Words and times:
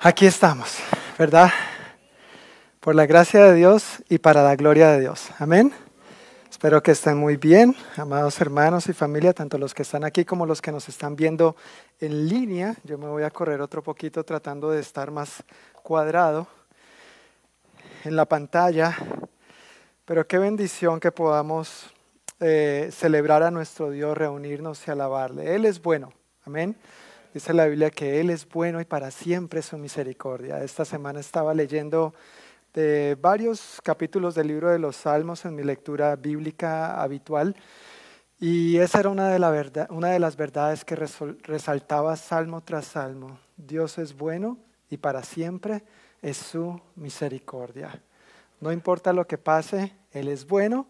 Aquí 0.00 0.26
estamos, 0.26 0.76
¿verdad? 1.18 1.50
Por 2.78 2.94
la 2.94 3.04
gracia 3.04 3.42
de 3.46 3.54
Dios 3.54 4.00
y 4.08 4.18
para 4.18 4.44
la 4.44 4.54
gloria 4.54 4.92
de 4.92 5.00
Dios. 5.00 5.28
Amén. 5.40 5.72
Espero 6.48 6.80
que 6.84 6.92
estén 6.92 7.18
muy 7.18 7.36
bien, 7.36 7.74
amados 7.96 8.40
hermanos 8.40 8.88
y 8.88 8.92
familia, 8.92 9.32
tanto 9.32 9.58
los 9.58 9.74
que 9.74 9.82
están 9.82 10.04
aquí 10.04 10.24
como 10.24 10.46
los 10.46 10.62
que 10.62 10.70
nos 10.70 10.88
están 10.88 11.16
viendo 11.16 11.56
en 11.98 12.28
línea. 12.28 12.76
Yo 12.84 12.96
me 12.96 13.08
voy 13.08 13.24
a 13.24 13.30
correr 13.30 13.60
otro 13.60 13.82
poquito 13.82 14.22
tratando 14.22 14.70
de 14.70 14.80
estar 14.82 15.10
más 15.10 15.42
cuadrado 15.82 16.46
en 18.04 18.14
la 18.14 18.24
pantalla. 18.24 18.96
Pero 20.04 20.28
qué 20.28 20.38
bendición 20.38 21.00
que 21.00 21.10
podamos 21.10 21.90
eh, 22.38 22.90
celebrar 22.92 23.42
a 23.42 23.50
nuestro 23.50 23.90
Dios, 23.90 24.16
reunirnos 24.16 24.86
y 24.86 24.92
alabarle. 24.92 25.56
Él 25.56 25.64
es 25.64 25.82
bueno. 25.82 26.12
Amén. 26.44 26.76
Dice 27.34 27.52
la 27.52 27.66
Biblia 27.66 27.90
que 27.90 28.20
Él 28.20 28.30
es 28.30 28.48
bueno 28.48 28.80
y 28.80 28.86
para 28.86 29.10
siempre 29.10 29.60
su 29.60 29.76
misericordia. 29.76 30.64
Esta 30.64 30.86
semana 30.86 31.20
estaba 31.20 31.52
leyendo 31.52 32.14
de 32.72 33.18
varios 33.20 33.80
capítulos 33.84 34.34
del 34.34 34.48
libro 34.48 34.70
de 34.70 34.78
los 34.78 34.96
Salmos 34.96 35.44
en 35.44 35.54
mi 35.54 35.62
lectura 35.62 36.16
bíblica 36.16 37.02
habitual 37.02 37.54
y 38.40 38.78
esa 38.78 39.00
era 39.00 39.10
una 39.10 39.28
de, 39.28 39.86
una 39.90 40.08
de 40.08 40.18
las 40.18 40.36
verdades 40.36 40.86
que 40.86 40.96
resaltaba 40.96 42.16
salmo 42.16 42.62
tras 42.62 42.86
salmo. 42.86 43.38
Dios 43.58 43.98
es 43.98 44.16
bueno 44.16 44.56
y 44.88 44.96
para 44.96 45.22
siempre 45.22 45.82
es 46.22 46.38
su 46.38 46.80
misericordia. 46.96 48.02
No 48.58 48.72
importa 48.72 49.12
lo 49.12 49.26
que 49.26 49.36
pase, 49.36 49.94
Él 50.12 50.28
es 50.28 50.46
bueno 50.46 50.86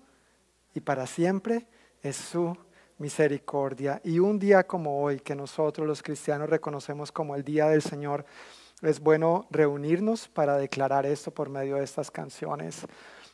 y 0.73 0.81
para 0.81 1.09
siempre 1.09 1.67
es 2.01 2.15
su 2.15 2.45
misericordia 2.47 2.68
misericordia. 2.99 4.01
Y 4.05 4.19
un 4.19 4.39
día 4.39 4.65
como 4.65 5.03
hoy, 5.03 5.21
que 5.21 5.35
nosotros 5.35 5.87
los 5.87 6.03
cristianos 6.03 6.51
reconocemos 6.51 7.11
como 7.11 7.35
el 7.35 7.45
Día 7.45 7.69
del 7.69 7.83
Señor, 7.83 8.25
es 8.83 9.01
bueno 9.01 9.47
reunirnos 9.51 10.29
para 10.29 10.57
declarar 10.57 11.07
esto 11.07 11.31
por 11.31 11.49
medio 11.49 11.77
de 11.77 11.85
estas 11.85 12.11
canciones. 12.11 12.87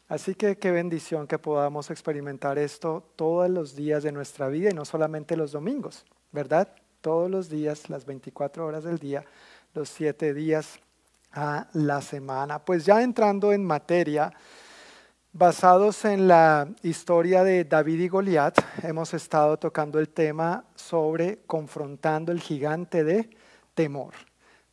Así 0.08 0.34
que 0.34 0.56
qué 0.56 0.70
bendición 0.70 1.26
que 1.26 1.38
podamos 1.38 1.90
experimentar 1.90 2.58
esto 2.58 3.10
todos 3.16 3.48
los 3.48 3.74
días 3.74 4.02
de 4.02 4.12
nuestra 4.12 4.48
vida 4.48 4.70
y 4.70 4.74
no 4.74 4.84
solamente 4.84 5.36
los 5.36 5.52
domingos, 5.52 6.04
¿verdad? 6.30 6.68
Todos 7.00 7.30
los 7.30 7.48
días, 7.48 7.88
las 7.90 8.04
24 8.04 8.66
horas 8.66 8.84
del 8.84 8.98
día, 8.98 9.24
los 9.72 9.88
siete 9.88 10.34
días 10.34 10.78
a 11.32 11.68
la 11.72 12.00
semana. 12.00 12.64
Pues 12.64 12.84
ya 12.84 13.02
entrando 13.02 13.52
en 13.52 13.64
materia, 13.64 14.32
Basados 15.36 16.04
en 16.04 16.28
la 16.28 16.68
historia 16.84 17.42
de 17.42 17.64
David 17.64 17.98
y 18.02 18.08
Goliat, 18.08 18.56
hemos 18.84 19.14
estado 19.14 19.56
tocando 19.56 19.98
el 19.98 20.10
tema 20.10 20.64
sobre 20.76 21.40
confrontando 21.44 22.30
el 22.30 22.38
gigante 22.38 23.02
de 23.02 23.28
temor, 23.74 24.14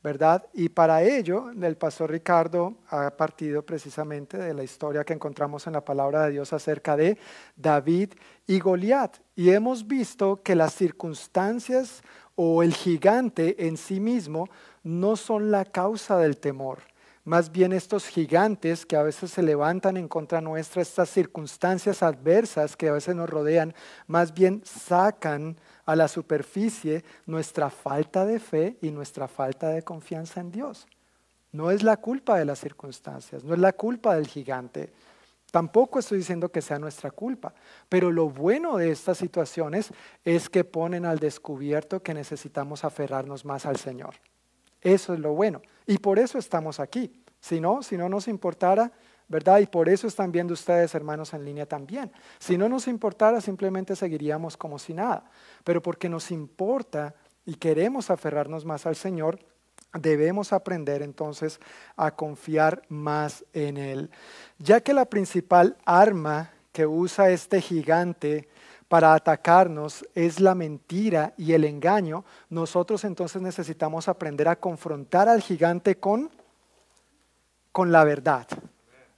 ¿verdad? 0.04 0.46
Y 0.54 0.70
para 0.70 1.02
ello, 1.02 1.50
el 1.50 1.78
pastor 1.78 2.12
Ricardo 2.12 2.76
ha 2.90 3.10
partido 3.10 3.66
precisamente 3.66 4.38
de 4.38 4.54
la 4.54 4.64
historia 4.64 5.04
que 5.04 5.14
encontramos 5.14 5.66
en 5.66 5.74
la 5.74 5.84
palabra 5.84 6.26
de 6.26 6.34
Dios 6.34 6.54
acerca 6.54 6.96
de 6.96 7.18
David 7.56 8.14
y 8.46 8.60
Goliat. 8.60 9.18
Y 9.36 9.50
hemos 9.50 9.88
visto 9.88 10.44
que 10.44 10.54
las 10.54 10.76
circunstancias 10.76 12.04
o 12.36 12.62
el 12.62 12.76
gigante 12.76 13.66
en 13.66 13.78
sí 13.78 14.00
mismo 14.00 14.48
no 14.84 15.16
son 15.16 15.50
la 15.50 15.66
causa 15.66 16.20
del 16.20 16.38
temor 16.38 16.91
más 17.24 17.52
bien 17.52 17.72
estos 17.72 18.08
gigantes 18.08 18.86
que 18.86 18.96
a 18.96 19.04
veces 19.04 19.32
se 19.32 19.44
levantan 19.44 19.98
en 19.98 20.08
contra 20.08 20.42
nuestra, 20.42 20.82
estas 20.82 21.10
circunstancias 21.10 22.02
adversas 22.02 22.76
que 22.76 22.90
a 22.90 22.94
veces 22.94 23.16
nos 23.16 23.30
rodean, 23.30 23.76
más 24.08 24.34
bien 24.34 24.62
sacan 24.66 25.58
a 25.86 25.96
la 25.96 26.08
superficie 26.08 27.04
nuestra 27.26 27.70
falta 27.70 28.26
de 28.26 28.40
fe 28.40 28.78
y 28.82 28.92
nuestra 28.92 29.28
falta 29.28 29.70
de 29.70 29.84
confianza 29.84 30.40
en 30.40 30.52
Dios. 30.52 30.88
No 31.52 31.70
es 31.70 31.84
la 31.84 31.98
culpa 31.98 32.38
de 32.40 32.46
las 32.46 32.60
circunstancias, 32.60 33.44
no 33.44 33.54
es 33.54 33.60
la 33.60 33.74
culpa 33.74 34.16
del 34.16 34.28
gigante. 34.28 34.92
Tampoco 35.52 36.00
estoy 36.00 36.20
diciendo 36.20 36.50
que 36.50 36.62
sea 36.62 36.80
nuestra 36.80 37.12
culpa, 37.12 37.54
pero 37.90 38.10
lo 38.10 38.30
bueno 38.30 38.78
de 38.78 38.90
estas 38.90 39.18
situaciones 39.18 39.92
es 40.24 40.50
que 40.50 40.64
ponen 40.64 41.06
al 41.06 41.20
descubierto 41.20 42.02
que 42.02 42.14
necesitamos 42.14 42.86
aferrarnos 42.86 43.44
más 43.44 43.66
al 43.66 43.76
Señor. 43.76 44.16
Eso 44.82 45.14
es 45.14 45.20
lo 45.20 45.34
bueno. 45.34 45.62
Y 45.92 45.98
por 45.98 46.20
eso 46.20 46.38
estamos 46.38 46.80
aquí. 46.80 47.12
Si 47.42 47.60
no, 47.60 47.84
si 47.84 47.98
no 47.98 48.08
nos 48.08 48.30
importara, 48.30 48.94
¿verdad? 49.28 49.60
Y 49.60 49.66
por 49.66 49.90
eso 49.90 50.08
están 50.08 50.32
viendo 50.32 50.54
ustedes, 50.54 50.96
hermanos, 50.96 51.34
en 51.34 51.44
línea 51.44 51.66
también. 51.66 52.10
Si 52.40 52.58
no 52.58 52.70
nos 52.70 52.88
importara, 52.88 53.42
simplemente 53.42 53.98
seguiríamos 53.98 54.56
como 54.56 54.80
si 54.80 54.94
nada. 54.94 55.26
Pero 55.66 55.82
porque 55.82 56.08
nos 56.08 56.32
importa 56.32 57.14
y 57.46 57.56
queremos 57.56 58.10
aferrarnos 58.10 58.64
más 58.64 58.86
al 58.86 58.96
Señor, 58.96 59.40
debemos 59.92 60.54
aprender 60.54 61.02
entonces 61.02 61.60
a 61.98 62.12
confiar 62.12 62.84
más 62.88 63.44
en 63.52 63.76
Él. 63.76 64.12
Ya 64.60 64.80
que 64.80 64.94
la 64.94 65.04
principal 65.04 65.76
arma 65.84 66.52
que 66.72 66.88
usa 66.88 67.32
este 67.32 67.60
gigante 67.60 68.48
para 68.92 69.14
atacarnos 69.14 70.06
es 70.16 70.42
la 70.42 70.54
mentira 70.54 71.34
y 71.38 71.54
el 71.54 71.64
engaño, 71.64 72.26
nosotros 72.50 73.06
entonces 73.06 73.42
necesitamos 73.42 74.10
aprender 74.10 74.50
a 74.50 74.58
confrontar 74.58 75.30
al 75.30 75.42
gigante 75.42 75.96
con, 75.96 76.30
con 77.72 77.94
la 77.94 78.04
verdad. 78.04 78.50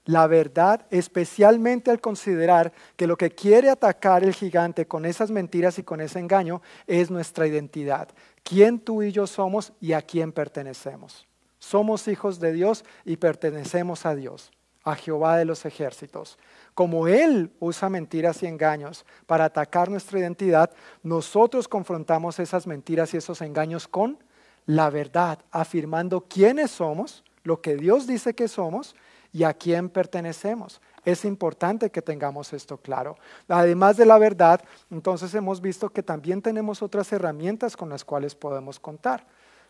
La 0.06 0.28
verdad, 0.28 0.86
especialmente 0.92 1.90
al 1.90 2.02
considerar 2.02 2.72
que 2.96 3.08
lo 3.08 3.18
que 3.18 3.32
quiere 3.32 3.72
atacar 3.72 4.24
el 4.24 4.36
gigante 4.36 4.86
con 4.86 5.06
esas 5.06 5.32
mentiras 5.32 5.80
y 5.80 5.84
con 5.84 6.02
ese 6.02 6.20
engaño 6.20 6.62
es 6.86 7.10
nuestra 7.10 7.48
identidad. 7.48 8.10
¿Quién 8.44 8.78
tú 8.78 9.02
y 9.02 9.12
yo 9.12 9.26
somos 9.26 9.74
y 9.82 9.94
a 9.94 10.04
quién 10.04 10.32
pertenecemos? 10.34 11.26
Somos 11.58 12.08
hijos 12.08 12.40
de 12.40 12.54
Dios 12.54 12.86
y 13.06 13.18
pertenecemos 13.18 14.06
a 14.06 14.14
Dios, 14.14 14.52
a 14.84 14.96
Jehová 14.96 15.38
de 15.38 15.46
los 15.46 15.66
ejércitos. 15.66 16.38
Como 16.74 17.08
Él 17.08 17.52
usa 17.60 17.90
mentiras 17.90 18.44
y 18.44 18.48
engaños 18.48 19.06
para 19.26 19.46
atacar 19.46 19.90
nuestra 19.90 20.20
identidad, 20.20 20.72
nosotros 21.02 21.68
confrontamos 21.68 22.40
esas 22.40 22.68
mentiras 22.68 23.14
y 23.14 23.18
esos 23.18 23.42
engaños 23.42 23.88
con 23.88 24.18
la 24.66 24.90
verdad, 24.90 25.40
afirmando 25.52 26.22
quiénes 26.22 26.72
somos, 26.72 27.24
lo 27.44 27.62
que 27.62 27.76
Dios 27.76 28.08
dice 28.08 28.34
que 28.34 28.48
somos 28.48 28.96
y 29.34 29.44
a 29.44 29.54
quién 29.54 29.90
pertenecemos. 29.90 30.80
Es 31.04 31.26
importante 31.26 31.90
que 31.90 32.02
tengamos 32.02 32.54
esto 32.54 32.78
claro. 32.78 33.18
Además 33.50 33.98
de 33.98 34.06
la 34.06 34.18
verdad, 34.18 34.62
entonces 34.90 35.34
hemos 35.36 35.60
visto 35.60 35.90
que 35.90 36.02
también 36.02 36.42
tenemos 36.42 36.82
otras 36.82 37.12
herramientas 37.12 37.76
con 37.76 37.90
las 37.90 38.06
cuales 38.06 38.36
podemos 38.36 38.80
contar. 38.80 39.26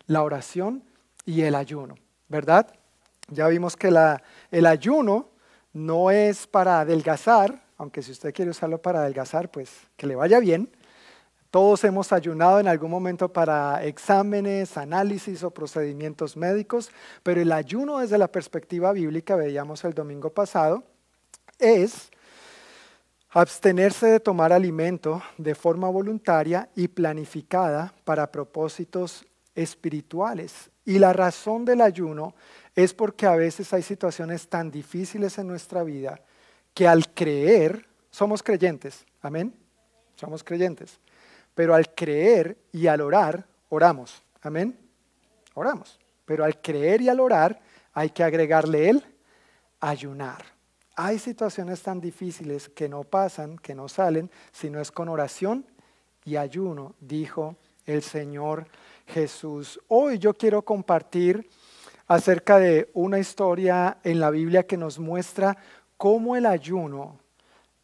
La 0.05 0.21
oración 0.21 0.83
y 1.25 1.41
el 1.41 1.55
ayuno, 1.55 1.95
¿verdad? 2.27 2.67
Ya 3.29 3.47
vimos 3.47 3.75
que 3.75 3.93
el 4.51 4.65
ayuno 4.65 5.29
no 5.73 6.11
es 6.11 6.45
para 6.45 6.81
adelgazar, 6.81 7.63
aunque 7.77 8.01
si 8.01 8.11
usted 8.11 8.33
quiere 8.33 8.51
usarlo 8.51 8.81
para 8.81 8.99
adelgazar, 8.99 9.49
pues 9.49 9.71
que 9.97 10.07
le 10.07 10.15
vaya 10.15 10.39
bien. 10.39 10.69
Todos 11.49 11.83
hemos 11.83 12.11
ayunado 12.11 12.59
en 12.59 12.67
algún 12.67 12.89
momento 12.89 13.31
para 13.31 13.83
exámenes, 13.83 14.75
análisis 14.75 15.43
o 15.43 15.51
procedimientos 15.51 16.35
médicos, 16.35 16.89
pero 17.21 17.41
el 17.41 17.51
ayuno 17.51 17.99
desde 17.99 18.17
la 18.17 18.27
perspectiva 18.27 18.91
bíblica, 18.91 19.35
veíamos 19.35 19.83
el 19.83 19.93
domingo 19.93 20.31
pasado, 20.31 20.83
es 21.59 22.09
abstenerse 23.29 24.07
de 24.07 24.19
tomar 24.19 24.51
alimento 24.51 25.21
de 25.37 25.53
forma 25.53 25.89
voluntaria 25.89 26.69
y 26.75 26.87
planificada 26.87 27.93
para 28.03 28.31
propósitos 28.31 29.25
espirituales. 29.53 30.71
Y 30.85 30.99
la 30.99 31.13
razón 31.13 31.65
del 31.65 31.81
ayuno 31.81 32.35
es 32.75 32.93
porque 32.93 33.25
a 33.25 33.35
veces 33.35 33.71
hay 33.73 33.83
situaciones 33.83 34.47
tan 34.47 34.71
difíciles 34.71 35.37
en 35.37 35.47
nuestra 35.47 35.83
vida 35.83 36.19
que 36.73 36.87
al 36.87 37.13
creer, 37.13 37.85
somos 38.09 38.43
creyentes, 38.43 39.05
amén, 39.21 39.53
somos 40.15 40.43
creyentes, 40.43 40.99
pero 41.53 41.75
al 41.75 41.93
creer 41.93 42.57
y 42.71 42.87
al 42.87 43.01
orar, 43.01 43.45
oramos, 43.69 44.23
amén, 44.41 44.77
oramos, 45.53 45.99
pero 46.25 46.43
al 46.43 46.61
creer 46.61 47.01
y 47.01 47.09
al 47.09 47.19
orar 47.19 47.61
hay 47.93 48.09
que 48.09 48.23
agregarle 48.23 48.89
el 48.89 49.05
ayunar. 49.79 50.43
Hay 50.95 51.17
situaciones 51.19 51.81
tan 51.81 51.99
difíciles 51.99 52.69
que 52.69 52.87
no 52.89 53.03
pasan, 53.03 53.57
que 53.57 53.73
no 53.73 53.87
salen, 53.87 54.29
si 54.51 54.69
no 54.69 54.79
es 54.79 54.91
con 54.91 55.09
oración 55.09 55.65
y 56.23 56.35
ayuno, 56.35 56.95
dijo 56.99 57.55
el 57.85 58.01
Señor 58.01 58.67
Jesús. 59.07 59.79
Hoy 59.87 60.17
yo 60.17 60.33
quiero 60.33 60.63
compartir 60.63 61.49
acerca 62.07 62.59
de 62.59 62.89
una 62.93 63.19
historia 63.19 63.97
en 64.03 64.19
la 64.19 64.29
Biblia 64.29 64.67
que 64.67 64.77
nos 64.77 64.99
muestra 64.99 65.57
cómo 65.97 66.35
el 66.35 66.45
ayuno 66.45 67.19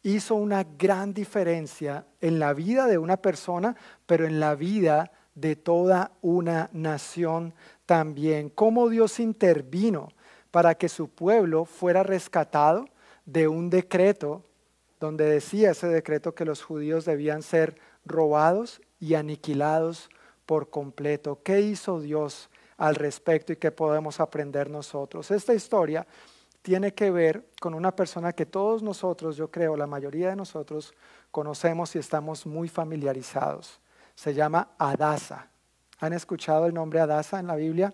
hizo 0.02 0.34
una 0.34 0.64
gran 0.64 1.12
diferencia 1.12 2.06
en 2.20 2.38
la 2.38 2.52
vida 2.54 2.86
de 2.86 2.98
una 2.98 3.16
persona, 3.16 3.76
pero 4.06 4.26
en 4.26 4.40
la 4.40 4.54
vida 4.54 5.12
de 5.34 5.56
toda 5.56 6.12
una 6.22 6.70
nación 6.72 7.54
también. 7.86 8.50
Cómo 8.50 8.88
Dios 8.88 9.20
intervino 9.20 10.08
para 10.50 10.74
que 10.74 10.88
su 10.88 11.08
pueblo 11.08 11.64
fuera 11.64 12.02
rescatado 12.02 12.86
de 13.24 13.48
un 13.48 13.70
decreto 13.70 14.44
donde 14.98 15.24
decía 15.24 15.70
ese 15.70 15.88
decreto 15.88 16.34
que 16.34 16.44
los 16.44 16.62
judíos 16.62 17.04
debían 17.04 17.42
ser 17.42 17.76
robados 18.04 18.82
y 18.98 19.14
aniquilados 19.14 20.10
por 20.50 20.68
completo. 20.68 21.38
¿Qué 21.44 21.60
hizo 21.60 22.00
Dios 22.00 22.50
al 22.80 22.94
respecto 22.94 23.52
y 23.52 23.56
qué 23.56 23.70
podemos 23.70 24.20
aprender 24.20 24.70
nosotros. 24.70 25.30
Esta 25.30 25.52
historia 25.52 26.06
tiene 26.62 26.94
que 26.94 27.10
ver 27.10 27.50
con 27.60 27.74
una 27.74 27.94
persona 27.94 28.32
que 28.32 28.46
todos 28.46 28.82
nosotros, 28.82 29.36
yo 29.36 29.50
creo, 29.50 29.76
la 29.76 29.86
mayoría 29.86 30.30
de 30.30 30.36
nosotros 30.36 30.94
conocemos 31.30 31.94
y 31.94 31.98
estamos 31.98 32.46
muy 32.46 32.68
familiarizados. 32.68 33.78
Se 34.14 34.32
llama 34.32 34.70
Adasa. 34.78 35.50
¿Han 35.98 36.14
escuchado 36.14 36.64
el 36.64 36.72
nombre 36.72 37.00
Adasa 37.00 37.38
en 37.38 37.48
la 37.48 37.56
Biblia? 37.56 37.92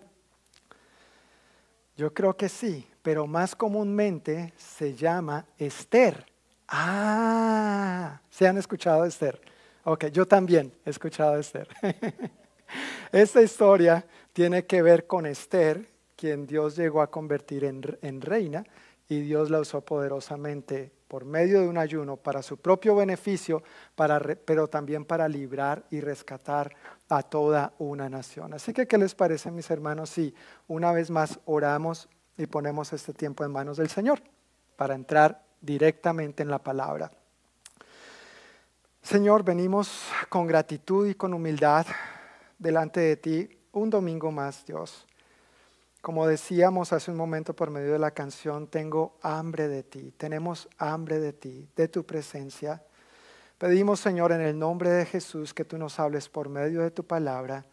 Yo 1.97 2.13
creo 2.13 2.37
que 2.37 2.47
sí, 2.47 2.89
pero 3.01 3.27
más 3.27 3.57
comúnmente 3.57 4.53
se 4.55 4.95
llama 4.95 5.45
Esther. 5.57 6.25
Ah, 6.69 8.21
¿se 8.29 8.47
han 8.47 8.57
escuchado 8.57 9.03
Esther? 9.03 9.41
Ok, 9.83 10.05
yo 10.05 10.25
también 10.25 10.73
he 10.85 10.91
escuchado 10.91 11.37
Esther. 11.37 11.67
Esta 13.11 13.41
historia 13.41 14.05
tiene 14.33 14.65
que 14.65 14.81
ver 14.81 15.07
con 15.07 15.25
Esther, 15.25 15.87
quien 16.15 16.47
Dios 16.47 16.75
llegó 16.75 17.01
a 17.01 17.09
convertir 17.09 17.63
en, 17.63 18.21
reina 18.21 18.65
y 19.07 19.21
Dios 19.21 19.49
la 19.49 19.59
usó 19.59 19.81
poderosamente 19.81 20.91
por 21.07 21.23
medio 21.23 21.61
de 21.61 21.67
un 21.67 21.77
ayuno 21.77 22.17
para 22.17 22.41
su 22.41 22.57
propio 22.57 22.95
beneficio, 22.95 23.63
pero 24.45 24.67
también 24.67 25.05
para 25.05 25.29
librar 25.29 25.85
y 25.89 26.01
rescatar 26.01 26.75
a 27.07 27.23
toda 27.23 27.73
una 27.77 28.09
nación. 28.09 28.53
Así 28.53 28.73
que, 28.73 28.87
¿qué 28.87 28.97
les 28.97 29.15
parece, 29.15 29.49
mis 29.51 29.69
hermanos, 29.71 30.09
si 30.09 30.33
una 30.67 30.91
vez 30.91 31.09
más 31.09 31.39
oramos 31.45 32.09
y 32.37 32.47
ponemos 32.47 32.91
este 32.91 33.13
tiempo 33.13 33.45
en 33.45 33.51
manos 33.51 33.77
del 33.77 33.89
Señor 33.89 34.21
para 34.75 34.95
entrar 34.95 35.43
directamente 35.61 36.43
en 36.43 36.49
la 36.49 36.59
palabra? 36.59 37.09
Señor, 39.01 39.43
venimos 39.43 40.03
con 40.27 40.47
gratitud 40.47 41.07
y 41.07 41.15
con 41.15 41.33
humildad 41.33 41.85
delante 42.57 42.99
de 42.99 43.17
ti 43.17 43.49
un 43.71 43.89
domingo 43.89 44.31
más, 44.31 44.65
Dios. 44.65 45.05
Como 46.01 46.27
decíamos 46.27 46.93
hace 46.93 47.11
un 47.11 47.17
momento 47.17 47.55
por 47.55 47.69
medio 47.69 47.93
de 47.93 47.99
la 47.99 48.11
canción, 48.11 48.67
tengo 48.67 49.17
hambre 49.21 49.67
de 49.67 49.83
ti, 49.83 50.13
tenemos 50.17 50.69
hambre 50.77 51.19
de 51.19 51.33
ti, 51.33 51.67
de 51.75 51.87
tu 51.87 52.05
presencia. 52.05 52.83
Pedimos, 53.57 53.99
Señor, 53.99 54.31
en 54.31 54.41
el 54.41 54.57
nombre 54.57 54.89
de 54.89 55.05
Jesús, 55.05 55.53
que 55.53 55.65
tú 55.65 55.77
nos 55.77 55.99
hables 55.99 56.29
por 56.29 56.49
medio 56.49 56.81
de 56.81 56.91
tu 56.91 57.03
palabra, 57.03 57.65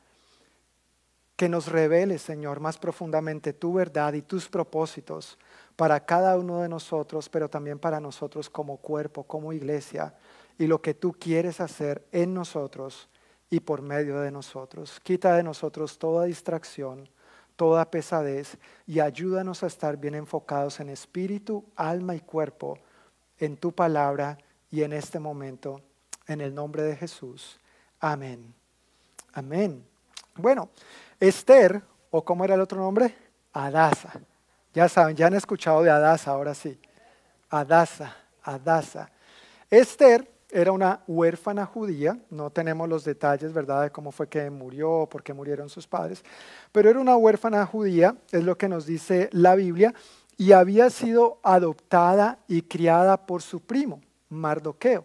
que 1.37 1.49
nos 1.49 1.69
reveles, 1.69 2.23
Señor, 2.23 2.61
más 2.61 2.79
profundamente 2.79 3.53
tu 3.53 3.75
verdad 3.75 4.15
y 4.15 4.23
tus 4.23 4.49
propósitos 4.49 5.39
para 5.77 6.05
cada 6.05 6.39
uno 6.39 6.61
de 6.61 6.69
nosotros, 6.69 7.29
pero 7.29 7.49
también 7.49 7.79
para 7.79 8.01
nosotros 8.01 8.49
como 8.49 8.79
cuerpo, 8.79 9.25
como 9.25 9.53
iglesia, 9.53 10.15
y 10.59 10.67
lo 10.67 10.81
que 10.81 10.95
tú 10.95 11.13
quieres 11.13 11.61
hacer 11.61 12.07
en 12.13 12.33
nosotros 12.33 13.09
y 13.51 13.61
por 13.61 13.83
medio 13.83 14.21
de 14.21 14.31
nosotros. 14.31 15.01
Quita 15.01 15.37
de 15.37 15.43
nosotros 15.43 15.99
toda 15.99 16.25
distracción 16.25 17.09
toda 17.57 17.91
pesadez 17.91 18.59
y 18.87 19.01
ayúdanos 19.01 19.63
a 19.63 19.67
estar 19.67 19.97
bien 19.97 20.15
enfocados 20.15 20.81
en 20.81 20.89
espíritu, 20.89 21.65
alma 21.77 22.15
y 22.15 22.21
cuerpo, 22.21 22.79
en 23.39 23.57
tu 23.57 23.73
palabra 23.73 24.39
y 24.71 24.83
en 24.83 24.93
este 24.93 25.19
momento, 25.19 25.81
en 26.27 26.41
el 26.41 26.55
nombre 26.55 26.83
de 26.83 26.97
Jesús. 26.97 27.61
Amén. 28.01 28.55
Amén. 29.33 29.85
Bueno, 30.37 30.71
Esther, 31.21 31.83
o 32.11 32.25
cómo 32.25 32.45
era 32.45 32.55
el 32.55 32.61
otro 32.61 32.79
nombre, 32.79 33.15
Adasa. 33.53 34.21
Ya 34.73 34.89
saben, 34.89 35.17
ya 35.17 35.29
han 35.29 35.35
escuchado 35.35 35.83
de 35.83 35.91
Adasa, 35.91 36.33
ahora 36.33 36.55
sí. 36.55 36.79
Adasa, 37.51 38.17
Adasa. 38.43 39.11
Esther 39.71 40.29
era 40.55 40.71
una 40.71 41.01
huérfana 41.09 41.67
judía, 41.67 42.17
no 42.31 42.49
tenemos 42.49 42.89
los 42.89 43.05
detalles, 43.05 43.53
¿verdad?, 43.53 43.83
de 43.83 43.91
cómo 43.91 44.13
fue 44.13 44.29
que 44.29 44.49
murió, 44.51 45.09
por 45.11 45.25
qué 45.25 45.35
murieron 45.35 45.69
sus 45.69 45.89
padres, 45.89 46.25
pero 46.71 46.89
era 46.89 47.01
una 47.01 47.17
huérfana 47.17 47.67
judía, 47.67 48.17
es 48.31 48.45
lo 48.45 48.57
que 48.57 48.69
nos 48.69 48.87
dice 48.87 49.29
la 49.33 49.57
Biblia, 49.57 49.93
y 50.37 50.53
había 50.53 50.91
sido 50.91 51.41
adoptada 51.43 52.39
y 52.47 52.63
criada 52.63 53.27
por 53.27 53.43
su 53.43 53.61
primo, 53.61 54.01
Mardoqueo. 54.29 55.05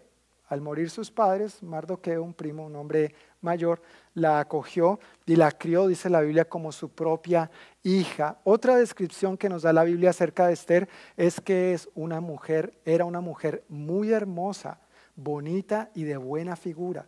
Al 0.50 0.62
morir 0.62 0.92
sus 0.92 1.10
padres, 1.10 1.63
Mardoqueo, 1.63 2.24
un 2.24 2.34
primo, 2.34 2.66
un 2.66 2.75
hombre 2.75 3.16
mayor, 3.42 3.81
la 4.13 4.40
acogió 4.40 5.00
y 5.25 5.36
la 5.36 5.51
crió, 5.51 5.88
dice 5.88 6.12
la 6.12 6.22
Biblia, 6.22 6.46
como 6.46 6.72
su 6.72 6.90
propia 6.90 7.50
hija. 7.81 8.38
Otra 8.44 8.75
descripción 8.75 9.38
que 9.38 9.50
nos 9.50 9.63
da 9.63 9.74
la 9.74 9.84
Biblia 9.84 10.12
acerca 10.12 10.48
de 10.48 10.54
Esther 10.54 10.90
es 11.18 11.42
que 11.42 11.74
es 11.74 11.90
una 11.96 12.19
mujer, 12.19 12.74
era 12.86 13.06
una 13.06 13.22
mujer 13.22 13.63
muy 13.68 14.12
hermosa 14.12 14.80
bonita 15.19 15.92
y 15.94 16.04
de 16.04 16.18
buena 16.18 16.56
figura. 16.56 17.06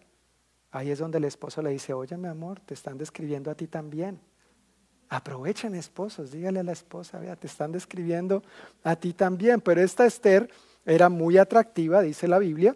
Ahí 0.71 0.91
es 0.91 0.99
donde 0.99 1.17
el 1.17 1.25
esposo 1.25 1.61
le 1.61 1.71
dice, 1.71 1.93
oye 1.93 2.15
mi 2.17 2.27
amor, 2.27 2.59
te 2.61 2.73
están 2.73 2.97
describiendo 2.97 3.51
a 3.51 3.55
ti 3.55 3.67
también. 3.67 4.19
Aprovechen 5.09 5.75
esposos, 5.75 6.31
dígale 6.31 6.61
a 6.61 6.63
la 6.63 6.71
esposa, 6.71 7.19
vea, 7.19 7.35
te 7.35 7.47
están 7.47 7.71
describiendo 7.71 8.43
a 8.83 8.95
ti 8.95 9.13
también. 9.13 9.59
Pero 9.59 9.81
esta 9.81 10.05
Esther 10.05 10.49
era 10.85 11.09
muy 11.09 11.37
atractiva, 11.37 12.01
dice 12.01 12.27
la 12.27 12.39
Biblia, 12.39 12.75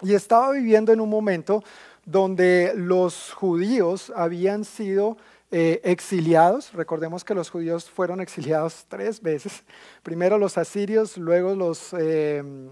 y 0.00 0.14
estaba 0.14 0.52
viviendo 0.52 0.92
en 0.92 1.00
un 1.00 1.10
momento 1.10 1.62
donde 2.06 2.72
los 2.74 3.32
judíos 3.32 4.12
habían 4.16 4.64
sido 4.64 5.18
eh, 5.50 5.80
exiliados. 5.84 6.72
Recordemos 6.72 7.24
que 7.24 7.34
los 7.34 7.50
judíos 7.50 7.90
fueron 7.90 8.20
exiliados 8.20 8.86
tres 8.88 9.20
veces. 9.20 9.64
Primero 10.02 10.38
los 10.38 10.56
asirios, 10.56 11.18
luego 11.18 11.54
los... 11.54 11.94
Eh, 11.98 12.70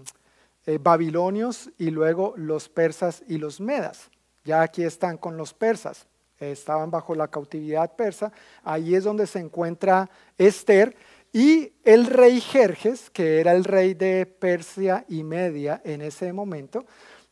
eh, 0.65 0.79
babilonios 0.81 1.69
y 1.77 1.91
luego 1.91 2.33
los 2.37 2.69
persas 2.69 3.23
y 3.27 3.37
los 3.37 3.59
medas. 3.59 4.09
Ya 4.43 4.61
aquí 4.61 4.83
están 4.83 5.17
con 5.17 5.37
los 5.37 5.53
persas, 5.53 6.07
estaban 6.39 6.91
bajo 6.91 7.15
la 7.15 7.27
cautividad 7.27 7.95
persa, 7.95 8.31
ahí 8.63 8.95
es 8.95 9.03
donde 9.03 9.27
se 9.27 9.39
encuentra 9.39 10.09
Esther 10.37 10.95
y 11.33 11.73
el 11.83 12.05
rey 12.05 12.39
Jerjes, 12.39 13.09
que 13.09 13.41
era 13.41 13.51
el 13.51 13.65
rey 13.65 13.93
de 13.93 14.25
Persia 14.25 15.03
y 15.09 15.23
Media 15.23 15.81
en 15.83 16.01
ese 16.01 16.31
momento, 16.31 16.85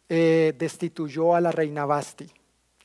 eh, 0.10 0.54
destituyó 0.58 1.36
a 1.36 1.40
la 1.42 1.52
reina 1.52 1.86
Basti. 1.86 2.30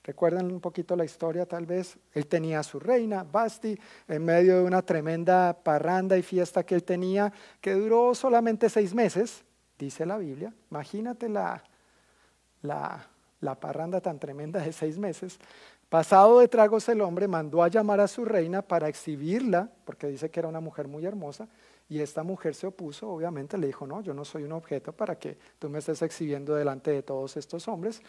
¿Recuerdan 0.04 0.50
un 0.50 0.60
poquito 0.60 0.94
la 0.94 1.04
historia 1.04 1.44
tal 1.44 1.66
vez? 1.66 1.98
Él 2.12 2.26
tenía 2.26 2.60
a 2.60 2.62
su 2.62 2.78
reina, 2.78 3.24
Basti, 3.24 3.76
en 4.06 4.24
medio 4.24 4.58
de 4.58 4.62
una 4.62 4.80
tremenda 4.80 5.58
parranda 5.62 6.16
y 6.16 6.22
fiesta 6.22 6.64
que 6.64 6.76
él 6.76 6.84
tenía, 6.84 7.32
que 7.60 7.72
duró 7.74 8.14
solamente 8.14 8.70
seis 8.70 8.94
meses, 8.94 9.44
dice 9.78 10.04
la 10.04 10.18
Biblia. 10.18 10.52
Imagínate 10.70 11.28
la, 11.28 11.62
la, 12.62 13.54
parranda 13.60 14.00
tan 14.00 14.18
tremenda 14.18 14.60
de 14.60 14.72
seis 14.72 14.98
meses. 14.98 15.38
Pasado 15.88 16.40
de 16.40 16.48
tragos 16.48 16.88
el 16.88 17.00
hombre 17.00 17.28
mandó 17.28 17.62
a 17.62 17.68
llamar 17.68 18.00
a 18.00 18.08
su 18.08 18.24
reina 18.24 18.60
para 18.60 18.88
exhibirla, 18.88 19.70
porque 19.84 20.08
dice 20.08 20.30
que 20.30 20.40
era 20.40 20.48
una 20.48 20.60
mujer 20.60 20.88
muy 20.88 21.06
hermosa, 21.06 21.48
y 21.88 22.00
esta 22.00 22.22
mujer 22.22 22.54
se 22.54 22.66
opuso, 22.66 23.08
obviamente 23.08 23.56
le 23.56 23.68
dijo, 23.68 23.86
no, 23.86 24.02
yo 24.02 24.12
no 24.12 24.24
soy 24.24 24.42
un 24.42 24.52
objeto 24.52 24.92
para 24.92 25.18
que 25.18 25.38
tú 25.58 25.70
me 25.70 25.78
estés 25.78 26.02
exhibiendo 26.02 26.54
delante 26.54 26.90
de 26.90 27.02
todos 27.02 27.38
estos 27.38 27.66
hombres. 27.68 28.02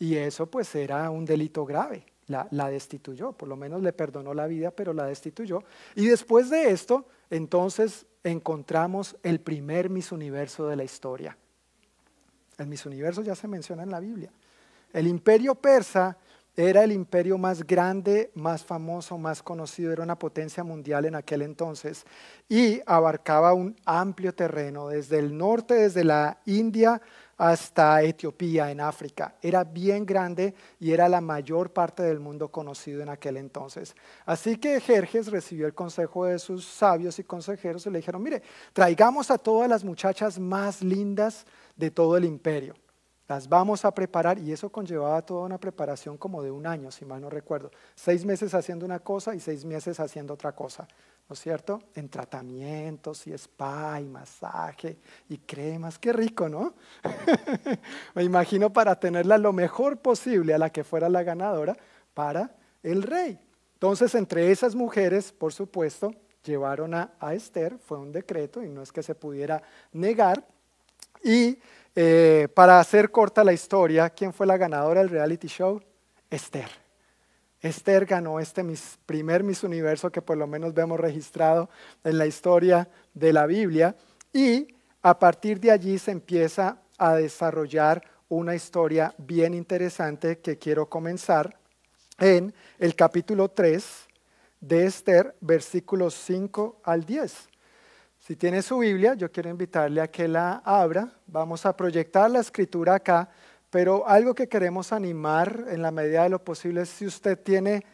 Y 0.00 0.16
eso 0.16 0.46
pues 0.46 0.74
era 0.74 1.08
un 1.10 1.24
delito 1.24 1.64
grave, 1.64 2.04
la, 2.26 2.48
la 2.50 2.68
destituyó, 2.68 3.32
por 3.32 3.48
lo 3.48 3.54
menos 3.54 3.82
le 3.82 3.92
perdonó 3.92 4.34
la 4.34 4.48
vida, 4.48 4.72
pero 4.72 4.92
la 4.92 5.04
destituyó. 5.04 5.62
Y 5.94 6.06
después 6.06 6.50
de 6.50 6.70
esto, 6.70 7.06
entonces 7.32 8.04
encontramos 8.24 9.16
el 9.22 9.40
primer 9.40 9.88
Miss 9.88 10.12
Universo 10.12 10.68
de 10.68 10.76
la 10.76 10.84
historia. 10.84 11.36
El 12.58 12.66
Miss 12.66 12.84
Universo 12.84 13.22
ya 13.22 13.34
se 13.34 13.48
menciona 13.48 13.82
en 13.82 13.90
la 13.90 14.00
Biblia. 14.00 14.30
El 14.92 15.06
imperio 15.06 15.54
persa 15.54 16.18
era 16.54 16.84
el 16.84 16.92
imperio 16.92 17.38
más 17.38 17.66
grande, 17.66 18.30
más 18.34 18.62
famoso, 18.62 19.16
más 19.16 19.42
conocido, 19.42 19.90
era 19.90 20.02
una 20.02 20.18
potencia 20.18 20.62
mundial 20.62 21.06
en 21.06 21.14
aquel 21.14 21.40
entonces 21.40 22.04
y 22.46 22.82
abarcaba 22.84 23.54
un 23.54 23.74
amplio 23.86 24.34
terreno, 24.34 24.88
desde 24.88 25.18
el 25.18 25.34
norte, 25.34 25.72
desde 25.72 26.04
la 26.04 26.38
India 26.44 27.00
hasta 27.42 28.00
Etiopía, 28.02 28.70
en 28.70 28.80
África. 28.80 29.34
Era 29.42 29.64
bien 29.64 30.06
grande 30.06 30.54
y 30.78 30.92
era 30.92 31.08
la 31.08 31.20
mayor 31.20 31.72
parte 31.72 32.04
del 32.04 32.20
mundo 32.20 32.52
conocido 32.52 33.02
en 33.02 33.08
aquel 33.08 33.36
entonces. 33.36 33.96
Así 34.24 34.58
que 34.58 34.80
Jerjes 34.80 35.26
recibió 35.26 35.66
el 35.66 35.74
consejo 35.74 36.26
de 36.26 36.38
sus 36.38 36.64
sabios 36.64 37.18
y 37.18 37.24
consejeros 37.24 37.84
y 37.84 37.90
le 37.90 37.98
dijeron, 37.98 38.22
mire, 38.22 38.44
traigamos 38.72 39.32
a 39.32 39.38
todas 39.38 39.68
las 39.68 39.82
muchachas 39.82 40.38
más 40.38 40.82
lindas 40.82 41.44
de 41.74 41.90
todo 41.90 42.16
el 42.16 42.26
imperio. 42.26 42.76
Las 43.28 43.48
vamos 43.48 43.84
a 43.84 43.94
preparar 43.94 44.38
y 44.38 44.52
eso 44.52 44.70
conllevaba 44.70 45.22
toda 45.22 45.46
una 45.46 45.58
preparación 45.58 46.16
como 46.18 46.42
de 46.42 46.50
un 46.50 46.66
año, 46.66 46.90
si 46.90 47.04
mal 47.04 47.20
no 47.20 47.30
recuerdo. 47.30 47.70
Seis 47.94 48.24
meses 48.24 48.54
haciendo 48.54 48.84
una 48.84 48.98
cosa 48.98 49.34
y 49.34 49.40
seis 49.40 49.64
meses 49.64 50.00
haciendo 50.00 50.34
otra 50.34 50.52
cosa. 50.52 50.86
¿no 51.28 51.34
es 51.34 51.40
cierto? 51.40 51.82
En 51.94 52.08
tratamientos 52.08 53.26
y 53.26 53.32
spa 53.32 54.00
y 54.00 54.04
masaje 54.04 54.98
y 55.28 55.38
cremas, 55.38 55.98
qué 55.98 56.12
rico, 56.12 56.48
¿no? 56.48 56.74
Me 58.14 58.22
imagino 58.22 58.72
para 58.72 58.98
tenerla 58.98 59.38
lo 59.38 59.52
mejor 59.52 59.98
posible 59.98 60.52
a 60.52 60.58
la 60.58 60.70
que 60.70 60.84
fuera 60.84 61.08
la 61.08 61.22
ganadora 61.22 61.76
para 62.12 62.54
el 62.82 63.02
rey. 63.02 63.38
Entonces, 63.74 64.14
entre 64.14 64.50
esas 64.50 64.74
mujeres, 64.74 65.32
por 65.32 65.52
supuesto, 65.52 66.12
llevaron 66.44 66.92
a, 66.94 67.12
Esther, 67.32 67.78
fue 67.78 67.98
un 67.98 68.12
decreto 68.12 68.62
y 68.62 68.68
no 68.68 68.82
es 68.82 68.92
que 68.92 69.02
se 69.02 69.14
pudiera 69.14 69.62
negar. 69.92 70.46
Y 71.22 71.58
eh, 71.94 72.48
para 72.54 72.80
hacer 72.80 73.10
corta 73.10 73.44
la 73.44 73.52
historia, 73.52 74.10
¿quién 74.10 74.32
fue 74.32 74.46
la 74.46 74.56
ganadora 74.56 75.00
del 75.00 75.10
reality 75.10 75.48
show? 75.48 75.80
Esther. 76.30 76.68
Esther 77.60 78.06
ganó 78.06 78.40
este 78.40 78.64
primer 79.06 79.44
Miss 79.44 79.62
Universo 79.62 80.10
que 80.10 80.22
por 80.22 80.36
lo 80.36 80.46
menos 80.46 80.74
vemos 80.74 80.98
registrado 80.98 81.70
en 82.02 82.18
la 82.18 82.26
historia 82.26 82.88
de 83.14 83.32
la 83.32 83.46
Biblia 83.46 83.94
y 84.32 84.66
a 85.02 85.18
partir 85.18 85.60
de 85.60 85.70
allí 85.70 85.98
se 85.98 86.10
empieza 86.10 86.78
a 86.98 87.14
desarrollar 87.14 88.02
una 88.28 88.54
historia 88.54 89.14
bien 89.18 89.54
interesante 89.54 90.38
que 90.38 90.58
quiero 90.58 90.88
comenzar 90.88 91.56
en 92.18 92.54
el 92.78 92.96
capítulo 92.96 93.50
3 93.50 93.84
de 94.60 94.86
Esther, 94.86 95.34
versículos 95.40 96.14
5 96.14 96.80
al 96.84 97.04
10. 97.04 97.51
Si 98.22 98.36
tiene 98.36 98.62
su 98.62 98.78
Biblia, 98.78 99.14
yo 99.14 99.32
quiero 99.32 99.50
invitarle 99.50 100.00
a 100.00 100.06
que 100.06 100.28
la 100.28 100.62
abra. 100.64 101.12
Vamos 101.26 101.66
a 101.66 101.76
proyectar 101.76 102.30
la 102.30 102.38
escritura 102.38 102.94
acá, 102.94 103.28
pero 103.68 104.06
algo 104.06 104.32
que 104.32 104.48
queremos 104.48 104.92
animar 104.92 105.64
en 105.68 105.82
la 105.82 105.90
medida 105.90 106.22
de 106.22 106.28
lo 106.28 106.38
posible 106.38 106.82
es 106.82 106.88
si 106.88 107.04
usted 107.04 107.36
tiene 107.36 107.84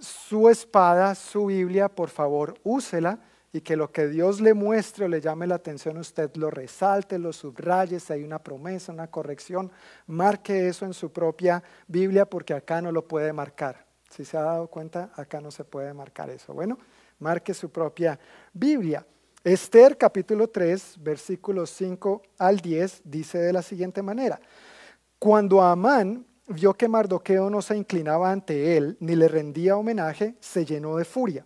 su 0.00 0.48
espada, 0.48 1.14
su 1.14 1.46
Biblia, 1.46 1.88
por 1.88 2.08
favor, 2.08 2.58
úsela 2.64 3.20
y 3.52 3.60
que 3.60 3.76
lo 3.76 3.92
que 3.92 4.08
Dios 4.08 4.40
le 4.40 4.52
muestre 4.52 5.04
o 5.04 5.08
le 5.08 5.20
llame 5.20 5.46
la 5.46 5.54
atención, 5.54 5.96
usted 5.96 6.34
lo 6.34 6.50
resalte, 6.50 7.16
lo 7.16 7.32
subraye, 7.32 8.00
si 8.00 8.14
hay 8.14 8.24
una 8.24 8.40
promesa, 8.40 8.90
una 8.90 9.12
corrección, 9.12 9.70
marque 10.08 10.66
eso 10.66 10.86
en 10.86 10.92
su 10.92 11.12
propia 11.12 11.62
Biblia 11.86 12.26
porque 12.26 12.52
acá 12.52 12.82
no 12.82 12.90
lo 12.90 13.06
puede 13.06 13.32
marcar. 13.32 13.86
Si 14.10 14.24
se 14.24 14.36
ha 14.36 14.42
dado 14.42 14.66
cuenta, 14.66 15.12
acá 15.14 15.40
no 15.40 15.52
se 15.52 15.62
puede 15.62 15.94
marcar 15.94 16.30
eso. 16.30 16.52
Bueno, 16.52 16.80
marque 17.20 17.54
su 17.54 17.70
propia 17.70 18.18
Biblia. 18.52 19.06
Esther 19.44 19.98
capítulo 19.98 20.48
3, 20.48 20.98
versículos 21.00 21.70
5 21.70 22.22
al 22.38 22.60
10 22.60 23.02
dice 23.04 23.38
de 23.38 23.52
la 23.52 23.62
siguiente 23.62 24.00
manera, 24.00 24.40
cuando 25.18 25.60
Amán 25.60 26.24
vio 26.46 26.74
que 26.74 26.86
Mardoqueo 26.86 27.50
no 27.50 27.60
se 27.60 27.76
inclinaba 27.76 28.30
ante 28.30 28.76
él 28.76 28.96
ni 29.00 29.16
le 29.16 29.26
rendía 29.26 29.76
homenaje, 29.76 30.36
se 30.38 30.64
llenó 30.64 30.96
de 30.96 31.04
furia. 31.04 31.44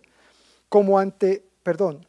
Como 0.69 0.99
ante, 0.99 1.43
perdón, 1.63 2.05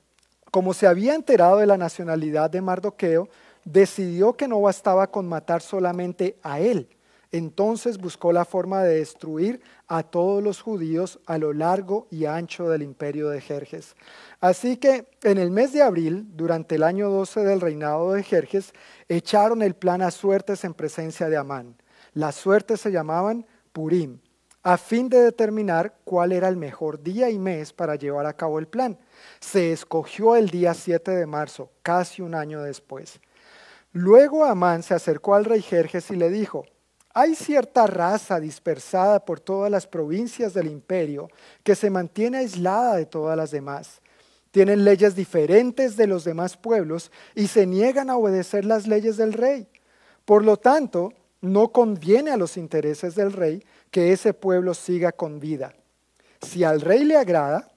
como 0.50 0.74
se 0.74 0.86
había 0.86 1.14
enterado 1.14 1.56
de 1.56 1.66
la 1.66 1.78
nacionalidad 1.78 2.50
de 2.50 2.60
Mardoqueo, 2.60 3.30
decidió 3.64 4.34
que 4.34 4.46
no 4.46 4.60
bastaba 4.60 5.10
con 5.10 5.26
matar 5.26 5.62
solamente 5.62 6.36
a 6.42 6.60
él, 6.60 6.90
entonces 7.32 7.96
buscó 7.96 8.30
la 8.32 8.44
forma 8.44 8.82
de 8.82 8.96
destruir 8.96 9.62
a 9.88 10.02
todos 10.02 10.42
los 10.42 10.60
judíos 10.60 11.18
a 11.26 11.38
lo 11.38 11.52
largo 11.54 12.06
y 12.10 12.26
ancho 12.26 12.68
del 12.68 12.82
imperio 12.82 13.30
de 13.30 13.40
Jerjes. 13.40 13.96
Así 14.40 14.76
que 14.76 15.08
en 15.22 15.38
el 15.38 15.50
mes 15.50 15.72
de 15.72 15.82
abril, 15.82 16.26
durante 16.34 16.74
el 16.74 16.82
año 16.82 17.08
12 17.08 17.40
del 17.40 17.60
reinado 17.60 18.12
de 18.12 18.22
Jerjes, 18.22 18.72
echaron 19.08 19.62
el 19.62 19.74
plan 19.74 20.02
a 20.02 20.10
suertes 20.10 20.62
en 20.64 20.74
presencia 20.74 21.28
de 21.28 21.38
Amán. 21.38 21.74
Las 22.12 22.34
suertes 22.36 22.80
se 22.82 22.92
llamaban 22.92 23.46
Purim, 23.72 24.18
a 24.62 24.76
fin 24.76 25.08
de 25.08 25.20
determinar 25.20 25.96
cuál 26.04 26.32
era 26.32 26.48
el 26.48 26.56
mejor 26.56 27.02
día 27.02 27.30
y 27.30 27.38
mes 27.38 27.72
para 27.72 27.96
llevar 27.96 28.26
a 28.26 28.36
cabo 28.36 28.58
el 28.58 28.68
plan. 28.68 28.98
Se 29.40 29.72
escogió 29.72 30.36
el 30.36 30.50
día 30.50 30.74
7 30.74 31.12
de 31.12 31.26
marzo, 31.26 31.70
casi 31.82 32.20
un 32.20 32.34
año 32.34 32.62
después. 32.62 33.20
Luego 33.92 34.44
Amán 34.44 34.82
se 34.82 34.92
acercó 34.92 35.34
al 35.34 35.46
rey 35.46 35.62
Jerjes 35.62 36.10
y 36.10 36.16
le 36.16 36.28
dijo, 36.28 36.66
hay 37.20 37.34
cierta 37.34 37.88
raza 37.88 38.38
dispersada 38.38 39.24
por 39.24 39.40
todas 39.40 39.72
las 39.72 39.88
provincias 39.88 40.54
del 40.54 40.68
imperio 40.68 41.28
que 41.64 41.74
se 41.74 41.90
mantiene 41.90 42.38
aislada 42.38 42.94
de 42.94 43.06
todas 43.06 43.36
las 43.36 43.50
demás. 43.50 44.00
Tienen 44.52 44.84
leyes 44.84 45.16
diferentes 45.16 45.96
de 45.96 46.06
los 46.06 46.22
demás 46.22 46.56
pueblos 46.56 47.10
y 47.34 47.48
se 47.48 47.66
niegan 47.66 48.08
a 48.08 48.16
obedecer 48.16 48.64
las 48.64 48.86
leyes 48.86 49.16
del 49.16 49.32
rey. 49.32 49.66
Por 50.24 50.44
lo 50.44 50.58
tanto, 50.58 51.12
no 51.40 51.72
conviene 51.72 52.30
a 52.30 52.36
los 52.36 52.56
intereses 52.56 53.16
del 53.16 53.32
rey 53.32 53.64
que 53.90 54.12
ese 54.12 54.32
pueblo 54.32 54.72
siga 54.72 55.10
con 55.10 55.40
vida. 55.40 55.74
Si 56.40 56.62
al 56.62 56.80
rey 56.80 57.02
le 57.02 57.16
agrada, 57.16 57.68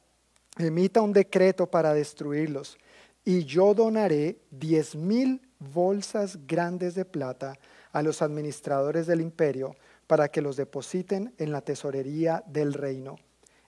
emita 0.59 1.01
un 1.01 1.13
decreto 1.13 1.65
para 1.65 1.95
destruirlos 1.95 2.77
y 3.25 3.45
yo 3.45 3.73
donaré 3.73 4.37
diez 4.51 4.95
mil 4.95 5.41
bolsas 5.57 6.37
grandes 6.45 6.93
de 6.93 7.05
plata 7.05 7.57
a 7.91 8.01
los 8.01 8.21
administradores 8.21 9.07
del 9.07 9.21
imperio 9.21 9.75
para 10.07 10.29
que 10.29 10.41
los 10.41 10.57
depositen 10.57 11.33
en 11.37 11.51
la 11.51 11.61
tesorería 11.61 12.43
del 12.47 12.73
reino. 12.73 13.17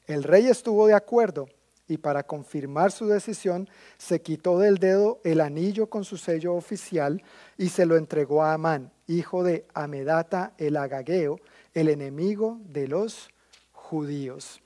El 0.06 0.24
rey 0.24 0.48
estuvo 0.48 0.88
de 0.88 0.94
acuerdo 0.94 1.48
y 1.88 1.98
para 1.98 2.24
confirmar 2.24 2.92
su 2.92 3.08
decisión 3.08 3.70
se 3.98 4.22
quitó 4.22 4.60
del 4.60 4.78
dedo 4.78 5.20
el 5.24 5.42
anillo 5.42 5.90
con 5.90 6.06
su 6.06 6.18
sello 6.18 6.54
oficial 6.56 7.22
y 7.58 7.70
se 7.70 7.86
lo 7.86 7.98
entregó 7.98 8.44
a 8.44 8.54
Amán, 8.54 8.92
hijo 9.08 9.44
de 9.44 9.66
Amedata 9.74 10.54
el 10.58 10.78
Agageo, 10.78 11.40
el 11.74 11.90
enemigo 11.90 12.60
de 12.66 12.88
los 12.88 13.30
judíos. 13.72 14.62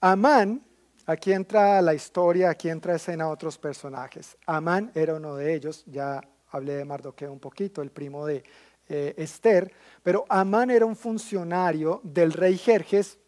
Amán, 0.00 0.62
aquí 1.06 1.32
entra 1.32 1.82
la 1.82 1.94
historia, 1.94 2.50
aquí 2.50 2.68
entra 2.68 2.94
escena 2.94 3.28
otros 3.28 3.58
personajes. 3.58 4.36
Amán 4.46 4.92
era 4.94 5.14
uno 5.14 5.34
de 5.34 5.54
ellos, 5.54 5.84
ya 5.86 6.20
hablé 6.50 6.74
de 6.74 6.84
Mardoqueo 6.84 7.32
un 7.32 7.40
poquito, 7.40 7.82
el 7.82 7.90
primo 7.90 8.26
de 8.26 8.44
eh, 8.88 9.14
Esther, 9.16 9.72
pero 10.02 10.24
Amán 10.28 10.70
era 10.70 10.86
un 10.86 10.96
funcionario 10.96 12.00
del 12.02 12.32
rey 12.32 12.56
Jerjes 12.56 13.18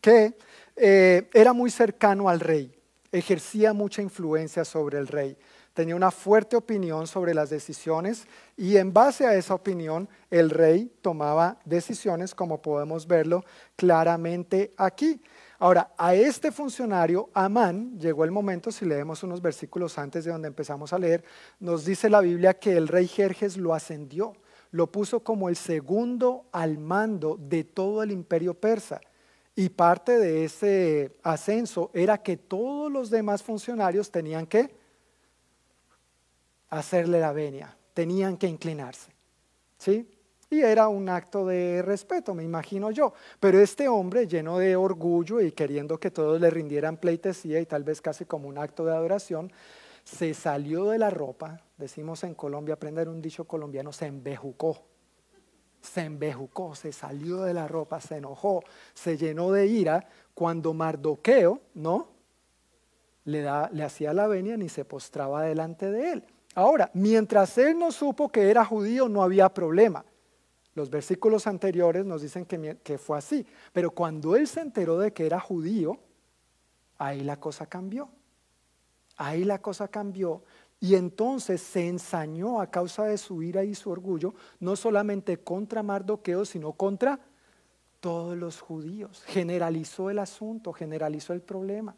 que 0.00 0.36
eh, 0.76 1.28
era 1.32 1.52
muy 1.52 1.70
cercano 1.70 2.28
al 2.28 2.40
rey, 2.40 2.74
ejercía 3.12 3.72
mucha 3.72 4.02
influencia 4.02 4.64
sobre 4.64 4.98
el 4.98 5.06
rey, 5.06 5.36
tenía 5.72 5.96
una 5.96 6.10
fuerte 6.10 6.56
opinión 6.56 7.06
sobre 7.06 7.34
las 7.34 7.50
decisiones 7.50 8.26
y 8.56 8.76
en 8.76 8.92
base 8.92 9.26
a 9.26 9.34
esa 9.34 9.54
opinión 9.54 10.08
el 10.30 10.50
rey 10.50 10.92
tomaba 11.02 11.58
decisiones 11.64 12.34
como 12.34 12.60
podemos 12.60 13.06
verlo 13.06 13.44
claramente 13.76 14.72
aquí. 14.76 15.20
Ahora, 15.58 15.92
a 15.96 16.14
este 16.14 16.52
funcionario, 16.52 17.30
Amán, 17.32 17.98
llegó 17.98 18.24
el 18.24 18.30
momento, 18.30 18.70
si 18.70 18.84
leemos 18.84 19.22
unos 19.22 19.40
versículos 19.40 19.96
antes 19.98 20.24
de 20.24 20.32
donde 20.32 20.48
empezamos 20.48 20.92
a 20.92 20.98
leer, 20.98 21.24
nos 21.60 21.84
dice 21.84 22.10
la 22.10 22.20
Biblia 22.20 22.54
que 22.54 22.76
el 22.76 22.88
rey 22.88 23.06
Jerjes 23.06 23.56
lo 23.56 23.72
ascendió 23.72 24.34
lo 24.74 24.90
puso 24.90 25.20
como 25.20 25.48
el 25.48 25.54
segundo 25.54 26.46
al 26.50 26.78
mando 26.78 27.38
de 27.40 27.62
todo 27.62 28.02
el 28.02 28.10
imperio 28.10 28.54
persa. 28.54 29.00
Y 29.54 29.68
parte 29.68 30.18
de 30.18 30.44
ese 30.44 31.12
ascenso 31.22 31.92
era 31.94 32.18
que 32.18 32.36
todos 32.36 32.90
los 32.90 33.08
demás 33.08 33.40
funcionarios 33.40 34.10
tenían 34.10 34.48
que 34.48 34.74
hacerle 36.70 37.20
la 37.20 37.32
venia, 37.32 37.76
tenían 37.92 38.36
que 38.36 38.48
inclinarse. 38.48 39.12
¿Sí? 39.78 40.10
Y 40.50 40.62
era 40.62 40.88
un 40.88 41.08
acto 41.08 41.46
de 41.46 41.80
respeto, 41.82 42.34
me 42.34 42.42
imagino 42.42 42.90
yo. 42.90 43.12
Pero 43.38 43.60
este 43.60 43.86
hombre, 43.86 44.26
lleno 44.26 44.58
de 44.58 44.74
orgullo 44.74 45.40
y 45.40 45.52
queriendo 45.52 46.00
que 46.00 46.10
todos 46.10 46.40
le 46.40 46.50
rindieran 46.50 46.96
pleitesía 46.96 47.60
y 47.60 47.66
tal 47.66 47.84
vez 47.84 48.00
casi 48.00 48.24
como 48.24 48.48
un 48.48 48.58
acto 48.58 48.84
de 48.84 48.92
adoración, 48.92 49.52
se 50.04 50.34
salió 50.34 50.90
de 50.90 50.98
la 50.98 51.10
ropa, 51.10 51.62
decimos 51.78 52.22
en 52.24 52.34
Colombia, 52.34 52.74
aprender 52.74 53.08
un 53.08 53.22
dicho 53.22 53.46
colombiano, 53.46 53.92
se 53.92 54.06
embejucó. 54.06 54.86
Se 55.80 56.02
embejucó, 56.02 56.74
se 56.74 56.92
salió 56.92 57.42
de 57.42 57.52
la 57.52 57.68
ropa, 57.68 58.00
se 58.00 58.16
enojó, 58.16 58.62
se 58.94 59.16
llenó 59.16 59.52
de 59.52 59.66
ira 59.66 60.06
cuando 60.32 60.72
Mardoqueo, 60.72 61.60
¿no? 61.74 62.08
Le, 63.24 63.46
hacía 63.48 64.12
la 64.12 64.26
venia 64.26 64.56
ni 64.56 64.68
se 64.68 64.84
postraba 64.84 65.42
delante 65.42 65.90
de 65.90 66.12
él. 66.12 66.24
Ahora, 66.54 66.90
mientras 66.94 67.56
él 67.58 67.78
no 67.78 67.90
supo 67.90 68.28
que 68.28 68.50
era 68.50 68.64
judío, 68.64 69.08
no 69.08 69.22
había 69.22 69.48
problema. 69.52 70.04
Los 70.74 70.90
versículos 70.90 71.46
anteriores 71.46 72.04
nos 72.04 72.22
dicen 72.22 72.46
que, 72.46 72.98
fue 72.98 73.18
así. 73.18 73.46
Pero 73.72 73.90
cuando 73.90 74.36
él 74.36 74.46
se 74.46 74.60
enteró 74.60 74.98
de 74.98 75.12
que 75.12 75.26
era 75.26 75.40
judío, 75.40 75.98
ahí 76.98 77.20
la 77.20 77.38
cosa 77.38 77.66
cambió. 77.66 78.08
Ahí 79.16 79.44
la 79.44 79.60
cosa 79.60 79.88
cambió 79.88 80.42
y 80.80 80.96
entonces 80.96 81.62
se 81.62 81.88
ensañó 81.88 82.60
a 82.60 82.70
causa 82.70 83.04
de 83.04 83.16
su 83.16 83.42
ira 83.42 83.64
y 83.64 83.74
su 83.74 83.90
orgullo, 83.90 84.34
no 84.60 84.76
solamente 84.76 85.38
contra 85.38 85.82
Mardoqueo, 85.82 86.44
sino 86.44 86.72
contra 86.72 87.20
todos 88.00 88.36
los 88.36 88.60
judíos. 88.60 89.22
Generalizó 89.26 90.10
el 90.10 90.18
asunto, 90.18 90.72
generalizó 90.72 91.32
el 91.32 91.40
problema. 91.40 91.94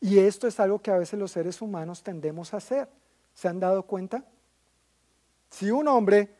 Y 0.00 0.18
esto 0.18 0.46
es 0.46 0.60
algo 0.60 0.80
que 0.80 0.90
a 0.90 0.98
veces 0.98 1.18
los 1.18 1.30
seres 1.30 1.62
humanos 1.62 2.02
tendemos 2.02 2.52
a 2.52 2.58
hacer. 2.58 2.88
¿Se 3.32 3.48
han 3.48 3.58
dado 3.58 3.84
cuenta? 3.84 4.24
Si 5.50 5.70
un 5.70 5.88
hombre 5.88 6.34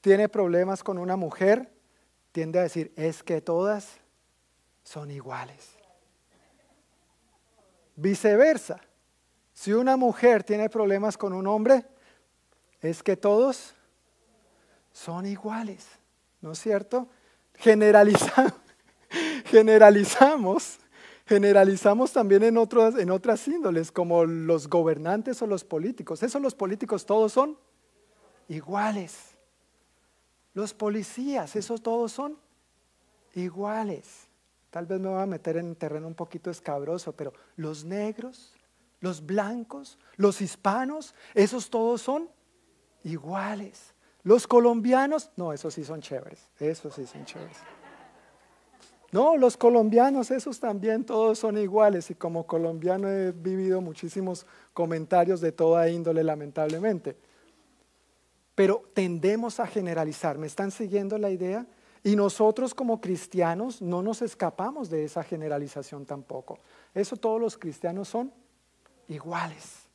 tiene 0.00 0.28
problemas 0.28 0.82
con 0.82 0.98
una 0.98 1.16
mujer, 1.16 1.70
tiende 2.32 2.58
a 2.58 2.62
decir, 2.62 2.92
es 2.96 3.22
que 3.22 3.40
todas 3.40 3.98
son 4.82 5.10
iguales. 5.10 5.76
Viceversa. 7.94 8.80
Si 9.56 9.72
una 9.72 9.96
mujer 9.96 10.44
tiene 10.44 10.68
problemas 10.68 11.16
con 11.16 11.32
un 11.32 11.46
hombre, 11.46 11.86
es 12.82 13.02
que 13.02 13.16
todos 13.16 13.74
son 14.92 15.24
iguales, 15.24 15.86
¿no 16.42 16.52
es 16.52 16.58
cierto? 16.58 17.08
Generalizamos, 17.54 18.52
generalizamos, 19.46 20.78
generalizamos 21.24 22.12
también 22.12 22.42
en 22.42 22.58
otras, 22.58 23.48
índoles, 23.48 23.90
como 23.90 24.26
los 24.26 24.68
gobernantes 24.68 25.40
o 25.40 25.46
los 25.46 25.64
políticos. 25.64 26.22
Eso 26.22 26.38
los 26.38 26.54
políticos 26.54 27.06
todos 27.06 27.32
son 27.32 27.58
iguales. 28.48 29.16
Los 30.52 30.74
policías, 30.74 31.56
esos 31.56 31.82
todos 31.82 32.12
son 32.12 32.38
iguales. 33.34 34.28
tal 34.68 34.84
vez 34.84 35.00
me 35.00 35.08
voy 35.08 35.22
a 35.22 35.26
meter 35.26 35.56
en 35.56 35.74
terreno 35.76 36.06
un 36.06 36.14
poquito 36.14 36.50
escabroso, 36.50 37.12
pero 37.12 37.32
los 37.56 37.86
negros, 37.86 38.55
los 39.06 39.24
blancos, 39.24 39.98
los 40.16 40.40
hispanos, 40.40 41.14
esos 41.32 41.70
todos 41.70 42.02
son 42.02 42.28
iguales. 43.04 43.94
Los 44.24 44.48
colombianos, 44.48 45.30
no, 45.36 45.52
esos 45.52 45.74
sí 45.74 45.84
son 45.84 46.00
chéveres, 46.00 46.48
esos 46.58 46.92
sí 46.92 47.06
son 47.06 47.24
chéveres. 47.24 47.56
No, 49.12 49.36
los 49.36 49.56
colombianos, 49.56 50.32
esos 50.32 50.58
también 50.58 51.04
todos 51.04 51.38
son 51.38 51.56
iguales 51.56 52.10
y 52.10 52.16
como 52.16 52.48
colombiano 52.48 53.08
he 53.08 53.30
vivido 53.30 53.80
muchísimos 53.80 54.44
comentarios 54.74 55.40
de 55.40 55.52
toda 55.52 55.88
índole, 55.88 56.24
lamentablemente. 56.24 57.16
Pero 58.56 58.82
tendemos 58.92 59.60
a 59.60 59.68
generalizar, 59.68 60.36
¿me 60.36 60.48
están 60.48 60.72
siguiendo 60.72 61.16
la 61.16 61.30
idea? 61.30 61.64
Y 62.02 62.16
nosotros 62.16 62.74
como 62.74 63.00
cristianos 63.00 63.80
no 63.80 64.02
nos 64.02 64.20
escapamos 64.22 64.90
de 64.90 65.04
esa 65.04 65.22
generalización 65.22 66.04
tampoco. 66.04 66.58
Eso 66.92 67.16
todos 67.16 67.40
los 67.40 67.56
cristianos 67.56 68.08
son 68.08 68.32
iguales. 69.08 69.86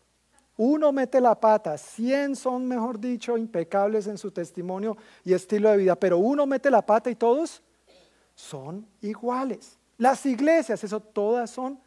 Uno 0.58 0.92
mete 0.92 1.20
la 1.20 1.40
pata, 1.40 1.78
cien 1.78 2.36
son, 2.36 2.68
mejor 2.68 3.00
dicho, 3.00 3.38
impecables 3.38 4.08
en 4.08 4.18
su 4.18 4.32
testimonio 4.32 4.96
y 5.24 5.34
estilo 5.34 5.70
de 5.72 5.78
vida, 5.78 5.96
pero 5.96 6.18
uno 6.18 6.46
mete 6.46 6.70
la 6.70 6.86
pata 6.86 7.10
y 7.10 7.16
todos 7.16 7.62
son 8.36 8.86
iguales. 9.02 9.78
Las 9.98 10.26
iglesias, 10.26 10.84
eso 10.84 11.00
todas 11.00 11.50
son 11.50 11.80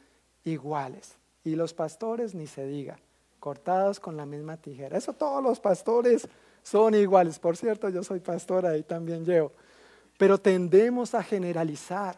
iguales. 0.45 1.17
Y 1.45 1.57
los 1.57 1.75
pastores, 1.75 2.35
ni 2.35 2.47
se 2.47 2.67
diga, 2.67 2.99
cortados 3.39 4.01
con 4.01 4.17
la 4.17 4.25
misma 4.25 4.57
tijera. 4.57 4.97
Eso 4.97 5.13
todos 5.13 5.43
los 5.43 5.61
pastores 5.61 6.27
son 6.63 6.95
iguales. 6.95 7.39
Por 7.39 7.57
cierto, 7.57 7.89
yo 7.91 8.03
soy 8.03 8.21
pastor, 8.21 8.67
ahí 8.67 8.83
también 8.83 9.25
llevo. 9.25 9.53
Pero 10.17 10.39
tendemos 10.39 11.15
a 11.15 11.23
generalizar 11.23 12.17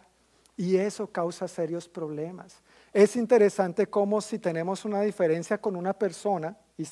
y 0.57 0.77
eso 0.77 1.07
causa 1.09 1.49
serios 1.49 1.89
problemas. 1.89 2.63
Es 2.93 3.17
interesante 3.17 3.87
cómo 3.89 4.21
si 4.21 4.39
tenemos 4.39 4.85
una 4.85 5.01
diferencia 5.03 5.59
con 5.59 5.77
una 5.77 5.93
persona, 5.93 6.57
y 6.79 6.85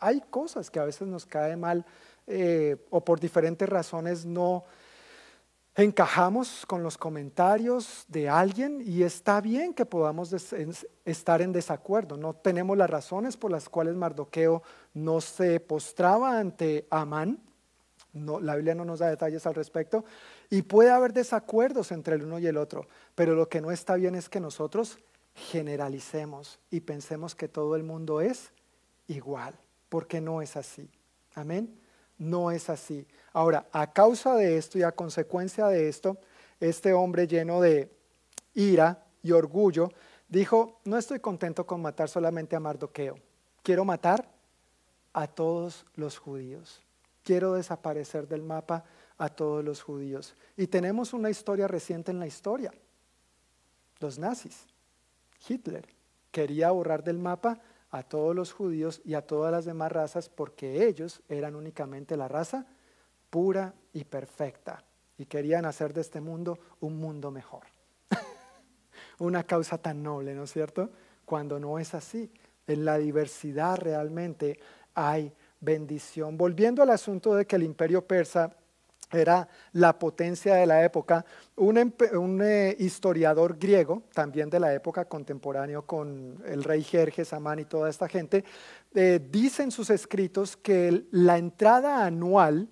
hay 0.00 0.20
cosas 0.30 0.70
que 0.70 0.80
a 0.80 0.84
veces 0.84 1.08
nos 1.08 1.24
cae 1.24 1.56
mal 1.56 1.84
eh, 2.26 2.76
o 2.90 3.02
por 3.02 3.18
diferentes 3.18 3.66
razones 3.68 4.26
no 4.26 4.64
encajamos 5.74 6.66
con 6.66 6.82
los 6.82 6.98
comentarios 6.98 8.04
de 8.08 8.28
alguien 8.28 8.82
y 8.84 9.04
está 9.04 9.40
bien 9.40 9.72
que 9.72 9.86
podamos 9.86 10.34
estar 11.04 11.40
en 11.40 11.52
desacuerdo. 11.52 12.16
No 12.16 12.34
tenemos 12.34 12.76
las 12.76 12.90
razones 12.90 13.36
por 13.36 13.52
las 13.52 13.68
cuales 13.68 13.94
Mardoqueo 13.94 14.62
no 14.92 15.20
se 15.20 15.60
postraba 15.60 16.38
ante 16.38 16.86
Amán. 16.90 17.40
La 18.12 18.56
Biblia 18.56 18.74
no 18.74 18.84
nos 18.84 18.98
da 18.98 19.08
detalles 19.08 19.46
al 19.46 19.54
respecto. 19.54 20.04
Y 20.50 20.62
puede 20.62 20.90
haber 20.90 21.12
desacuerdos 21.12 21.92
entre 21.92 22.16
el 22.16 22.24
uno 22.24 22.40
y 22.40 22.46
el 22.48 22.56
otro, 22.56 22.88
pero 23.14 23.34
lo 23.34 23.48
que 23.48 23.60
no 23.60 23.70
está 23.70 23.94
bien 23.94 24.16
es 24.16 24.28
que 24.28 24.40
nosotros 24.40 24.98
generalicemos 25.38 26.58
y 26.70 26.80
pensemos 26.80 27.34
que 27.34 27.48
todo 27.48 27.76
el 27.76 27.82
mundo 27.82 28.20
es 28.20 28.52
igual, 29.06 29.54
porque 29.88 30.20
no 30.20 30.42
es 30.42 30.56
así. 30.56 30.90
Amén. 31.34 31.78
No 32.18 32.50
es 32.50 32.68
así. 32.68 33.06
Ahora, 33.32 33.68
a 33.72 33.92
causa 33.92 34.34
de 34.34 34.56
esto 34.56 34.78
y 34.78 34.82
a 34.82 34.92
consecuencia 34.92 35.68
de 35.68 35.88
esto, 35.88 36.18
este 36.58 36.92
hombre 36.92 37.28
lleno 37.28 37.60
de 37.60 37.90
ira 38.54 39.06
y 39.22 39.32
orgullo 39.32 39.90
dijo, 40.28 40.80
no 40.84 40.98
estoy 40.98 41.20
contento 41.20 41.64
con 41.64 41.80
matar 41.80 42.08
solamente 42.08 42.56
a 42.56 42.60
Mardoqueo, 42.60 43.18
quiero 43.62 43.84
matar 43.84 44.28
a 45.12 45.26
todos 45.26 45.86
los 45.94 46.18
judíos. 46.18 46.82
Quiero 47.22 47.52
desaparecer 47.54 48.26
del 48.26 48.42
mapa 48.42 48.84
a 49.18 49.28
todos 49.28 49.64
los 49.64 49.82
judíos. 49.82 50.34
Y 50.56 50.66
tenemos 50.66 51.12
una 51.12 51.28
historia 51.28 51.68
reciente 51.68 52.10
en 52.10 52.18
la 52.18 52.26
historia. 52.26 52.72
Los 54.00 54.18
nazis, 54.18 54.66
Hitler, 55.46 55.86
quería 56.30 56.70
borrar 56.70 57.04
del 57.04 57.18
mapa 57.18 57.60
a 57.90 58.02
todos 58.02 58.34
los 58.34 58.52
judíos 58.52 59.00
y 59.04 59.14
a 59.14 59.22
todas 59.22 59.52
las 59.52 59.64
demás 59.64 59.92
razas 59.92 60.28
porque 60.28 60.86
ellos 60.86 61.22
eran 61.28 61.54
únicamente 61.54 62.16
la 62.16 62.28
raza 62.28 62.66
pura 63.30 63.74
y 63.92 64.04
perfecta 64.04 64.84
y 65.16 65.26
querían 65.26 65.64
hacer 65.64 65.92
de 65.92 66.00
este 66.00 66.20
mundo 66.20 66.58
un 66.80 66.98
mundo 66.98 67.30
mejor. 67.30 67.64
Una 69.18 69.44
causa 69.44 69.78
tan 69.78 70.02
noble, 70.02 70.34
¿no 70.34 70.44
es 70.44 70.52
cierto? 70.52 70.90
Cuando 71.24 71.58
no 71.58 71.78
es 71.78 71.94
así. 71.94 72.30
En 72.66 72.84
la 72.84 72.98
diversidad 72.98 73.78
realmente 73.78 74.60
hay 74.94 75.32
bendición. 75.60 76.36
Volviendo 76.36 76.82
al 76.82 76.90
asunto 76.90 77.34
de 77.34 77.46
que 77.46 77.56
el 77.56 77.62
imperio 77.64 78.06
persa 78.06 78.54
era 79.12 79.48
la 79.72 79.98
potencia 79.98 80.54
de 80.54 80.66
la 80.66 80.84
época. 80.84 81.24
Un, 81.56 82.40
eh, 82.42 82.76
historiador 82.78 83.58
griego, 83.58 84.02
también 84.12 84.50
de 84.50 84.60
la 84.60 84.74
época 84.74 85.06
contemporáneo 85.06 85.82
con 85.82 86.42
el 86.46 86.64
rey 86.64 86.82
Jerjes, 86.82 87.32
Amán 87.32 87.60
y 87.60 87.64
toda 87.64 87.88
esta 87.88 88.08
gente, 88.08 88.44
eh, 88.94 89.20
dice 89.30 89.62
en 89.62 89.70
sus 89.70 89.90
escritos 89.90 90.56
que 90.56 91.04
la 91.10 91.38
entrada 91.38 92.04
anual 92.04 92.68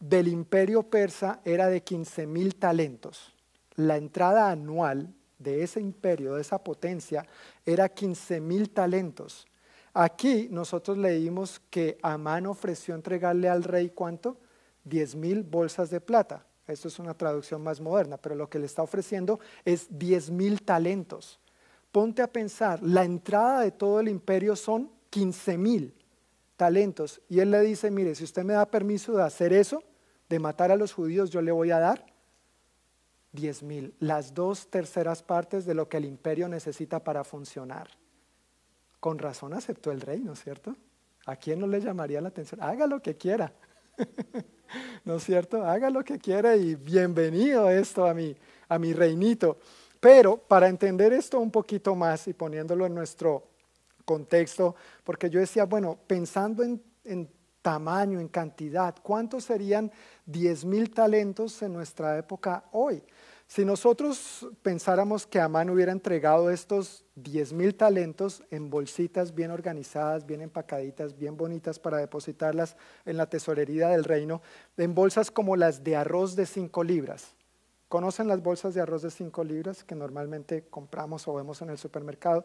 del 0.00 0.28
imperio 0.28 0.82
persa 0.82 1.40
era 1.44 1.68
de 1.68 1.82
15 1.82 2.26
mil 2.26 2.56
talentos. 2.56 3.34
La 3.76 3.96
entrada 3.96 4.50
anual 4.50 5.14
de 5.38 5.62
ese 5.62 5.80
imperio, 5.80 6.34
de 6.34 6.40
esa 6.40 6.62
potencia, 6.62 7.26
era 7.64 7.88
15 7.88 8.40
mil 8.40 8.70
talentos. 8.70 9.46
Aquí 9.92 10.48
nosotros 10.50 10.98
leímos 10.98 11.60
que 11.70 11.98
Amán 12.02 12.46
ofreció 12.46 12.94
entregarle 12.94 13.48
al 13.48 13.64
rey 13.64 13.90
cuánto? 13.90 14.38
10 14.86 15.16
mil 15.16 15.42
bolsas 15.42 15.90
de 15.90 16.00
plata. 16.00 16.46
Esto 16.66 16.88
es 16.88 16.98
una 16.98 17.14
traducción 17.14 17.62
más 17.62 17.80
moderna, 17.80 18.16
pero 18.16 18.34
lo 18.34 18.48
que 18.48 18.58
le 18.58 18.66
está 18.66 18.82
ofreciendo 18.82 19.38
es 19.64 19.86
10 19.90 20.30
mil 20.30 20.62
talentos. 20.62 21.38
Ponte 21.92 22.22
a 22.22 22.32
pensar, 22.32 22.82
la 22.82 23.04
entrada 23.04 23.60
de 23.60 23.70
todo 23.70 24.00
el 24.00 24.08
imperio 24.08 24.56
son 24.56 24.90
15 25.10 25.58
mil 25.58 25.94
talentos. 26.56 27.20
Y 27.28 27.40
él 27.40 27.50
le 27.50 27.60
dice, 27.60 27.90
mire, 27.90 28.14
si 28.14 28.24
usted 28.24 28.44
me 28.44 28.54
da 28.54 28.66
permiso 28.66 29.16
de 29.16 29.22
hacer 29.22 29.52
eso, 29.52 29.82
de 30.28 30.38
matar 30.38 30.72
a 30.72 30.76
los 30.76 30.92
judíos, 30.92 31.30
yo 31.30 31.40
le 31.40 31.52
voy 31.52 31.70
a 31.70 31.78
dar 31.78 32.04
10 33.32 33.62
mil, 33.62 33.94
las 34.00 34.34
dos 34.34 34.68
terceras 34.68 35.22
partes 35.22 35.66
de 35.66 35.74
lo 35.74 35.88
que 35.88 35.98
el 35.98 36.04
imperio 36.04 36.48
necesita 36.48 37.04
para 37.04 37.22
funcionar. 37.22 37.88
Con 38.98 39.18
razón 39.18 39.52
aceptó 39.52 39.92
el 39.92 40.00
rey, 40.00 40.20
¿no 40.20 40.32
es 40.32 40.42
cierto? 40.42 40.74
¿A 41.26 41.36
quién 41.36 41.60
no 41.60 41.66
le 41.66 41.80
llamaría 41.80 42.20
la 42.20 42.28
atención? 42.28 42.60
Haga 42.62 42.86
lo 42.86 43.00
que 43.00 43.16
quiera. 43.16 43.52
¿No 45.04 45.16
es 45.16 45.24
cierto? 45.24 45.64
Haga 45.64 45.90
lo 45.90 46.04
que 46.04 46.18
quiera 46.18 46.56
y 46.56 46.74
bienvenido 46.74 47.70
esto 47.70 48.06
a 48.06 48.14
mi, 48.14 48.36
a 48.68 48.78
mi 48.78 48.92
reinito. 48.92 49.58
Pero 50.00 50.36
para 50.36 50.68
entender 50.68 51.12
esto 51.12 51.40
un 51.40 51.50
poquito 51.50 51.94
más 51.94 52.28
y 52.28 52.34
poniéndolo 52.34 52.86
en 52.86 52.94
nuestro 52.94 53.48
contexto, 54.04 54.76
porque 55.02 55.30
yo 55.30 55.40
decía, 55.40 55.64
bueno, 55.64 55.98
pensando 56.06 56.62
en, 56.62 56.82
en 57.04 57.28
tamaño, 57.62 58.20
en 58.20 58.28
cantidad, 58.28 58.94
¿cuántos 59.02 59.44
serían 59.44 59.90
10 60.26 60.64
mil 60.64 60.90
talentos 60.90 61.60
en 61.62 61.72
nuestra 61.72 62.16
época 62.18 62.64
hoy? 62.72 63.02
Si 63.48 63.64
nosotros 63.64 64.48
pensáramos 64.62 65.24
que 65.24 65.40
Amán 65.40 65.70
hubiera 65.70 65.92
entregado 65.92 66.50
estos 66.50 67.04
10 67.14 67.52
mil 67.52 67.76
talentos 67.76 68.42
en 68.50 68.70
bolsitas 68.70 69.34
bien 69.34 69.52
organizadas, 69.52 70.26
bien 70.26 70.40
empacaditas, 70.40 71.16
bien 71.16 71.36
bonitas 71.36 71.78
para 71.78 71.98
depositarlas 71.98 72.76
en 73.04 73.16
la 73.16 73.26
tesorería 73.26 73.88
del 73.88 74.02
reino, 74.02 74.42
en 74.76 74.94
bolsas 74.94 75.30
como 75.30 75.54
las 75.54 75.84
de 75.84 75.94
arroz 75.94 76.34
de 76.34 76.44
5 76.44 76.82
libras. 76.82 77.34
¿Conocen 77.88 78.26
las 78.26 78.42
bolsas 78.42 78.74
de 78.74 78.80
arroz 78.80 79.02
de 79.02 79.12
5 79.12 79.44
libras 79.44 79.84
que 79.84 79.94
normalmente 79.94 80.64
compramos 80.68 81.28
o 81.28 81.34
vemos 81.34 81.62
en 81.62 81.70
el 81.70 81.78
supermercado? 81.78 82.42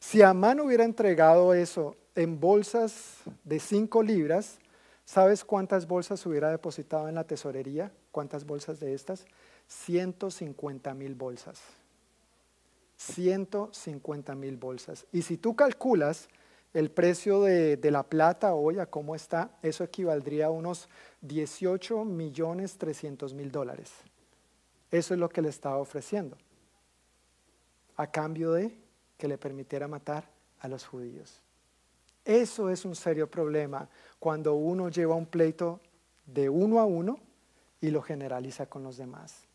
Si 0.00 0.20
Amán 0.20 0.58
hubiera 0.58 0.82
entregado 0.82 1.54
eso 1.54 1.94
en 2.16 2.40
bolsas 2.40 3.18
de 3.44 3.60
5 3.60 4.02
libras, 4.02 4.58
¿sabes 5.04 5.44
cuántas 5.44 5.86
bolsas 5.86 6.26
hubiera 6.26 6.50
depositado 6.50 7.08
en 7.08 7.14
la 7.14 7.22
tesorería? 7.22 7.92
¿Cuántas 8.10 8.44
bolsas 8.44 8.80
de 8.80 8.94
estas? 8.94 9.26
150 9.70 10.94
mil 10.94 11.14
bolsas. 11.14 11.60
150 12.96 14.34
mil 14.34 14.56
bolsas. 14.56 15.06
Y 15.12 15.22
si 15.22 15.36
tú 15.36 15.54
calculas 15.54 16.28
el 16.74 16.90
precio 16.90 17.42
de, 17.42 17.78
la 17.90 18.02
plata 18.02 18.52
hoy 18.54 18.80
a 18.80 18.86
cómo 18.86 19.14
está, 19.14 19.56
eso 19.62 19.84
equivaldría 19.84 20.46
a 20.46 20.50
unos 20.50 20.88
18 21.22 22.04
millones 22.04 22.78
300 22.78 23.32
mil 23.32 23.52
dólares. 23.52 23.92
Eso 24.90 25.14
es 25.14 25.20
lo 25.20 25.28
que 25.28 25.40
le 25.40 25.48
estaba 25.48 25.78
ofreciendo. 25.78 26.36
A 27.96 28.08
cambio 28.08 28.52
de 28.52 28.76
que 29.16 29.28
le 29.28 29.38
permitiera 29.38 29.86
matar 29.86 30.28
a 30.58 30.66
los 30.66 30.84
judíos. 30.84 31.40
Eso 32.24 32.70
es 32.70 32.84
un 32.84 32.96
serio 32.96 33.30
problema 33.30 33.88
cuando 34.18 34.54
uno 34.54 34.88
lleva 34.88 35.14
un 35.14 35.26
pleito 35.26 35.80
de 36.26 36.48
uno 36.48 36.80
a 36.80 36.84
uno 36.84 37.20
y 37.80 37.90
lo 37.90 38.02
generaliza 38.02 38.66
con 38.66 38.82
los 38.82 38.96
demás. 38.96 39.49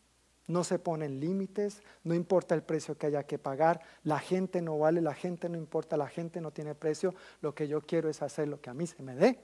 No 0.46 0.62
se 0.62 0.78
ponen 0.78 1.18
límites, 1.20 1.82
no 2.04 2.14
importa 2.14 2.54
el 2.54 2.62
precio 2.62 2.96
que 2.96 3.06
haya 3.06 3.24
que 3.24 3.38
pagar, 3.38 3.80
la 4.04 4.18
gente 4.18 4.62
no 4.62 4.78
vale, 4.78 5.00
la 5.00 5.14
gente 5.14 5.48
no 5.48 5.56
importa, 5.56 5.96
la 5.96 6.08
gente 6.08 6.40
no 6.40 6.52
tiene 6.52 6.74
precio, 6.74 7.14
lo 7.40 7.54
que 7.54 7.66
yo 7.66 7.80
quiero 7.80 8.08
es 8.08 8.22
hacer 8.22 8.48
lo 8.48 8.60
que 8.60 8.70
a 8.70 8.74
mí 8.74 8.86
se 8.86 9.02
me 9.02 9.16
dé. 9.16 9.38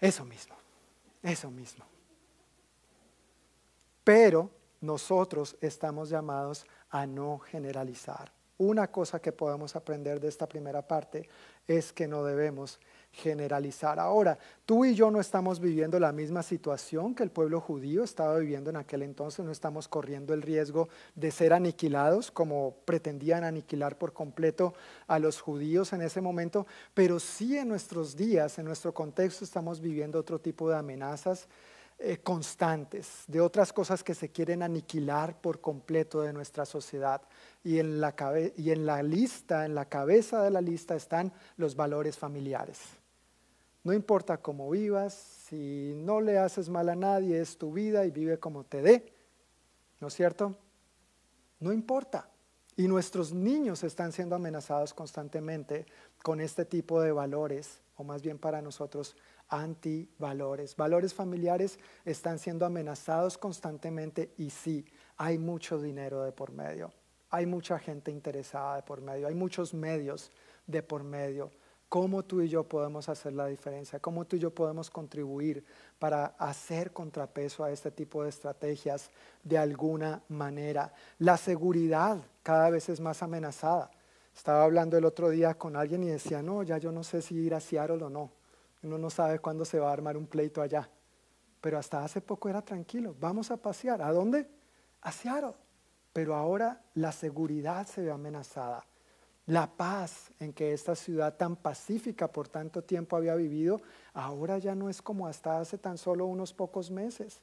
Eso 0.00 0.24
mismo, 0.24 0.54
eso 1.22 1.50
mismo. 1.50 1.84
Pero 4.04 4.50
nosotros 4.80 5.56
estamos 5.60 6.08
llamados 6.08 6.64
a 6.90 7.06
no 7.06 7.38
generalizar. 7.38 8.32
Una 8.58 8.90
cosa 8.90 9.20
que 9.20 9.32
podemos 9.32 9.76
aprender 9.76 10.20
de 10.20 10.28
esta 10.28 10.48
primera 10.48 10.80
parte 10.80 11.28
es 11.66 11.92
que 11.92 12.06
no 12.06 12.24
debemos 12.24 12.78
generalizar. 13.16 13.98
Ahora, 13.98 14.38
tú 14.66 14.84
y 14.84 14.94
yo 14.94 15.10
no 15.10 15.20
estamos 15.20 15.58
viviendo 15.58 15.98
la 15.98 16.12
misma 16.12 16.42
situación 16.42 17.14
que 17.14 17.22
el 17.22 17.30
pueblo 17.30 17.60
judío 17.62 18.04
estaba 18.04 18.38
viviendo 18.38 18.68
en 18.68 18.76
aquel 18.76 19.02
entonces, 19.02 19.44
no 19.44 19.50
estamos 19.50 19.88
corriendo 19.88 20.34
el 20.34 20.42
riesgo 20.42 20.90
de 21.14 21.30
ser 21.30 21.54
aniquilados 21.54 22.30
como 22.30 22.76
pretendían 22.84 23.42
aniquilar 23.42 23.96
por 23.96 24.12
completo 24.12 24.74
a 25.06 25.18
los 25.18 25.40
judíos 25.40 25.94
en 25.94 26.02
ese 26.02 26.20
momento, 26.20 26.66
pero 26.92 27.18
sí 27.18 27.56
en 27.56 27.68
nuestros 27.68 28.16
días, 28.16 28.58
en 28.58 28.66
nuestro 28.66 28.92
contexto, 28.92 29.44
estamos 29.44 29.80
viviendo 29.80 30.20
otro 30.20 30.38
tipo 30.38 30.68
de 30.68 30.76
amenazas 30.76 31.48
eh, 31.98 32.18
constantes, 32.18 33.24
de 33.26 33.40
otras 33.40 33.72
cosas 33.72 34.04
que 34.04 34.14
se 34.14 34.28
quieren 34.28 34.62
aniquilar 34.62 35.40
por 35.40 35.62
completo 35.62 36.20
de 36.20 36.34
nuestra 36.34 36.66
sociedad. 36.66 37.22
Y 37.64 37.76
y 37.76 38.70
en 38.70 38.86
la 38.86 39.02
lista, 39.02 39.64
en 39.64 39.74
la 39.74 39.86
cabeza 39.86 40.42
de 40.42 40.50
la 40.50 40.60
lista 40.60 40.94
están 40.94 41.32
los 41.56 41.74
valores 41.74 42.18
familiares. 42.18 42.95
No 43.86 43.92
importa 43.92 44.38
cómo 44.38 44.68
vivas, 44.68 45.14
si 45.14 45.92
no 45.94 46.20
le 46.20 46.38
haces 46.40 46.68
mal 46.68 46.88
a 46.88 46.96
nadie, 46.96 47.40
es 47.40 47.56
tu 47.56 47.72
vida 47.72 48.04
y 48.04 48.10
vive 48.10 48.36
como 48.36 48.64
te 48.64 48.82
dé. 48.82 49.12
¿No 50.00 50.08
es 50.08 50.14
cierto? 50.14 50.56
No 51.60 51.72
importa. 51.72 52.28
Y 52.76 52.88
nuestros 52.88 53.32
niños 53.32 53.84
están 53.84 54.10
siendo 54.10 54.34
amenazados 54.34 54.92
constantemente 54.92 55.86
con 56.24 56.40
este 56.40 56.64
tipo 56.64 57.00
de 57.00 57.12
valores, 57.12 57.80
o 57.96 58.02
más 58.02 58.22
bien 58.22 58.40
para 58.40 58.60
nosotros, 58.60 59.14
antivalores. 59.48 60.74
Valores 60.74 61.14
familiares 61.14 61.78
están 62.04 62.40
siendo 62.40 62.66
amenazados 62.66 63.38
constantemente 63.38 64.32
y 64.36 64.50
sí, 64.50 64.84
hay 65.16 65.38
mucho 65.38 65.80
dinero 65.80 66.24
de 66.24 66.32
por 66.32 66.50
medio, 66.50 66.92
hay 67.30 67.46
mucha 67.46 67.78
gente 67.78 68.10
interesada 68.10 68.74
de 68.74 68.82
por 68.82 69.00
medio, 69.00 69.28
hay 69.28 69.34
muchos 69.36 69.72
medios 69.72 70.32
de 70.66 70.82
por 70.82 71.04
medio 71.04 71.52
cómo 71.88 72.24
tú 72.24 72.40
y 72.40 72.48
yo 72.48 72.64
podemos 72.64 73.08
hacer 73.08 73.32
la 73.32 73.46
diferencia, 73.46 74.00
cómo 74.00 74.24
tú 74.24 74.36
y 74.36 74.40
yo 74.40 74.50
podemos 74.50 74.90
contribuir 74.90 75.64
para 75.98 76.26
hacer 76.38 76.92
contrapeso 76.92 77.64
a 77.64 77.70
este 77.70 77.90
tipo 77.90 78.22
de 78.22 78.30
estrategias 78.30 79.10
de 79.42 79.58
alguna 79.58 80.22
manera. 80.28 80.92
La 81.18 81.36
seguridad 81.36 82.18
cada 82.42 82.70
vez 82.70 82.88
es 82.88 83.00
más 83.00 83.22
amenazada. 83.22 83.90
Estaba 84.34 84.64
hablando 84.64 84.98
el 84.98 85.04
otro 85.04 85.30
día 85.30 85.54
con 85.54 85.76
alguien 85.76 86.02
y 86.02 86.08
decía, 86.08 86.42
no, 86.42 86.62
ya 86.62 86.78
yo 86.78 86.92
no 86.92 87.02
sé 87.02 87.22
si 87.22 87.36
ir 87.36 87.54
a 87.54 87.60
Seattle 87.60 88.02
o 88.04 88.10
no. 88.10 88.30
Uno 88.82 88.98
no 88.98 89.08
sabe 89.08 89.38
cuándo 89.38 89.64
se 89.64 89.78
va 89.78 89.88
a 89.88 89.92
armar 89.92 90.16
un 90.16 90.26
pleito 90.26 90.60
allá. 90.60 90.88
Pero 91.60 91.78
hasta 91.78 92.04
hace 92.04 92.20
poco 92.20 92.48
era 92.48 92.60
tranquilo. 92.62 93.14
Vamos 93.18 93.50
a 93.50 93.56
pasear. 93.56 94.02
¿A 94.02 94.12
dónde? 94.12 94.46
A 95.00 95.10
Seattle. 95.10 95.54
Pero 96.12 96.34
ahora 96.34 96.82
la 96.94 97.12
seguridad 97.12 97.86
se 97.86 98.02
ve 98.02 98.10
amenazada 98.10 98.84
la 99.46 99.68
paz 99.68 100.32
en 100.40 100.52
que 100.52 100.72
esta 100.72 100.96
ciudad 100.96 101.36
tan 101.36 101.56
pacífica 101.56 102.28
por 102.28 102.48
tanto 102.48 102.82
tiempo 102.82 103.16
había 103.16 103.34
vivido, 103.36 103.80
ahora 104.12 104.58
ya 104.58 104.74
no 104.74 104.90
es 104.90 105.00
como 105.00 105.26
hasta 105.26 105.60
hace 105.60 105.78
tan 105.78 105.98
solo 105.98 106.26
unos 106.26 106.52
pocos 106.52 106.90
meses. 106.90 107.40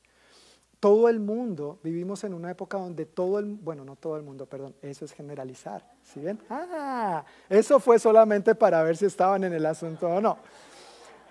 Todo 0.82 1.08
el 1.08 1.22
mundo, 1.22 1.80
vivimos 1.82 2.26
en 2.26 2.34
una 2.34 2.52
época 2.52 2.78
donde 2.78 3.06
todo 3.06 3.40
el, 3.40 3.46
bueno, 3.46 3.86
no 3.86 3.96
todo 3.96 4.18
el 4.18 4.24
mundo, 4.24 4.46
perdón, 4.46 4.76
eso 4.82 5.06
es 5.06 5.14
generalizar, 5.14 5.90
¿sí 6.04 6.20
ven? 6.20 6.38
Ah, 6.50 7.24
eso 7.50 7.80
fue 7.80 7.98
solamente 8.00 8.54
para 8.54 8.84
ver 8.84 8.98
si 8.98 9.06
estaban 9.06 9.46
en 9.46 9.54
el 9.54 9.66
asunto 9.66 10.08
o 10.08 10.20
no. 10.20 10.38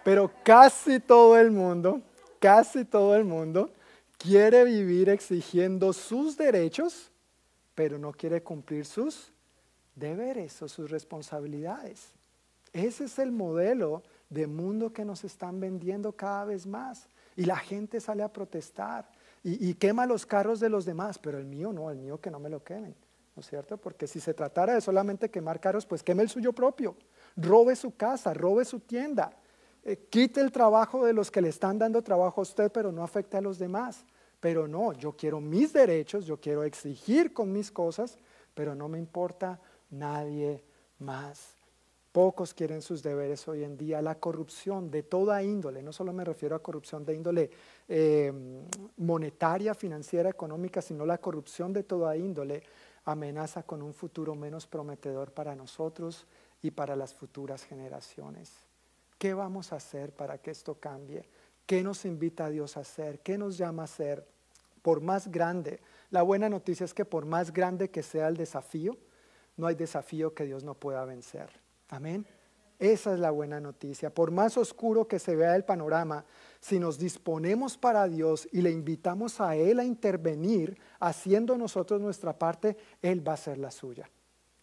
Pero 0.04 0.30
casi 0.42 1.00
todo 1.00 1.38
el 1.38 1.50
mundo, 1.50 2.00
casi 2.40 2.86
todo 2.86 3.14
el 3.14 3.24
mundo 3.24 3.70
quiere 4.16 4.64
vivir 4.64 5.10
exigiendo 5.10 5.92
sus 5.92 6.38
derechos, 6.38 7.10
pero 7.74 7.98
no 7.98 8.12
quiere 8.12 8.42
cumplir 8.42 8.86
sus 8.86 9.31
deberes 9.94 10.60
o 10.62 10.68
sus 10.68 10.90
responsabilidades. 10.90 12.12
Ese 12.72 13.04
es 13.04 13.18
el 13.18 13.32
modelo 13.32 14.02
de 14.30 14.46
mundo 14.46 14.92
que 14.92 15.04
nos 15.04 15.24
están 15.24 15.60
vendiendo 15.60 16.12
cada 16.12 16.44
vez 16.44 16.66
más. 16.66 17.08
Y 17.36 17.44
la 17.44 17.56
gente 17.56 18.00
sale 18.00 18.22
a 18.22 18.32
protestar 18.32 19.10
y, 19.44 19.74
quema 19.74 20.06
los 20.06 20.24
carros 20.24 20.60
de 20.60 20.68
los 20.68 20.84
demás, 20.84 21.18
pero 21.18 21.38
el 21.38 21.46
mío 21.46 21.72
no, 21.72 21.90
el 21.90 21.98
mío 21.98 22.20
que 22.20 22.30
no 22.30 22.38
me 22.38 22.48
lo 22.48 22.62
quemen, 22.62 22.94
¿no 23.34 23.40
es 23.40 23.46
cierto? 23.48 23.76
Porque 23.76 24.06
si 24.06 24.20
se 24.20 24.34
tratara 24.34 24.74
de 24.74 24.80
solamente 24.80 25.30
quemar 25.30 25.58
carros, 25.58 25.84
pues 25.84 26.02
queme 26.02 26.22
el 26.22 26.28
suyo 26.28 26.52
propio, 26.52 26.94
robe 27.36 27.74
su 27.74 27.96
casa, 27.96 28.32
robe 28.34 28.64
su 28.64 28.78
tienda, 28.80 29.32
eh, 29.82 29.96
quite 30.10 30.40
el 30.40 30.52
trabajo 30.52 31.04
de 31.04 31.12
los 31.12 31.30
que 31.30 31.42
le 31.42 31.48
están 31.48 31.76
dando 31.76 32.02
trabajo 32.02 32.40
a 32.40 32.42
usted, 32.42 32.70
pero 32.70 32.92
no 32.92 33.02
afecte 33.02 33.36
a 33.36 33.40
los 33.40 33.58
demás. 33.58 34.04
Pero 34.38 34.68
no, 34.68 34.92
yo 34.92 35.16
quiero 35.16 35.40
mis 35.40 35.72
derechos, 35.72 36.24
yo 36.24 36.40
quiero 36.40 36.62
exigir 36.62 37.32
con 37.32 37.52
mis 37.52 37.70
cosas, 37.70 38.18
pero 38.54 38.74
no 38.74 38.88
me 38.88 38.98
importa 38.98 39.60
nadie 39.92 40.62
más. 40.98 41.56
Pocos 42.12 42.52
quieren 42.52 42.82
sus 42.82 43.02
deberes 43.02 43.48
hoy 43.48 43.64
en 43.64 43.78
día. 43.78 44.02
La 44.02 44.16
corrupción 44.16 44.90
de 44.90 45.02
toda 45.02 45.42
índole, 45.42 45.82
no 45.82 45.92
solo 45.92 46.12
me 46.12 46.24
refiero 46.24 46.54
a 46.54 46.62
corrupción 46.62 47.06
de 47.06 47.14
índole 47.14 47.50
em, 47.88 48.66
monetaria, 48.98 49.74
financiera, 49.74 50.28
económica, 50.28 50.82
sino 50.82 51.06
la 51.06 51.18
corrupción 51.18 51.72
de 51.72 51.84
toda 51.84 52.14
índole 52.16 52.64
amenaza 53.04 53.62
con 53.62 53.80
un 53.80 53.94
futuro 53.94 54.34
menos 54.34 54.66
prometedor 54.66 55.32
para 55.32 55.54
nosotros 55.54 56.26
y 56.60 56.70
para 56.70 56.96
las 56.96 57.14
futuras 57.14 57.64
generaciones. 57.64 58.52
¿Qué 59.18 59.32
vamos 59.32 59.72
a 59.72 59.76
hacer 59.76 60.12
para 60.12 60.36
que 60.38 60.50
esto 60.50 60.74
cambie? 60.74 61.24
¿Qué 61.64 61.82
nos 61.82 62.04
invita 62.04 62.46
a 62.46 62.50
Dios 62.50 62.76
a 62.76 62.80
hacer? 62.80 63.20
¿Qué 63.20 63.38
nos 63.38 63.56
llama 63.56 63.82
a 63.82 63.84
hacer? 63.84 64.26
Por 64.82 65.00
más 65.00 65.30
grande, 65.30 65.80
la 66.10 66.22
buena 66.22 66.48
noticia 66.48 66.84
es 66.84 66.92
que 66.92 67.04
por 67.04 67.24
más 67.24 67.52
grande 67.52 67.88
que 67.88 68.02
sea 68.02 68.28
el 68.28 68.36
desafío, 68.36 68.98
no 69.56 69.66
hay 69.66 69.74
desafío 69.74 70.34
que 70.34 70.44
Dios 70.44 70.64
no 70.64 70.74
pueda 70.74 71.04
vencer. 71.04 71.48
Amén. 71.88 72.26
Esa 72.78 73.12
es 73.12 73.20
la 73.20 73.30
buena 73.30 73.60
noticia. 73.60 74.12
Por 74.12 74.32
más 74.32 74.58
oscuro 74.58 75.06
que 75.06 75.20
se 75.20 75.36
vea 75.36 75.54
el 75.54 75.64
panorama, 75.64 76.24
si 76.58 76.80
nos 76.80 76.98
disponemos 76.98 77.78
para 77.78 78.08
Dios 78.08 78.48
y 78.50 78.60
le 78.60 78.72
invitamos 78.72 79.40
a 79.40 79.54
Él 79.54 79.78
a 79.78 79.84
intervenir, 79.84 80.76
haciendo 80.98 81.56
nosotros 81.56 82.00
nuestra 82.00 82.36
parte, 82.36 82.76
Él 83.00 83.26
va 83.26 83.32
a 83.32 83.34
hacer 83.34 83.58
la 83.58 83.70
suya. 83.70 84.10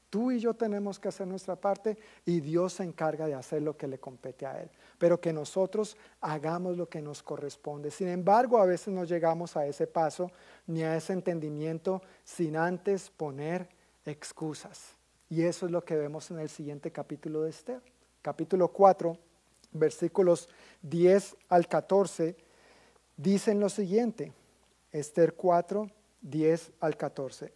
Tú 0.09 0.31
y 0.31 0.39
yo 0.39 0.53
tenemos 0.55 0.99
que 0.99 1.07
hacer 1.07 1.27
nuestra 1.27 1.55
parte 1.55 1.97
y 2.25 2.41
Dios 2.41 2.73
se 2.73 2.83
encarga 2.83 3.27
de 3.27 3.35
hacer 3.35 3.61
lo 3.61 3.77
que 3.77 3.87
le 3.87 3.99
compete 3.99 4.45
a 4.45 4.59
Él. 4.59 4.69
Pero 4.97 5.21
que 5.21 5.31
nosotros 5.31 5.95
hagamos 6.19 6.75
lo 6.75 6.89
que 6.89 7.01
nos 7.01 7.23
corresponde. 7.23 7.89
Sin 7.89 8.09
embargo, 8.09 8.57
a 8.57 8.65
veces 8.65 8.93
no 8.93 9.05
llegamos 9.05 9.55
a 9.55 9.65
ese 9.65 9.87
paso 9.87 10.29
ni 10.67 10.81
a 10.81 10.97
ese 10.97 11.13
entendimiento 11.13 12.01
sin 12.25 12.57
antes 12.57 13.11
poner 13.11 13.69
excusas. 14.05 14.95
Y 15.29 15.43
eso 15.43 15.65
es 15.65 15.71
lo 15.71 15.83
que 15.83 15.95
vemos 15.95 16.31
en 16.31 16.39
el 16.39 16.49
siguiente 16.49 16.91
capítulo 16.91 17.43
de 17.43 17.51
Esther. 17.51 17.81
Capítulo 18.21 18.69
4, 18.69 19.17
versículos 19.71 20.49
10 20.81 21.35
al 21.49 21.67
14, 21.67 22.35
dicen 23.15 23.59
lo 23.59 23.69
siguiente. 23.69 24.33
Esther 24.91 25.35
4, 25.35 25.89
10 26.21 26.71
al 26.79 26.97
14. 26.97 27.53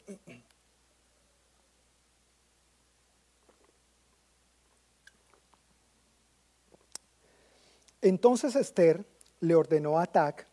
Entonces 8.02 8.56
Esther 8.56 9.06
le 9.40 9.56
ordenó 9.56 9.98
a 9.98 10.04
Atac 10.04 10.46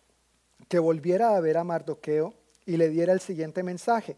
que 0.68 0.78
volviera 0.78 1.36
a 1.36 1.40
ver 1.40 1.58
a 1.58 1.64
Mardoqueo 1.64 2.32
y 2.64 2.76
le 2.76 2.88
diera 2.88 3.12
el 3.12 3.20
siguiente 3.20 3.64
mensaje. 3.64 4.16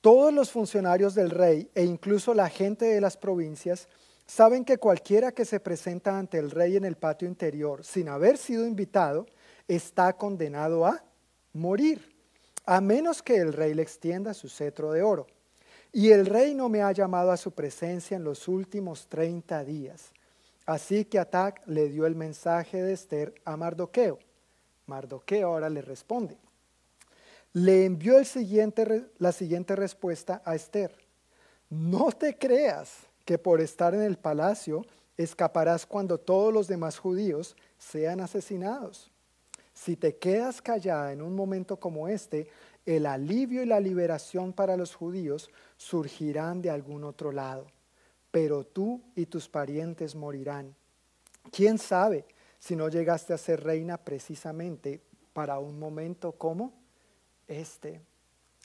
Todos 0.00 0.32
los 0.32 0.50
funcionarios 0.50 1.14
del 1.14 1.28
rey 1.28 1.70
e 1.74 1.84
incluso 1.84 2.32
la 2.32 2.48
gente 2.48 2.86
de 2.86 3.02
las 3.02 3.18
provincias 3.18 3.86
saben 4.26 4.64
que 4.64 4.78
cualquiera 4.78 5.32
que 5.32 5.44
se 5.44 5.60
presenta 5.60 6.18
ante 6.18 6.38
el 6.38 6.50
rey 6.50 6.76
en 6.76 6.86
el 6.86 6.96
patio 6.96 7.28
interior 7.28 7.84
sin 7.84 8.08
haber 8.08 8.38
sido 8.38 8.66
invitado 8.66 9.26
está 9.68 10.14
condenado 10.14 10.86
a 10.86 11.04
morir, 11.52 12.16
a 12.64 12.80
menos 12.80 13.22
que 13.22 13.36
el 13.36 13.52
rey 13.52 13.74
le 13.74 13.82
extienda 13.82 14.32
su 14.32 14.48
cetro 14.48 14.92
de 14.92 15.02
oro. 15.02 15.26
Y 15.92 16.12
el 16.12 16.24
rey 16.24 16.54
no 16.54 16.70
me 16.70 16.80
ha 16.80 16.92
llamado 16.92 17.30
a 17.30 17.36
su 17.36 17.50
presencia 17.50 18.16
en 18.16 18.24
los 18.24 18.48
últimos 18.48 19.06
30 19.08 19.64
días. 19.64 20.12
Así 20.64 21.04
que 21.04 21.18
Atac 21.18 21.60
le 21.66 21.90
dio 21.90 22.06
el 22.06 22.14
mensaje 22.14 22.82
de 22.82 22.94
Esther 22.94 23.34
a 23.44 23.56
Mardoqueo. 23.56 24.18
Mardoqueo 24.86 25.48
ahora 25.48 25.68
le 25.68 25.82
responde 25.82 26.38
le 27.52 27.84
envió 27.84 28.14
la 29.18 29.32
siguiente 29.32 29.76
respuesta 29.76 30.42
a 30.44 30.54
Esther. 30.54 30.94
No 31.68 32.12
te 32.12 32.36
creas 32.36 32.92
que 33.24 33.38
por 33.38 33.60
estar 33.60 33.94
en 33.94 34.02
el 34.02 34.16
palacio 34.16 34.84
escaparás 35.16 35.86
cuando 35.86 36.18
todos 36.18 36.52
los 36.52 36.68
demás 36.68 36.98
judíos 36.98 37.56
sean 37.78 38.20
asesinados. 38.20 39.10
Si 39.72 39.96
te 39.96 40.16
quedas 40.16 40.60
callada 40.62 41.12
en 41.12 41.22
un 41.22 41.34
momento 41.34 41.78
como 41.78 42.08
este, 42.08 42.48
el 42.86 43.06
alivio 43.06 43.62
y 43.62 43.66
la 43.66 43.80
liberación 43.80 44.52
para 44.52 44.76
los 44.76 44.94
judíos 44.94 45.50
surgirán 45.76 46.62
de 46.62 46.70
algún 46.70 47.04
otro 47.04 47.32
lado, 47.32 47.66
pero 48.30 48.64
tú 48.64 49.02
y 49.14 49.26
tus 49.26 49.48
parientes 49.48 50.14
morirán. 50.14 50.74
¿Quién 51.50 51.78
sabe 51.78 52.26
si 52.58 52.76
no 52.76 52.88
llegaste 52.88 53.32
a 53.32 53.38
ser 53.38 53.62
reina 53.62 53.96
precisamente 53.96 55.00
para 55.32 55.58
un 55.58 55.78
momento 55.78 56.32
como 56.32 56.79
este. 57.50 58.00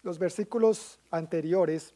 Los 0.04 0.20
versículos 0.20 1.00
anteriores 1.12 1.94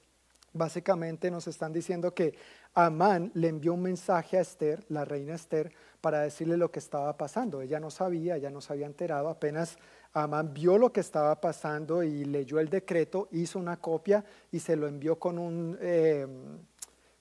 básicamente 0.54 1.30
nos 1.30 1.48
están 1.48 1.72
diciendo 1.72 2.14
que 2.14 2.36
Amán 2.74 3.32
le 3.34 3.48
envió 3.48 3.74
un 3.74 3.84
mensaje 3.84 4.38
a 4.38 4.42
Esther, 4.42 4.84
la 4.90 5.06
reina 5.06 5.36
Esther, 5.36 5.72
para 6.02 6.22
decirle 6.22 6.58
lo 6.58 6.72
que 6.72 6.80
estaba 6.80 7.16
pasando. 7.18 7.62
Ella 7.62 7.80
no 7.80 7.92
sabía, 7.92 8.38
ella 8.38 8.50
no 8.50 8.62
se 8.62 8.74
había 8.74 8.86
enterado, 8.86 9.30
apenas 9.30 9.78
Amán 10.14 10.54
vio 10.54 10.78
lo 10.78 10.92
que 10.92 11.02
estaba 11.02 11.40
pasando 11.40 12.04
y 12.04 12.26
leyó 12.26 12.60
el 12.60 12.70
decreto, 12.70 13.28
hizo 13.32 13.60
una 13.60 13.78
copia 13.78 14.24
y 14.52 14.60
se 14.60 14.76
lo 14.76 14.88
envió 14.88 15.20
con 15.20 15.38
un 15.38 15.78
eh, 15.82 16.26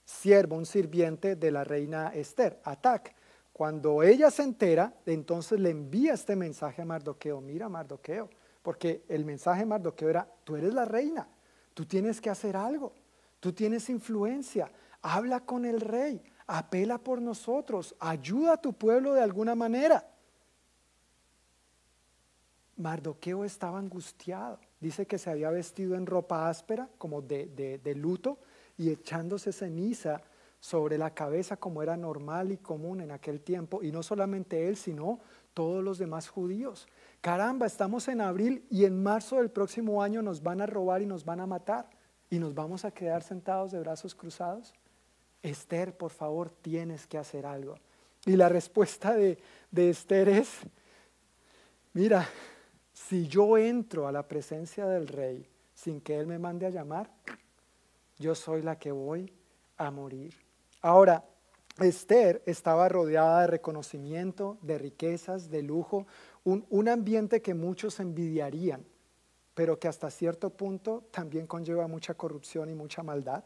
siervo, 0.03 0.55
un 0.55 0.65
sirviente 0.65 1.35
de 1.35 1.51
la 1.51 1.63
reina 1.63 2.11
Esther, 2.15 2.59
Atac. 2.63 3.13
Cuando 3.53 4.01
ella 4.01 4.31
se 4.31 4.43
entera, 4.43 4.93
entonces 5.05 5.59
le 5.59 5.69
envía 5.69 6.13
este 6.13 6.35
mensaje 6.35 6.81
a 6.81 6.85
Mardoqueo. 6.85 7.41
Mira, 7.41 7.67
Mardoqueo, 7.67 8.29
porque 8.61 9.03
el 9.07 9.25
mensaje 9.25 9.61
de 9.61 9.65
Mardoqueo 9.67 10.09
era, 10.09 10.27
tú 10.43 10.55
eres 10.55 10.73
la 10.73 10.85
reina, 10.85 11.27
tú 11.73 11.85
tienes 11.85 12.19
que 12.19 12.29
hacer 12.29 12.57
algo, 12.57 12.93
tú 13.39 13.53
tienes 13.53 13.89
influencia, 13.89 14.71
habla 15.01 15.41
con 15.41 15.65
el 15.65 15.81
rey, 15.81 16.21
apela 16.47 16.97
por 16.97 17.21
nosotros, 17.21 17.95
ayuda 17.99 18.53
a 18.53 18.61
tu 18.61 18.73
pueblo 18.73 19.13
de 19.13 19.21
alguna 19.21 19.55
manera. 19.55 20.05
Mardoqueo 22.79 23.43
estaba 23.43 23.77
angustiado. 23.77 24.59
Dice 24.79 25.05
que 25.05 25.17
se 25.17 25.29
había 25.29 25.49
vestido 25.49 25.95
en 25.95 26.05
ropa 26.05 26.49
áspera, 26.49 26.89
como 26.97 27.21
de, 27.21 27.79
de, 27.83 27.95
luto, 27.95 28.39
y 28.77 28.89
echándose 28.89 29.51
ceniza 29.51 30.21
sobre 30.61 30.97
la 30.97 31.13
cabeza 31.13 31.57
como 31.57 31.83
era 31.83 31.97
normal 31.97 32.51
y 32.51 32.57
común 32.57 33.01
en 33.01 33.11
aquel 33.11 33.41
tiempo. 33.41 33.83
Y 33.83 33.91
no 33.91 34.01
solamente 34.01 34.67
él, 34.67 34.77
sino 34.77 35.19
todos 35.53 35.83
los 35.83 35.97
demás 35.97 36.29
judíos. 36.29 36.87
Caramba, 37.21 37.65
estamos 37.65 38.07
en 38.07 38.21
abril 38.21 38.65
y 38.69 38.85
en 38.85 39.01
marzo 39.01 39.37
del 39.37 39.51
próximo 39.51 40.01
año 40.01 40.21
nos 40.21 40.41
van 40.41 40.61
a 40.61 40.65
robar 40.65 41.01
y 41.01 41.05
nos 41.05 41.25
van 41.25 41.39
a 41.39 41.47
matar. 41.47 41.89
Y 42.29 42.39
nos 42.39 42.53
vamos 42.53 42.85
a 42.85 42.91
quedar 42.91 43.23
sentados 43.23 43.71
de 43.71 43.79
brazos 43.79 44.15
cruzados. 44.15 44.73
Esther, 45.41 45.95
por 45.97 46.11
favor, 46.11 46.49
tienes 46.49 47.07
que 47.07 47.17
hacer 47.17 47.45
algo. 47.45 47.75
Y 48.25 48.35
la 48.35 48.49
respuesta 48.49 49.13
de, 49.13 49.39
de 49.71 49.89
Esther 49.89 50.29
es, 50.29 50.59
mira, 51.93 52.27
si 52.93 53.27
yo 53.27 53.57
entro 53.57 54.07
a 54.07 54.11
la 54.11 54.27
presencia 54.27 54.85
del 54.85 55.07
rey 55.07 55.49
sin 55.73 56.01
que 56.01 56.19
él 56.19 56.27
me 56.27 56.37
mande 56.37 56.65
a 56.65 56.69
llamar, 56.69 57.09
yo 58.17 58.35
soy 58.35 58.61
la 58.61 58.77
que 58.77 58.91
voy 58.91 59.31
a 59.77 59.89
morir. 59.89 60.35
Ahora, 60.81 61.25
Esther 61.87 62.41
estaba 62.45 62.89
rodeada 62.89 63.41
de 63.41 63.47
reconocimiento, 63.47 64.57
de 64.61 64.77
riquezas, 64.77 65.49
de 65.49 65.61
lujo, 65.63 66.07
un, 66.43 66.65
un, 66.69 66.89
ambiente 66.89 67.41
que 67.41 67.53
muchos 67.53 67.99
envidiarían, 67.99 68.85
pero 69.53 69.79
que 69.79 69.87
hasta 69.87 70.09
cierto 70.09 70.49
punto 70.49 71.03
también 71.11 71.47
conlleva 71.47 71.87
mucha 71.87 72.13
corrupción 72.13 72.69
y 72.69 72.75
mucha 72.75 73.03
maldad. 73.03 73.43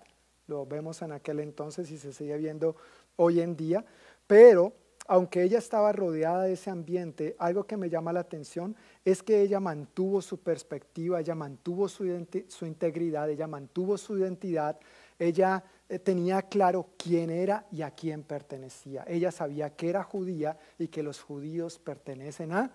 Lo 0.47 0.65
vemos 0.65 1.01
en 1.01 1.11
aquel 1.11 1.39
entonces 1.39 1.89
y 1.91 1.97
se 1.97 2.13
sigue 2.13 2.37
viendo 2.37 2.75
hoy 3.15 3.41
en 3.41 3.55
día, 3.55 3.85
pero 4.27 4.73
aunque 5.07 5.43
ella 5.43 5.57
estaba 5.57 5.91
rodeada 5.91 6.43
de 6.43 6.53
ese 6.53 6.69
ambiente, 6.69 7.35
algo 7.37 7.65
que 7.65 7.77
me 7.77 7.89
llama 7.89 8.13
la 8.13 8.21
atención 8.21 8.75
es 9.03 9.21
que 9.21 9.41
ella 9.41 9.59
mantuvo 9.59 10.21
su 10.21 10.39
perspectiva, 10.39 11.19
ella 11.19 11.35
mantuvo 11.35 11.89
su, 11.89 12.05
integridad, 12.05 13.29
ella 13.29 13.47
mantuvo 13.47 13.97
su 13.97 14.17
identidad, 14.17 14.79
ella 15.19 15.63
eh, 15.89 15.99
tenía 15.99 16.41
claro 16.43 16.89
quién 16.97 17.29
era 17.29 17.65
y 17.71 17.81
a 17.81 17.91
quién 17.91 18.23
pertenecía. 18.23 19.03
Ella 19.07 19.31
sabía 19.31 19.75
que 19.75 19.89
era 19.89 20.03
judía 20.03 20.57
y 20.77 20.87
que 20.87 21.03
los 21.03 21.21
judíos 21.21 21.79
pertenecen 21.79 22.53
a 22.53 22.71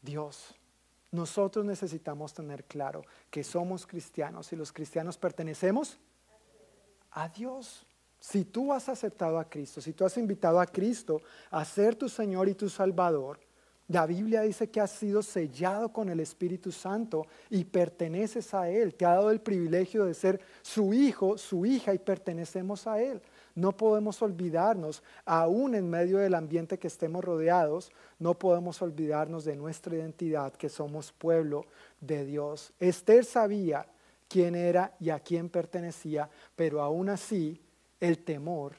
Dios. 0.00 0.54
Nosotros 1.10 1.64
necesitamos 1.64 2.34
tener 2.34 2.64
claro 2.64 3.02
que 3.30 3.44
somos 3.44 3.86
cristianos 3.86 4.52
y 4.52 4.56
los 4.56 4.72
cristianos 4.72 5.16
pertenecemos 5.16 5.98
a 7.12 7.28
Dios. 7.28 7.86
Si 8.18 8.44
tú 8.44 8.72
has 8.72 8.88
aceptado 8.88 9.38
a 9.38 9.48
Cristo, 9.48 9.80
si 9.80 9.92
tú 9.92 10.04
has 10.04 10.16
invitado 10.16 10.58
a 10.58 10.66
Cristo 10.66 11.20
a 11.50 11.64
ser 11.64 11.94
tu 11.94 12.08
Señor 12.08 12.48
y 12.48 12.54
tu 12.54 12.68
Salvador, 12.68 13.38
la 13.88 14.06
Biblia 14.06 14.40
dice 14.40 14.70
que 14.70 14.80
has 14.80 14.92
sido 14.92 15.22
sellado 15.22 15.92
con 15.92 16.08
el 16.08 16.18
Espíritu 16.20 16.72
Santo 16.72 17.26
y 17.50 17.64
perteneces 17.64 18.54
a 18.54 18.70
Él. 18.70 18.94
Te 18.94 19.04
ha 19.04 19.10
dado 19.10 19.30
el 19.30 19.42
privilegio 19.42 20.06
de 20.06 20.14
ser 20.14 20.40
su 20.62 20.94
hijo, 20.94 21.36
su 21.36 21.66
hija 21.66 21.92
y 21.92 21.98
pertenecemos 21.98 22.86
a 22.86 23.02
Él. 23.02 23.20
No 23.54 23.76
podemos 23.76 24.22
olvidarnos, 24.22 25.02
aún 25.26 25.74
en 25.74 25.88
medio 25.88 26.16
del 26.18 26.34
ambiente 26.34 26.78
que 26.78 26.88
estemos 26.88 27.22
rodeados, 27.22 27.92
no 28.18 28.38
podemos 28.38 28.80
olvidarnos 28.80 29.44
de 29.44 29.54
nuestra 29.54 29.94
identidad, 29.94 30.54
que 30.54 30.70
somos 30.70 31.12
pueblo 31.12 31.66
de 32.00 32.24
Dios. 32.24 32.72
Esther 32.80 33.24
sabía 33.24 33.86
quién 34.28 34.54
era 34.54 34.96
y 34.98 35.10
a 35.10 35.20
quién 35.20 35.50
pertenecía, 35.50 36.30
pero 36.56 36.80
aún 36.80 37.10
así 37.10 37.60
el 38.00 38.24
temor, 38.24 38.72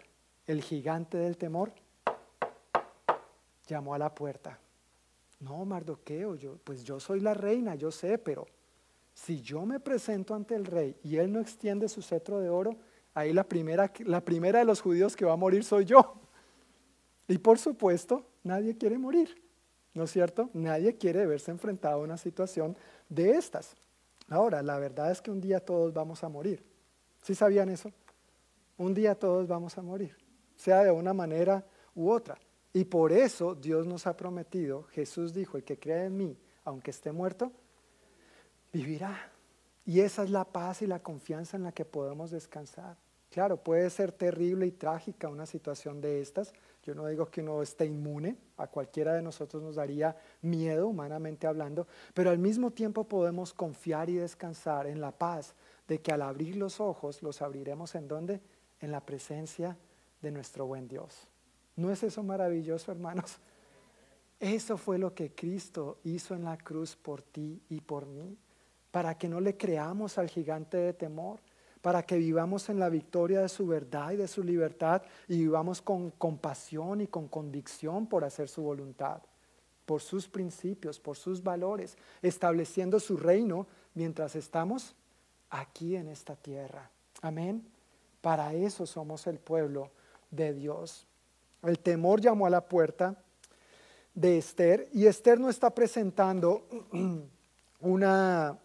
el 0.47 0.63
gigante 0.63 1.17
del 1.19 1.37
temor, 1.37 1.71
llamó 3.67 3.93
a 3.93 3.99
la 3.99 4.13
puerta. 4.13 4.59
No, 5.39 5.65
Mardoqueo, 5.65 6.35
yo, 6.35 6.57
pues 6.63 6.83
yo 6.83 6.99
soy 6.99 7.19
la 7.19 7.33
reina, 7.33 7.75
yo 7.75 7.91
sé, 7.91 8.17
pero 8.17 8.47
si 9.13 9.41
yo 9.41 9.65
me 9.65 9.79
presento 9.79 10.33
ante 10.33 10.55
el 10.55 10.65
rey 10.65 10.95
y 11.03 11.17
él 11.17 11.31
no 11.31 11.39
extiende 11.39 11.87
su 11.89 12.01
cetro 12.01 12.39
de 12.39 12.49
oro, 12.49 12.77
ahí 13.13 13.33
la 13.33 13.43
primera, 13.43 13.91
la 13.99 14.21
primera 14.21 14.59
de 14.59 14.65
los 14.65 14.81
judíos 14.81 15.15
que 15.15 15.25
va 15.25 15.33
a 15.33 15.37
morir 15.37 15.63
soy 15.63 15.85
yo. 15.85 16.15
Y 17.27 17.37
por 17.37 17.57
supuesto, 17.57 18.25
nadie 18.43 18.77
quiere 18.77 18.97
morir, 18.97 19.41
¿no 19.93 20.03
es 20.03 20.11
cierto? 20.11 20.49
Nadie 20.53 20.97
quiere 20.97 21.25
verse 21.25 21.51
enfrentado 21.51 21.95
a 21.95 22.03
una 22.03 22.17
situación 22.17 22.77
de 23.09 23.31
estas. 23.31 23.75
Ahora, 24.29 24.61
la 24.61 24.77
verdad 24.79 25.11
es 25.11 25.21
que 25.21 25.31
un 25.31 25.41
día 25.41 25.59
todos 25.59 25.93
vamos 25.93 26.23
a 26.23 26.29
morir. 26.29 26.63
¿Sí 27.21 27.33
sabían 27.35 27.69
eso? 27.69 27.91
Un 28.77 28.93
día 28.93 29.15
todos 29.15 29.47
vamos 29.47 29.77
a 29.77 29.81
morir, 29.81 30.15
sea 30.55 30.83
de 30.83 30.91
una 30.91 31.13
manera 31.13 31.65
u 31.95 32.09
otra. 32.09 32.37
Y 32.75 32.83
por 32.83 33.13
eso 33.13 33.55
Dios 33.55 33.87
nos 33.87 34.05
ha 34.05 34.17
prometido, 34.17 34.83
Jesús 34.91 35.33
dijo, 35.33 35.55
el 35.55 35.63
que 35.63 35.79
cree 35.79 36.05
en 36.05 36.17
mí, 36.17 36.37
aunque 36.65 36.91
esté 36.91 37.11
muerto, 37.11 37.51
vivirá. 38.73 39.31
Y 39.85 40.01
esa 40.01 40.23
es 40.23 40.29
la 40.29 40.43
paz 40.43 40.81
y 40.81 40.87
la 40.87 41.01
confianza 41.01 41.55
en 41.55 41.63
la 41.63 41.71
que 41.71 41.85
podemos 41.85 42.31
descansar. 42.31 42.97
Claro, 43.31 43.55
puede 43.55 43.89
ser 43.89 44.11
terrible 44.11 44.67
y 44.67 44.71
trágica 44.71 45.29
una 45.29 45.45
situación 45.45 46.01
de 46.01 46.19
estas. 46.21 46.53
Yo 46.83 46.93
no 46.93 47.07
digo 47.07 47.27
que 47.27 47.41
uno 47.41 47.61
esté 47.61 47.85
inmune, 47.85 48.35
a 48.57 48.67
cualquiera 48.67 49.13
de 49.13 49.21
nosotros 49.21 49.63
nos 49.63 49.75
daría 49.75 50.17
miedo, 50.41 50.89
humanamente 50.89 51.47
hablando, 51.47 51.87
pero 52.13 52.29
al 52.29 52.39
mismo 52.39 52.71
tiempo 52.71 53.05
podemos 53.05 53.53
confiar 53.53 54.09
y 54.09 54.15
descansar 54.15 54.85
en 54.85 54.99
la 54.99 55.11
paz 55.11 55.55
de 55.87 56.01
que 56.01 56.11
al 56.11 56.21
abrir 56.21 56.57
los 56.57 56.81
ojos, 56.81 57.23
los 57.23 57.41
abriremos 57.41 57.95
en 57.95 58.07
donde? 58.07 58.41
en 58.81 58.91
la 58.91 59.05
presencia 59.05 59.77
de 60.21 60.31
nuestro 60.31 60.65
buen 60.65 60.87
Dios. 60.87 61.27
¿No 61.75 61.91
es 61.91 62.03
eso 62.03 62.23
maravilloso, 62.23 62.91
hermanos? 62.91 63.37
Eso 64.39 64.77
fue 64.77 64.97
lo 64.97 65.13
que 65.13 65.31
Cristo 65.33 65.99
hizo 66.03 66.35
en 66.35 66.43
la 66.43 66.57
cruz 66.57 66.95
por 66.95 67.21
ti 67.21 67.61
y 67.69 67.81
por 67.81 68.05
mí, 68.05 68.37
para 68.91 69.17
que 69.17 69.29
no 69.29 69.39
le 69.39 69.57
creamos 69.57 70.17
al 70.17 70.29
gigante 70.29 70.77
de 70.77 70.93
temor, 70.93 71.39
para 71.81 72.03
que 72.03 72.17
vivamos 72.17 72.69
en 72.69 72.79
la 72.79 72.89
victoria 72.89 73.41
de 73.41 73.49
su 73.49 73.67
verdad 73.67 74.11
y 74.11 74.15
de 74.17 74.27
su 74.27 74.43
libertad 74.43 75.03
y 75.27 75.37
vivamos 75.37 75.81
con 75.81 76.11
compasión 76.11 77.01
y 77.01 77.07
con 77.07 77.27
convicción 77.27 78.07
por 78.07 78.23
hacer 78.23 78.49
su 78.49 78.63
voluntad, 78.63 79.21
por 79.85 80.01
sus 80.01 80.27
principios, 80.27 80.99
por 80.99 81.15
sus 81.15 81.43
valores, 81.43 81.97
estableciendo 82.21 82.99
su 82.99 83.17
reino 83.17 83.67
mientras 83.93 84.35
estamos 84.35 84.95
aquí 85.49 85.95
en 85.95 86.07
esta 86.07 86.35
tierra. 86.35 86.89
Amén. 87.21 87.63
Para 88.21 88.53
eso 88.53 88.85
somos 88.87 89.27
el 89.27 89.37
pueblo 89.37 89.91
de 90.31 90.53
Dios. 90.53 91.07
El 91.65 91.79
temor 91.79 92.21
llamó 92.21 92.45
a 92.45 92.49
la 92.49 92.61
puerta 92.61 93.15
de 94.13 94.37
Esther 94.37 94.87
y 94.93 95.07
Esther 95.07 95.39
no 95.39 95.49
está 95.49 95.73
presentando 95.73 96.67
una, 97.79 98.57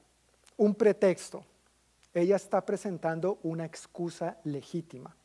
un 0.56 0.74
pretexto, 0.74 1.44
ella 2.12 2.36
está 2.36 2.64
presentando 2.64 3.38
una 3.42 3.64
excusa 3.64 4.38
legítima. 4.44 5.16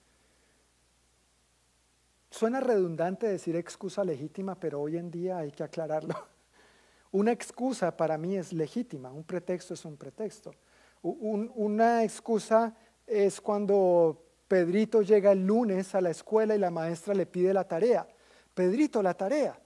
Suena 2.30 2.60
redundante 2.60 3.28
decir 3.28 3.56
excusa 3.56 4.04
legítima, 4.04 4.56
pero 4.56 4.82
hoy 4.82 4.98
en 4.98 5.10
día 5.10 5.38
hay 5.38 5.52
que 5.52 5.64
aclararlo. 5.64 6.16
Una 7.12 7.32
excusa 7.32 7.96
para 7.96 8.18
mí 8.18 8.36
es 8.36 8.52
legítima, 8.52 9.10
un 9.10 9.24
pretexto 9.24 9.74
es 9.74 9.86
un 9.86 9.96
pretexto. 9.96 10.54
una 11.02 12.04
excusa 12.04 12.76
es 13.08 13.40
cuando 13.40 14.25
Pedrito 14.48 15.02
llega 15.02 15.32
el 15.32 15.46
lunes 15.46 15.96
a 15.96 16.02
la 16.02 16.12
escuela 16.12 16.56
y 16.56 16.60
la 16.60 16.70
maestra 16.70 17.14
le 17.14 17.26
pide 17.26 17.54
la 17.54 17.68
tarea. 17.68 18.08
Pedrito, 18.54 19.02
la 19.02 19.14
tarea. 19.14 19.60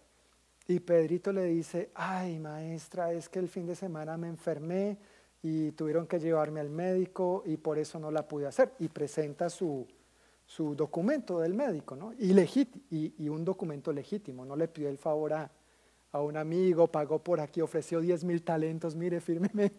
Y 0.68 0.80
Pedrito 0.80 1.34
le 1.34 1.46
dice, 1.46 1.92
ay 1.96 2.40
maestra, 2.40 3.12
es 3.12 3.28
que 3.28 3.40
el 3.40 3.50
fin 3.50 3.66
de 3.66 3.76
semana 3.76 4.18
me 4.18 4.28
enfermé 4.28 4.98
y 5.42 5.72
tuvieron 5.72 6.08
que 6.08 6.20
llevarme 6.20 6.60
al 6.60 6.70
médico 6.70 7.44
y 7.46 7.58
por 7.58 7.78
eso 7.78 8.00
no 8.00 8.12
la 8.12 8.28
pude 8.28 8.48
hacer. 8.48 8.74
Y 8.80 8.88
presenta 8.88 9.50
su, 9.50 9.88
su 10.46 10.76
documento 10.76 11.40
del 11.40 11.54
médico, 11.54 11.96
¿no? 11.96 12.14
Y, 12.14 12.34
y, 12.92 13.30
un 13.30 13.44
documento 13.44 13.92
legítimo, 13.92 14.46
no 14.46 14.56
le 14.56 14.68
pidió 14.68 14.90
el 14.90 14.98
favor 14.98 15.34
a, 15.34 15.52
a 16.12 16.22
un 16.22 16.38
amigo, 16.38 16.88
pagó 16.88 17.24
por 17.24 17.40
aquí, 17.40 17.62
ofreció 17.62 18.00
10 18.00 18.24
mil 18.24 18.44
talentos, 18.44 18.96
mire, 18.96 19.22
fírmeme, 19.22 19.72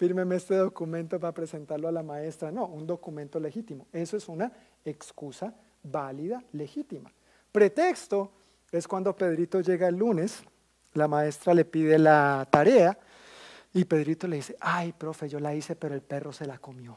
fírmeme 0.00 0.36
este 0.36 0.54
documento 0.54 1.20
para 1.20 1.34
presentarlo 1.34 1.86
a 1.86 1.92
la 1.92 2.02
maestra. 2.02 2.50
No, 2.50 2.64
un 2.64 2.86
documento 2.86 3.38
legítimo. 3.38 3.86
Eso 3.92 4.16
es 4.16 4.30
una 4.30 4.50
excusa 4.82 5.52
válida, 5.82 6.42
legítima. 6.52 7.12
Pretexto 7.52 8.32
es 8.72 8.88
cuando 8.88 9.14
Pedrito 9.14 9.60
llega 9.60 9.88
el 9.88 9.96
lunes, 9.96 10.42
la 10.94 11.06
maestra 11.06 11.52
le 11.52 11.66
pide 11.66 11.98
la 11.98 12.48
tarea 12.50 12.98
y 13.74 13.84
Pedrito 13.84 14.26
le 14.26 14.36
dice, 14.36 14.56
ay, 14.58 14.94
profe, 14.94 15.28
yo 15.28 15.38
la 15.38 15.54
hice, 15.54 15.76
pero 15.76 15.94
el 15.94 16.00
perro 16.00 16.32
se 16.32 16.46
la 16.46 16.56
comió. 16.56 16.96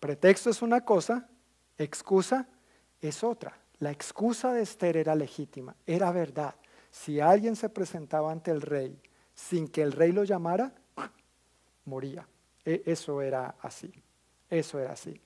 Pretexto 0.00 0.48
es 0.48 0.62
una 0.62 0.86
cosa, 0.86 1.28
excusa 1.76 2.48
es 2.98 3.22
otra. 3.22 3.58
La 3.78 3.90
excusa 3.90 4.54
de 4.54 4.62
Esther 4.62 4.96
era 4.96 5.14
legítima, 5.14 5.76
era 5.84 6.10
verdad. 6.12 6.54
Si 6.90 7.20
alguien 7.20 7.56
se 7.56 7.68
presentaba 7.68 8.32
ante 8.32 8.50
el 8.50 8.62
rey 8.62 8.98
sin 9.34 9.68
que 9.68 9.82
el 9.82 9.92
rey 9.92 10.12
lo 10.12 10.24
llamara, 10.24 10.72
moría. 11.84 12.26
E, 12.64 12.82
eso 12.86 13.20
era 13.20 13.56
así, 13.60 13.92
eso 14.48 14.78
era 14.78 14.92
así. 14.92 15.20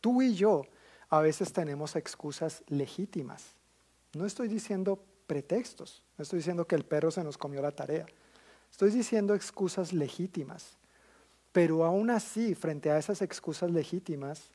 Tú 0.00 0.22
y 0.22 0.34
yo 0.34 0.62
a 1.08 1.20
veces 1.20 1.52
tenemos 1.52 1.96
excusas 1.96 2.62
legítimas. 2.68 3.44
No 4.14 4.26
estoy 4.26 4.48
diciendo 4.48 5.02
pretextos, 5.26 6.02
no 6.16 6.22
estoy 6.22 6.38
diciendo 6.38 6.66
que 6.66 6.76
el 6.76 6.84
perro 6.84 7.10
se 7.10 7.24
nos 7.24 7.36
comió 7.36 7.60
la 7.60 7.72
tarea. 7.72 8.06
Estoy 8.70 8.90
diciendo 8.90 9.34
excusas 9.34 9.92
legítimas. 9.92 10.76
Pero 11.52 11.84
aún 11.84 12.10
así, 12.10 12.54
frente 12.54 12.90
a 12.90 12.98
esas 12.98 13.22
excusas 13.22 13.70
legítimas, 13.70 14.50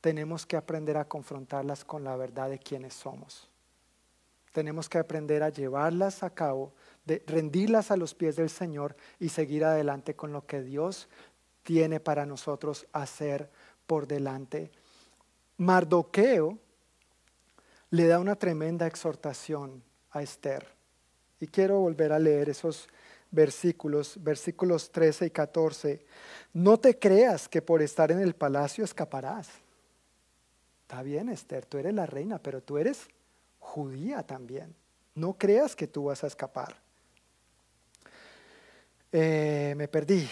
tenemos 0.00 0.46
que 0.46 0.56
aprender 0.56 0.96
a 0.96 1.04
confrontarlas 1.04 1.84
con 1.84 2.04
la 2.04 2.16
verdad 2.16 2.48
de 2.50 2.60
quiénes 2.60 2.94
somos. 2.94 3.48
Tenemos 4.58 4.88
que 4.88 4.98
aprender 4.98 5.44
a 5.44 5.50
llevarlas 5.50 6.24
a 6.24 6.30
cabo, 6.30 6.72
de 7.04 7.22
rendirlas 7.28 7.92
a 7.92 7.96
los 7.96 8.12
pies 8.12 8.34
del 8.34 8.50
Señor 8.50 8.96
y 9.20 9.28
seguir 9.28 9.64
adelante 9.64 10.16
con 10.16 10.32
lo 10.32 10.46
que 10.46 10.62
Dios 10.62 11.08
tiene 11.62 12.00
para 12.00 12.26
nosotros 12.26 12.84
hacer 12.92 13.48
por 13.86 14.08
delante. 14.08 14.72
Mardoqueo 15.58 16.58
le 17.90 18.08
da 18.08 18.18
una 18.18 18.34
tremenda 18.34 18.88
exhortación 18.88 19.80
a 20.10 20.22
Esther. 20.22 20.66
Y 21.38 21.46
quiero 21.46 21.78
volver 21.78 22.12
a 22.12 22.18
leer 22.18 22.48
esos 22.48 22.88
versículos, 23.30 24.16
versículos 24.20 24.90
13 24.90 25.26
y 25.26 25.30
14. 25.30 26.04
No 26.52 26.80
te 26.80 26.98
creas 26.98 27.48
que 27.48 27.62
por 27.62 27.80
estar 27.80 28.10
en 28.10 28.18
el 28.18 28.34
palacio 28.34 28.82
escaparás. 28.82 29.48
Está 30.82 31.04
bien, 31.04 31.28
Esther, 31.28 31.64
tú 31.64 31.78
eres 31.78 31.94
la 31.94 32.06
reina, 32.06 32.40
pero 32.42 32.60
tú 32.60 32.76
eres 32.76 33.08
judía 33.58 34.22
también. 34.22 34.74
No 35.14 35.34
creas 35.34 35.74
que 35.74 35.86
tú 35.86 36.04
vas 36.04 36.24
a 36.24 36.26
escapar. 36.26 36.76
Eh, 39.12 39.74
me 39.76 39.88
perdí. 39.88 40.28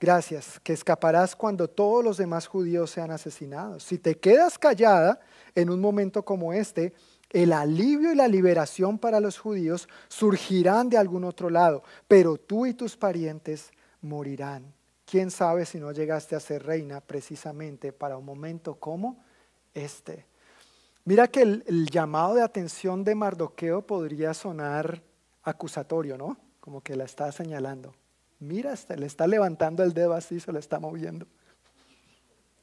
Gracias, 0.00 0.58
que 0.64 0.72
escaparás 0.72 1.36
cuando 1.36 1.70
todos 1.70 2.02
los 2.02 2.16
demás 2.16 2.48
judíos 2.48 2.90
sean 2.90 3.12
asesinados. 3.12 3.84
Si 3.84 3.98
te 3.98 4.18
quedas 4.18 4.58
callada 4.58 5.20
en 5.54 5.70
un 5.70 5.80
momento 5.80 6.24
como 6.24 6.52
este, 6.52 6.92
el 7.30 7.52
alivio 7.52 8.12
y 8.12 8.16
la 8.16 8.26
liberación 8.26 8.98
para 8.98 9.20
los 9.20 9.38
judíos 9.38 9.88
surgirán 10.08 10.88
de 10.88 10.98
algún 10.98 11.24
otro 11.24 11.50
lado, 11.50 11.84
pero 12.08 12.36
tú 12.36 12.66
y 12.66 12.74
tus 12.74 12.96
parientes 12.96 13.70
morirán. 14.00 14.74
¿Quién 15.06 15.30
sabe 15.30 15.66
si 15.66 15.78
no 15.78 15.92
llegaste 15.92 16.34
a 16.34 16.40
ser 16.40 16.64
reina 16.64 17.00
precisamente 17.00 17.92
para 17.92 18.16
un 18.16 18.24
momento 18.24 18.74
como 18.74 19.22
este? 19.72 20.26
Mira 21.04 21.26
que 21.26 21.42
el, 21.42 21.86
llamado 21.90 22.34
de 22.34 22.42
atención 22.42 23.02
de 23.02 23.14
Mardoqueo 23.14 23.82
podría 23.82 24.34
sonar 24.34 25.02
acusatorio, 25.42 26.16
¿no? 26.16 26.36
Como 26.60 26.80
que 26.80 26.94
la 26.94 27.04
está 27.04 27.32
señalando. 27.32 27.92
Mira, 28.38 28.74
le 28.96 29.06
está 29.06 29.26
levantando 29.26 29.82
el 29.82 29.94
dedo 29.94 30.14
así, 30.14 30.38
se 30.38 30.52
lo 30.52 30.60
está 30.60 30.78
moviendo. 30.78 31.26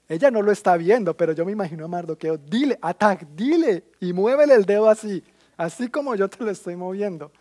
Ella 0.07 0.31
no 0.31 0.41
lo 0.41 0.51
está 0.51 0.77
viendo, 0.77 1.15
pero 1.15 1.33
yo 1.33 1.45
me 1.45 1.51
imagino 1.51 1.85
a 1.85 1.87
Mardoqueo, 1.89 2.37
dile, 2.37 2.79
atac, 2.81 3.27
dile, 3.35 3.83
y 3.99 4.13
muévele 4.13 4.55
el 4.55 4.65
dedo 4.65 4.89
así, 4.89 5.23
así 5.57 5.89
como 5.89 6.15
yo 6.15 6.29
te 6.29 6.43
lo 6.43 6.49
estoy 6.49 6.75
moviendo. 6.75 7.31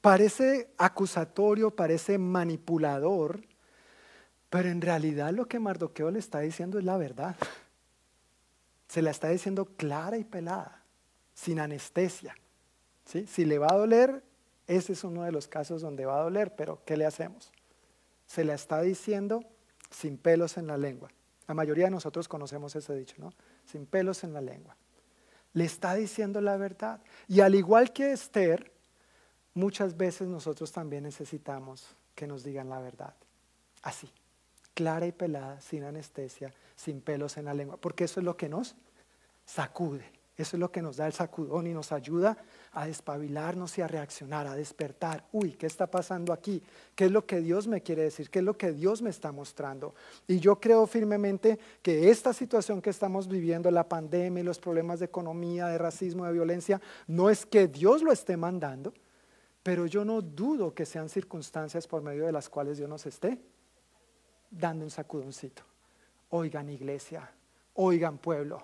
Parece 0.00 0.70
acusatorio, 0.78 1.74
parece 1.74 2.18
manipulador, 2.18 3.40
pero 4.50 4.68
en 4.68 4.80
realidad 4.80 5.32
lo 5.32 5.46
que 5.46 5.58
Mardoqueo 5.58 6.10
le 6.10 6.18
está 6.18 6.40
diciendo 6.40 6.78
es 6.78 6.84
la 6.84 6.96
verdad. 6.96 7.36
Se 8.88 9.02
la 9.02 9.10
está 9.10 9.28
diciendo 9.28 9.66
clara 9.76 10.16
y 10.16 10.24
pelada, 10.24 10.82
sin 11.34 11.60
anestesia. 11.60 12.34
¿sí? 13.04 13.26
Si 13.26 13.44
le 13.44 13.58
va 13.58 13.68
a 13.70 13.76
doler, 13.76 14.24
ese 14.66 14.92
es 14.92 15.04
uno 15.04 15.22
de 15.22 15.32
los 15.32 15.48
casos 15.48 15.82
donde 15.82 16.06
va 16.06 16.18
a 16.18 16.22
doler, 16.22 16.54
pero 16.54 16.82
¿qué 16.84 16.96
le 16.96 17.06
hacemos? 17.06 17.52
Se 18.26 18.44
la 18.44 18.54
está 18.54 18.80
diciendo 18.82 19.44
sin 19.90 20.18
pelos 20.18 20.56
en 20.56 20.66
la 20.66 20.76
lengua. 20.76 21.10
La 21.46 21.54
mayoría 21.54 21.86
de 21.86 21.90
nosotros 21.90 22.28
conocemos 22.28 22.76
ese 22.76 22.94
dicho, 22.94 23.14
¿no? 23.18 23.32
Sin 23.64 23.86
pelos 23.86 24.24
en 24.24 24.34
la 24.34 24.40
lengua. 24.40 24.76
Le 25.54 25.64
está 25.64 25.94
diciendo 25.94 26.40
la 26.42 26.58
verdad. 26.58 27.00
Y 27.26 27.40
al 27.40 27.54
igual 27.54 27.92
que 27.92 28.12
Esther, 28.12 28.70
muchas 29.54 29.96
veces 29.96 30.28
nosotros 30.28 30.70
también 30.70 31.04
necesitamos 31.04 31.96
que 32.14 32.26
nos 32.26 32.44
digan 32.44 32.68
la 32.68 32.80
verdad. 32.80 33.14
Así, 33.82 34.12
clara 34.78 35.08
y 35.08 35.10
pelada, 35.10 35.60
sin 35.60 35.82
anestesia, 35.82 36.54
sin 36.76 37.00
pelos 37.00 37.36
en 37.36 37.46
la 37.46 37.52
lengua, 37.52 37.76
porque 37.78 38.04
eso 38.04 38.20
es 38.20 38.24
lo 38.24 38.36
que 38.36 38.48
nos 38.48 38.76
sacude, 39.44 40.04
eso 40.36 40.56
es 40.56 40.60
lo 40.60 40.70
que 40.70 40.82
nos 40.82 40.98
da 40.98 41.08
el 41.08 41.12
sacudón 41.12 41.66
y 41.66 41.74
nos 41.74 41.90
ayuda 41.90 42.38
a 42.70 42.86
despabilarnos 42.86 43.76
y 43.76 43.82
a 43.82 43.88
reaccionar, 43.88 44.46
a 44.46 44.54
despertar. 44.54 45.24
Uy, 45.32 45.54
¿qué 45.54 45.66
está 45.66 45.88
pasando 45.88 46.32
aquí? 46.32 46.62
¿Qué 46.94 47.06
es 47.06 47.10
lo 47.10 47.26
que 47.26 47.40
Dios 47.40 47.66
me 47.66 47.82
quiere 47.82 48.02
decir? 48.02 48.30
¿Qué 48.30 48.38
es 48.38 48.44
lo 48.44 48.56
que 48.56 48.70
Dios 48.70 49.02
me 49.02 49.10
está 49.10 49.32
mostrando? 49.32 49.96
Y 50.28 50.38
yo 50.38 50.60
creo 50.60 50.86
firmemente 50.86 51.58
que 51.82 52.08
esta 52.08 52.32
situación 52.32 52.80
que 52.80 52.90
estamos 52.90 53.26
viviendo, 53.26 53.68
la 53.72 53.88
pandemia 53.88 54.42
y 54.42 54.44
los 54.44 54.60
problemas 54.60 55.00
de 55.00 55.06
economía, 55.06 55.66
de 55.66 55.78
racismo, 55.78 56.24
de 56.24 56.34
violencia, 56.34 56.80
no 57.08 57.30
es 57.30 57.44
que 57.44 57.66
Dios 57.66 58.04
lo 58.04 58.12
esté 58.12 58.36
mandando, 58.36 58.94
pero 59.64 59.86
yo 59.86 60.04
no 60.04 60.22
dudo 60.22 60.72
que 60.72 60.86
sean 60.86 61.08
circunstancias 61.08 61.88
por 61.88 62.00
medio 62.00 62.26
de 62.26 62.30
las 62.30 62.48
cuales 62.48 62.78
Dios 62.78 62.88
nos 62.88 63.04
esté 63.06 63.40
dando 64.50 64.84
un 64.84 64.90
sacudoncito. 64.90 65.62
Oigan 66.30 66.68
iglesia, 66.68 67.30
oigan 67.74 68.18
pueblo, 68.18 68.62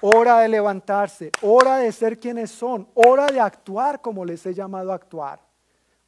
hora 0.00 0.40
de 0.40 0.48
levantarse, 0.48 1.30
hora 1.42 1.78
de 1.78 1.92
ser 1.92 2.18
quienes 2.18 2.50
son, 2.50 2.88
hora 2.94 3.26
de 3.26 3.40
actuar 3.40 4.00
como 4.00 4.24
les 4.24 4.44
he 4.46 4.54
llamado 4.54 4.92
a 4.92 4.96
actuar, 4.96 5.40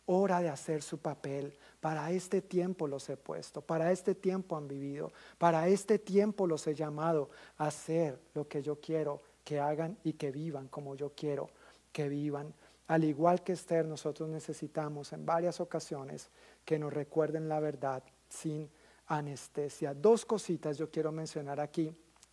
hora 0.07 0.41
de 0.41 0.49
hacer 0.49 0.83
su 0.83 0.99
papel. 0.99 1.57
Para 1.81 2.11
este 2.11 2.41
tiempo 2.41 2.89
los 2.89 3.09
he 3.11 3.17
puesto, 3.17 3.61
para 3.61 3.93
este 3.93 4.15
tiempo 4.15 4.57
han 4.57 4.67
vivido, 4.67 5.13
para 5.37 5.69
este 5.69 5.99
tiempo 5.99 6.47
los 6.47 6.67
he 6.67 6.75
llamado 6.75 7.29
a 7.59 7.67
hacer 7.67 8.19
lo 8.33 8.49
que 8.49 8.63
yo 8.63 8.81
quiero 8.81 9.21
que 9.45 9.61
hagan 9.61 9.99
y 10.03 10.15
que 10.15 10.31
vivan 10.31 10.69
como 10.69 10.95
yo 10.95 11.13
quiero 11.15 11.51
que 11.93 12.09
vivan. 12.09 12.55
Al 12.87 13.05
igual 13.05 13.43
que 13.43 13.53
Esther, 13.53 13.87
nosotros 13.87 14.29
necesitamos 14.29 15.13
en 15.13 15.25
varias 15.25 15.61
ocasiones 15.61 16.31
que 16.65 16.79
nos 16.79 16.93
recuerden 16.93 17.49
la 17.49 17.61
verdad 17.61 18.03
sin 18.29 18.71
anestesia. 19.07 19.95
Dos 19.95 20.25
cositas 20.25 20.79
yo 20.79 20.91
quiero 20.91 21.13
mencionar 21.13 21.61
aquí 21.61 21.93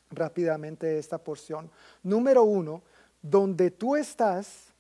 rápidamente 0.10 0.98
esta 0.98 1.18
porción. 1.18 1.70
Número 2.04 2.44
uno, 2.44 2.82
donde 3.22 3.72
tú 3.72 3.96
estás 3.96 4.72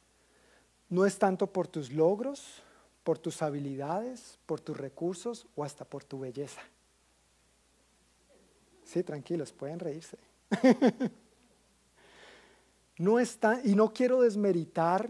no 0.89 1.05
es 1.05 1.17
tanto 1.17 1.47
por 1.47 1.67
tus 1.67 1.91
logros, 1.91 2.61
por 3.03 3.17
tus 3.17 3.41
habilidades, 3.41 4.37
por 4.45 4.59
tus 4.59 4.77
recursos 4.77 5.47
o 5.55 5.63
hasta 5.63 5.85
por 5.85 6.03
tu 6.03 6.19
belleza. 6.19 6.61
Sí, 8.83 9.03
tranquilos, 9.03 9.53
pueden 9.53 9.79
reírse. 9.79 10.17
no 12.97 13.19
está, 13.19 13.61
y 13.63 13.73
no 13.73 13.93
quiero 13.93 14.21
desmeritar 14.21 15.09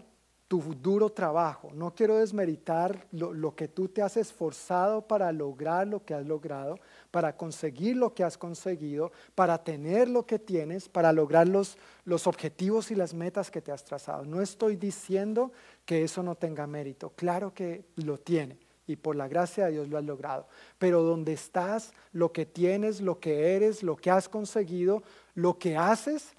tu 0.52 0.60
duro 0.82 1.10
trabajo. 1.10 1.72
No 1.74 1.96
quiero 1.96 2.18
desmeritar 2.18 3.08
lo, 3.14 3.56
que 3.56 3.70
tú 3.70 3.88
te 3.88 4.02
has 4.02 4.18
esforzado 4.18 5.02
para 5.02 5.32
lograr 5.32 5.88
lo 5.88 6.04
que 6.04 6.14
has 6.14 6.26
logrado, 6.26 6.78
para 7.10 7.38
conseguir 7.38 7.96
lo 7.96 8.14
que 8.14 8.26
has 8.26 8.38
conseguido, 8.38 9.14
para 9.34 9.64
tener 9.64 10.10
lo 10.10 10.26
que 10.26 10.40
tienes, 10.40 10.90
para 10.90 11.14
lograr 11.14 11.48
los, 11.48 11.78
los 12.04 12.28
objetivos 12.28 12.92
y 12.92 12.96
las 12.96 13.14
metas 13.14 13.50
que 13.50 13.62
te 13.62 13.72
has 13.72 13.86
trazado. 13.86 14.26
No 14.26 14.42
estoy 14.42 14.76
diciendo 14.76 15.54
que 15.86 16.04
eso 16.04 16.22
no 16.22 16.36
tenga 16.36 16.68
mérito. 16.68 17.12
Claro 17.12 17.54
que 17.54 17.86
lo 17.96 18.18
tiene 18.18 18.60
y 18.88 18.98
por 18.98 19.16
la 19.16 19.30
gracia 19.30 19.68
de 19.68 19.72
Dios 19.72 19.88
lo 19.88 20.00
has 20.00 20.04
logrado. 20.04 20.50
Pero 20.78 21.02
donde 21.02 21.32
estás, 21.32 21.94
lo 22.12 22.34
que 22.34 22.46
tienes, 22.46 23.00
lo 23.00 23.22
que 23.22 23.56
eres, 23.56 23.84
lo 23.84 23.96
que 23.96 24.12
has 24.12 24.28
conseguido, 24.28 25.02
lo 25.34 25.58
que 25.58 25.78
haces, 25.78 26.34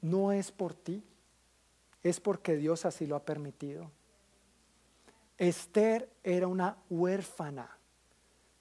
no 0.00 0.30
es 0.30 0.52
por 0.52 0.72
ti 0.72 1.02
es 2.08 2.20
porque 2.20 2.56
Dios 2.56 2.84
así 2.84 3.06
lo 3.06 3.16
ha 3.16 3.24
permitido. 3.24 3.90
Esther 5.38 6.08
era 6.22 6.46
una 6.46 6.76
huérfana. 6.88 7.76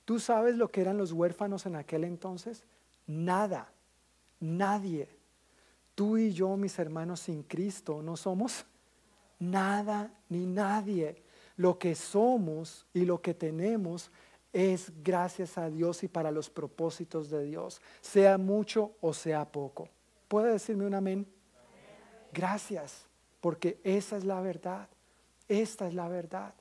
¿Tú 0.04 0.20
sabes 0.20 0.56
lo 0.56 0.72
que 0.72 0.82
eran 0.82 0.98
los 0.98 1.12
huérfanos 1.12 1.66
en 1.66 1.76
aquel 1.76 2.04
entonces? 2.04 2.64
Nada, 3.08 3.72
nadie. 4.40 5.10
Tú 5.96 6.18
y 6.18 6.32
yo, 6.32 6.58
mis 6.58 6.78
hermanos, 6.78 7.22
sin 7.22 7.44
Cristo, 7.44 8.02
no 8.02 8.18
somos 8.18 8.66
nada 9.40 10.14
ni 10.30 10.46
nadie. 10.46 11.24
Lo 11.58 11.80
que 11.80 11.96
somos 11.96 12.86
y 12.94 13.06
lo 13.06 13.22
que 13.22 13.34
tenemos 13.34 14.12
es 14.52 14.92
gracias 15.04 15.58
a 15.58 15.70
Dios 15.70 16.04
y 16.04 16.08
para 16.08 16.32
los 16.32 16.50
propósitos 16.50 17.30
de 17.30 17.44
Dios, 17.44 17.82
sea 18.00 18.38
mucho 18.38 18.94
o 19.02 19.14
sea 19.14 19.44
poco. 19.52 19.90
¿Puede 20.30 20.54
decirme 20.54 20.86
un 20.86 20.94
amén? 20.94 21.28
Gracias, 22.32 23.06
porque 23.46 23.80
esa 23.84 24.18
es 24.18 24.24
la 24.24 24.42
verdad. 24.42 24.90
Esta 25.48 25.88
es 25.88 25.94
la 25.94 26.08
verdad. 26.08 26.56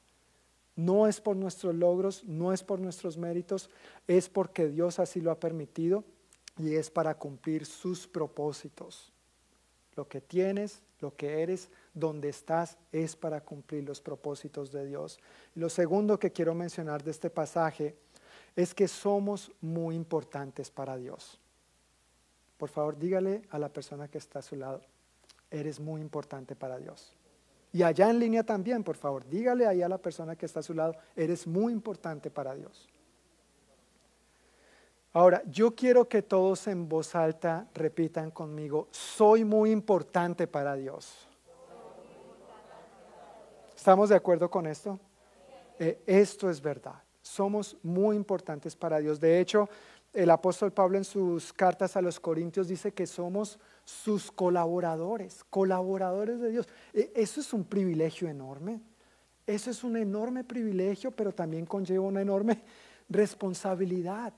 No 0.76 1.07
es 1.07 1.18
por 1.18 1.35
nuestros 1.35 1.74
logros, 1.74 2.24
no 2.24 2.53
es 2.53 2.62
por 2.62 2.78
nuestros 2.78 3.16
méritos, 3.16 3.70
es 4.07 4.28
porque 4.28 4.68
Dios 4.68 4.99
así 4.99 5.22
lo 5.22 5.30
ha 5.30 5.41
permitido 5.41 6.05
y 6.59 6.74
es 6.74 6.91
para 6.91 7.14
cumplir 7.14 7.64
sus 7.64 8.07
propósitos. 8.07 9.14
Lo 9.97 10.07
que 10.07 10.20
tienes, 10.20 10.82
lo 11.01 11.16
que 11.16 11.41
eres, 11.41 11.70
donde 11.95 12.28
estás, 12.28 12.76
es 12.93 13.16
para 13.16 13.41
cumplir 13.41 13.85
los 13.85 14.03
propósitos 14.03 14.70
de 14.70 14.85
Dios. 14.85 15.18
Lo 15.55 15.70
segundo 15.70 16.18
que 16.18 16.32
quiero 16.32 16.53
mencionar 16.55 17.03
de 17.03 17.12
este 17.12 17.30
pasaje 17.30 17.97
es 18.57 18.74
que 18.74 18.89
somos 18.89 19.51
muy 19.62 19.97
importantes 19.97 20.70
para 20.70 20.99
Dios. 20.99 21.41
Por 22.59 22.68
favor, 22.68 22.99
dígale 22.99 23.41
a 23.49 23.59
la 23.59 23.70
persona 23.70 24.07
que 24.07 24.18
está 24.18 24.41
a 24.41 24.43
su 24.43 24.57
lado, 24.57 24.82
eres 25.55 25.81
muy 25.81 26.01
importante 26.01 26.57
para 26.57 26.79
Dios. 26.79 27.15
Y 27.73 27.83
allá 27.83 28.11
en 28.11 28.19
línea 28.19 28.45
también, 28.45 28.85
por 28.85 28.97
favor, 28.97 29.27
dígale 29.27 29.67
ahí 29.67 29.83
a 29.83 29.89
la 29.89 29.99
persona 29.99 30.37
que 30.37 30.47
está 30.47 30.61
a 30.61 30.63
su 30.63 30.75
lado, 30.75 30.95
eres 31.17 31.47
muy 31.47 31.73
importante 31.73 32.31
para 32.31 32.55
Dios. 32.55 32.89
Ahora, 35.13 35.43
yo 35.47 35.75
quiero 35.75 36.09
que 36.09 36.23
todos 36.23 36.67
en 36.67 36.89
voz 36.89 37.15
alta 37.15 37.69
repitan 37.75 38.31
conmigo, 38.31 38.89
soy 38.91 39.45
muy 39.45 39.71
importante 39.71 40.47
para 40.47 40.75
Dios. 40.75 41.29
¿Estamos 43.77 44.09
de 44.09 44.17
acuerdo 44.17 44.51
con 44.51 44.67
esto? 44.67 44.99
Eh, 45.79 46.03
esto 46.07 46.51
es 46.51 46.61
verdad. 46.61 47.03
Somos 47.23 47.77
muy 47.83 48.17
importantes 48.17 48.75
para 48.77 48.99
Dios. 48.99 49.19
De 49.21 49.41
hecho, 49.41 49.69
el 50.15 50.31
apóstol 50.31 50.73
Pablo 50.73 50.97
en 50.97 51.05
sus 51.05 51.53
cartas 51.53 51.97
a 51.97 52.03
los 52.03 52.21
Corintios 52.21 52.69
dice 52.69 52.93
que 52.93 53.07
somos 53.07 53.59
sus 53.85 54.31
colaboradores, 54.31 55.45
colaboradores 55.51 56.41
de 56.41 56.51
Dios. 56.51 56.69
E, 56.93 57.12
eso 57.15 57.41
es 57.41 57.53
un 57.53 57.65
privilegio 57.65 58.29
enorme. 58.29 58.81
Eso 59.47 59.71
es 59.71 59.85
un 59.85 59.97
enorme 59.97 60.45
privilegio, 60.45 61.11
pero 61.11 61.33
también 61.33 61.67
conlleva 61.67 62.07
una 62.07 62.23
enorme 62.23 62.62
responsabilidad. 63.09 64.33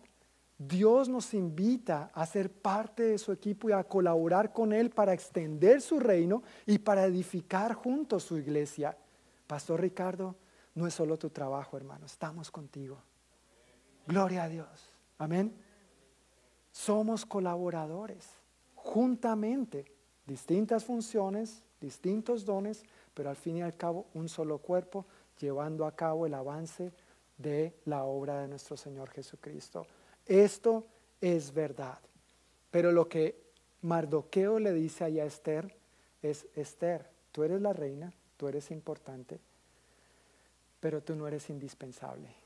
Dios 0.59 1.09
nos 1.09 1.35
invita 1.35 2.11
a 2.15 2.25
ser 2.25 2.51
parte 2.51 3.03
de 3.03 3.19
su 3.19 3.31
equipo 3.31 3.69
y 3.69 3.73
a 3.73 3.85
colaborar 3.85 4.53
con 4.53 4.73
Él 4.73 4.91
para 4.91 5.13
extender 5.13 5.83
su 5.83 6.01
reino 6.01 6.43
y 6.65 6.79
para 6.79 7.05
edificar 7.05 7.75
juntos 7.75 8.23
su 8.23 8.39
iglesia. 8.39 8.97
Pastor 9.47 9.83
Ricardo, 9.83 10.35
no 10.75 10.87
es 10.87 10.95
solo 10.95 11.19
tu 11.19 11.31
trabajo, 11.31 11.77
hermano, 11.77 12.07
estamos 12.07 12.51
contigo. 12.51 12.99
Gloria 14.07 14.45
a 14.45 14.49
Dios. 14.49 14.91
Amén. 15.19 15.66
Somos 16.77 17.25
colaboradores 17.25 18.29
juntamente, 18.75 19.87
distintas 20.27 20.85
funciones, 20.85 21.63
distintos 21.81 22.45
dones, 22.45 22.85
pero 23.15 23.31
al 23.31 23.37
fin 23.37 23.57
y 23.57 23.63
al 23.63 23.79
cabo 23.79 24.09
un 24.13 24.29
solo 24.29 24.59
cuerpo, 24.59 25.07
llevando 25.41 25.87
a 25.87 25.97
cabo 25.97 26.27
el 26.27 26.35
avance 26.35 26.93
de 27.39 27.75
la 27.87 28.05
obra 28.05 28.43
de 28.43 28.49
nuestro 28.49 28.77
Señor 28.77 29.09
Jesucristo. 29.09 29.87
Esto 30.27 30.85
es 31.19 31.51
verdad. 31.51 31.99
Pero 32.71 32.93
lo 32.93 33.09
que 33.09 33.41
Mardoqueo 33.81 34.59
le 34.59 34.75
dice 34.75 35.05
a 35.05 35.09
Esther 35.09 35.75
es, 36.21 36.47
Esther, 36.55 37.11
tú 37.33 37.43
eres 37.43 37.63
la 37.63 37.73
reina, 37.73 38.13
tú 38.37 38.49
eres 38.49 38.71
importante, 38.71 39.41
pero 40.79 41.03
tú 41.03 41.17
no 41.17 41.27
eres 41.27 41.49
indispensable. 41.49 42.46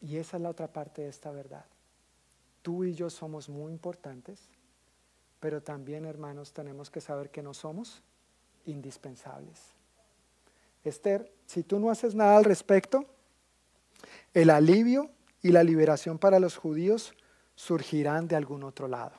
Y 0.00 0.16
esa 0.16 0.36
es 0.36 0.42
la 0.42 0.50
otra 0.50 0.72
parte 0.72 1.02
de 1.02 1.08
esta 1.08 1.30
verdad. 1.30 1.64
Tú 2.62 2.84
y 2.84 2.94
yo 2.94 3.10
somos 3.10 3.48
muy 3.48 3.72
importantes, 3.72 4.48
pero 5.40 5.62
también, 5.62 6.04
hermanos, 6.04 6.52
tenemos 6.52 6.90
que 6.90 7.00
saber 7.00 7.30
que 7.30 7.42
no 7.42 7.54
somos 7.54 8.02
indispensables. 8.66 9.60
Esther, 10.84 11.30
si 11.46 11.62
tú 11.62 11.78
no 11.78 11.90
haces 11.90 12.14
nada 12.14 12.36
al 12.36 12.44
respecto, 12.44 13.04
el 14.32 14.50
alivio 14.50 15.10
y 15.42 15.50
la 15.50 15.62
liberación 15.62 16.18
para 16.18 16.40
los 16.40 16.56
judíos 16.56 17.14
surgirán 17.54 18.28
de 18.28 18.36
algún 18.36 18.62
otro 18.64 18.88
lado. 18.88 19.16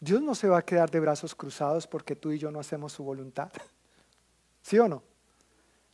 Dios 0.00 0.22
no 0.22 0.34
se 0.34 0.48
va 0.48 0.58
a 0.58 0.64
quedar 0.64 0.90
de 0.90 1.00
brazos 1.00 1.34
cruzados 1.34 1.86
porque 1.86 2.14
tú 2.14 2.30
y 2.30 2.38
yo 2.38 2.50
no 2.50 2.60
hacemos 2.60 2.92
su 2.92 3.02
voluntad. 3.02 3.50
¿Sí 4.62 4.78
o 4.78 4.88
no? 4.88 5.02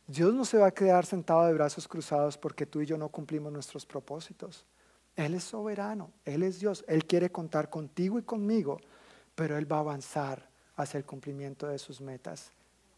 Dios 0.07 0.33
no 0.35 0.45
se 0.45 0.57
va 0.57 0.67
a 0.67 0.71
quedar 0.71 1.05
sentado 1.05 1.45
de 1.45 1.53
brazos 1.53 1.87
cruzados 1.87 2.37
porque 2.37 2.67
tú 2.67 2.81
y 2.81 2.85
yo 2.85 2.97
no 2.97 3.09
cumplimos 3.09 3.51
nuestros 3.51 3.85
propósitos. 3.85 4.65
Él 5.15 5.33
es 5.33 5.45
soberano, 5.45 6.11
Él 6.25 6.43
es 6.43 6.59
Dios, 6.59 6.85
Él 6.87 7.05
quiere 7.05 7.31
contar 7.31 7.69
contigo 7.69 8.19
y 8.19 8.21
conmigo, 8.21 8.79
pero 9.33 9.57
Él 9.57 9.71
va 9.71 9.77
a 9.77 9.79
avanzar 9.79 10.47
hacia 10.75 10.97
el 10.97 11.05
cumplimiento 11.05 11.67
de 11.67 11.79
sus 11.79 12.01
metas. 12.01 12.51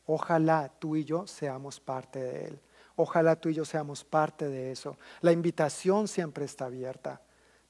Ojalá 0.06 0.72
tú 0.80 0.96
y 0.96 1.06
yo 1.06 1.28
seamos 1.28 1.80
parte 1.80 2.20
de 2.20 2.46
Él. 2.48 2.60
Ojalá 2.96 3.36
tú 3.36 3.50
y 3.50 3.54
yo 3.54 3.64
seamos 3.64 4.04
parte 4.04 4.50
de 4.50 4.72
eso. 4.72 4.98
La 5.22 5.32
invitación 5.32 6.08
siempre 6.08 6.44
está 6.44 6.66
abierta, 6.66 7.22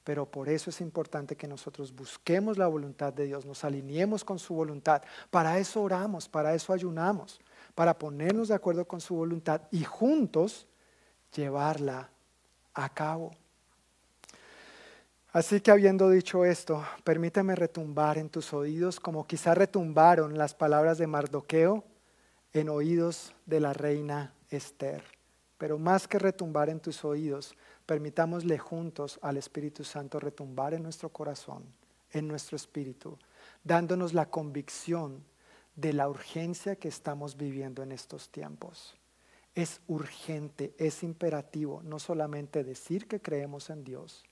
pero 0.04 0.26
por 0.26 0.48
eso 0.50 0.70
es 0.70 0.82
importante 0.82 1.36
que 1.36 1.48
nosotros 1.48 1.94
busquemos 1.94 2.58
la 2.58 2.68
voluntad 2.68 3.14
de 3.14 3.26
Dios, 3.26 3.46
nos 3.46 3.64
alineemos 3.66 4.24
con 4.24 4.40
su 4.40 4.56
voluntad. 4.56 5.04
Para 5.30 5.60
eso 5.60 5.82
oramos, 5.82 6.28
para 6.28 6.56
eso 6.56 6.74
ayunamos 6.74 7.40
para 7.78 7.96
ponernos 7.96 8.48
de 8.48 8.56
acuerdo 8.56 8.88
con 8.88 9.00
su 9.00 9.14
voluntad 9.14 9.62
y 9.70 9.84
juntos 9.84 10.66
llevarla 11.36 12.10
a 12.74 12.90
cabo. 12.90 13.36
Así 15.32 15.62
que 15.62 15.70
habiendo 15.70 16.10
dicho 16.10 16.44
esto, 16.44 16.84
permíteme 17.04 17.54
retumbar 17.54 18.18
en 18.18 18.30
tus 18.30 18.52
oídos 18.52 19.00
como 19.00 19.28
quizá 19.28 19.54
retumbaron 19.54 20.40
las 20.40 20.56
palabras 20.56 20.98
de 20.98 21.06
Mardoqueo 21.06 21.84
en 22.52 22.70
oídos 22.70 23.36
de 23.46 23.60
la 23.60 23.74
reina 23.74 24.34
Esther. 24.50 25.04
Pero 25.60 25.78
más 25.78 26.08
que 26.08 26.18
retumbar 26.18 26.72
en 26.72 26.80
tus 26.80 27.06
oídos, 27.06 27.54
permitámosle 27.86 28.58
juntos 28.58 29.20
al 29.22 29.38
Espíritu 29.38 29.84
Santo 29.84 30.20
retumbar 30.20 30.74
en 30.74 30.82
nuestro 30.82 31.10
corazón, 31.10 31.64
en 32.10 32.28
nuestro 32.28 32.56
espíritu, 32.56 33.20
dándonos 33.64 34.16
la 34.16 34.32
convicción 34.32 35.24
de 35.78 35.94
la 35.94 36.10
urgencia 36.10 36.76
que 36.76 36.88
estamos 36.88 37.38
viviendo 37.38 37.84
en 37.84 37.92
estos 37.94 38.30
tiempos. 38.30 38.98
Es 39.56 39.80
urgente, 39.88 40.74
es 40.78 41.04
imperativo 41.04 41.82
no 41.84 42.00
solamente 42.00 42.64
decir 42.64 43.08
que 43.08 43.22
creemos 43.22 43.70
en 43.70 43.84
Dios, 43.84 44.24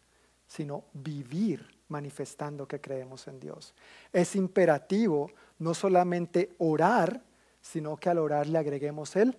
sino 0.47 0.85
vivir 0.93 1.79
manifestando 1.87 2.67
que 2.67 2.81
creemos 2.81 3.27
en 3.27 3.39
Dios. 3.39 3.75
Es 4.11 4.35
imperativo 4.35 5.31
no 5.59 5.75
solamente 5.75 6.55
orar, 6.57 7.21
sino 7.61 7.95
que 7.95 8.09
al 8.09 8.17
orar 8.17 8.47
le 8.47 8.57
agreguemos 8.57 9.15
el 9.15 9.37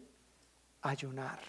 ayunar. 0.82 1.40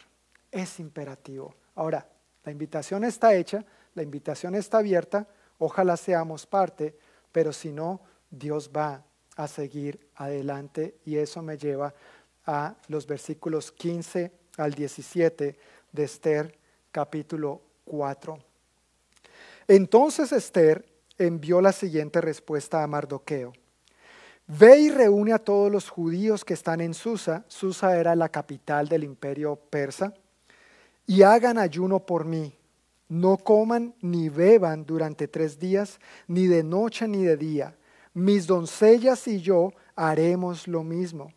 Es 0.51 0.79
imperativo. 0.79 1.53
Ahora, 1.75 2.07
la 2.43 2.51
invitación 2.51 3.03
está 3.03 3.35
hecha, 3.35 3.63
la 3.93 4.01
invitación 4.01 4.55
está 4.55 4.79
abierta, 4.79 5.27
ojalá 5.59 5.97
seamos 5.97 6.47
parte, 6.47 6.97
pero 7.31 7.53
si 7.53 7.71
no, 7.71 8.01
Dios 8.31 8.71
va 8.75 9.03
a 9.37 9.47
seguir 9.47 9.99
adelante 10.15 10.95
y 11.05 11.17
eso 11.17 11.41
me 11.41 11.57
lleva 11.57 11.93
a 12.45 12.75
los 12.87 13.05
versículos 13.05 13.71
15 13.71 14.31
al 14.57 14.73
17 14.73 15.55
de 15.91 16.03
Esther 16.03 16.57
capítulo 16.91 17.61
4. 17.85 18.37
Entonces 19.67 20.31
Esther 20.31 20.83
envió 21.19 21.61
la 21.61 21.71
siguiente 21.71 22.19
respuesta 22.19 22.83
a 22.83 22.87
Mardoqueo. 22.87 23.53
Ve 24.47 24.79
y 24.79 24.89
reúne 24.89 25.33
a 25.33 25.39
todos 25.39 25.71
los 25.71 25.89
judíos 25.89 26.43
que 26.43 26.53
están 26.53 26.81
en 26.81 26.93
Susa, 26.93 27.45
Susa 27.47 27.99
era 27.99 28.15
la 28.15 28.29
capital 28.29 28.87
del 28.87 29.03
imperio 29.03 29.55
persa, 29.55 30.13
y 31.05 31.21
hagan 31.21 31.57
ayuno 31.57 31.99
por 31.99 32.25
mí. 32.25 32.53
No 33.09 33.37
coman 33.37 33.93
ni 34.01 34.29
beban 34.29 34.85
durante 34.85 35.27
tres 35.27 35.59
días, 35.59 35.99
ni 36.27 36.47
de 36.47 36.63
noche 36.63 37.07
ni 37.07 37.23
de 37.23 37.37
día 37.37 37.76
mis 38.17 38.47
doncellas 38.47 39.27
y 39.27 39.41
yo 39.41 39.73
haremos 39.95 40.67
lo 40.67 40.83
mismo. 40.83 41.31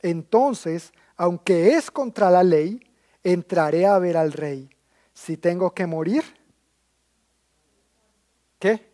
Entonces, 0.00 0.92
aunque 1.16 1.74
es 1.74 1.90
contra 1.90 2.30
la 2.30 2.44
ley, 2.44 2.80
entraré 3.24 3.84
a 3.84 3.98
ver 3.98 4.16
al 4.16 4.32
rey. 4.32 4.70
Si 5.12 5.36
tengo 5.36 5.74
que 5.74 5.86
morir, 5.88 6.22
¿qué? 8.60 8.92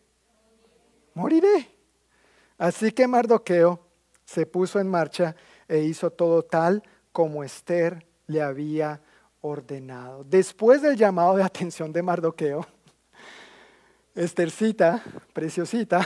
Moriré. 1.13 1.71
Así 2.57 2.91
que 2.91 3.07
Mardoqueo 3.07 3.81
se 4.25 4.47
puso 4.47 4.81
en 4.81 4.89
marcha 4.89 5.37
e 5.69 5.81
hizo 5.81 6.11
todo 6.11 6.43
tal 6.43 6.83
como 7.13 7.45
Esther 7.45 8.07
le 8.29 8.41
había 8.41 9.03
ordenado. 9.43 10.25
Después 10.25 10.81
del 10.81 10.97
llamado 10.97 11.37
de 11.37 11.43
atención 11.43 11.93
de 11.93 12.03
Mardoqueo, 12.03 12.67
Estercita, 14.15 15.05
preciosita, 15.35 16.01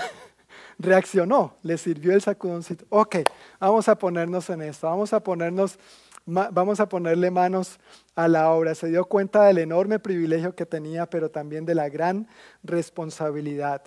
reaccionó, 0.81 1.57
le 1.62 1.78
sirvió 1.78 2.12
el 2.12 2.22
sacudoncito. 2.22 2.87
Ok, 2.89 3.16
vamos 3.61 3.89
a 3.89 3.97
ponernos 3.97 4.49
en 4.51 4.62
esto, 4.62 4.87
vamos 4.87 5.12
a 5.12 5.22
ponernos, 5.22 5.78
vamos 6.26 6.81
a 6.81 6.89
ponerle 6.89 7.31
manos 7.31 7.78
a 8.14 8.28
la 8.28 8.51
obra. 8.51 8.74
Se 8.74 8.89
dio 8.89 9.05
cuenta 9.05 9.45
del 9.45 9.59
enorme 9.59 9.99
privilegio 9.99 10.55
que 10.55 10.66
tenía, 10.66 11.09
pero 11.09 11.31
también 11.31 11.66
de 11.66 11.74
la 11.74 11.89
gran 11.89 12.28
responsabilidad. 12.62 13.83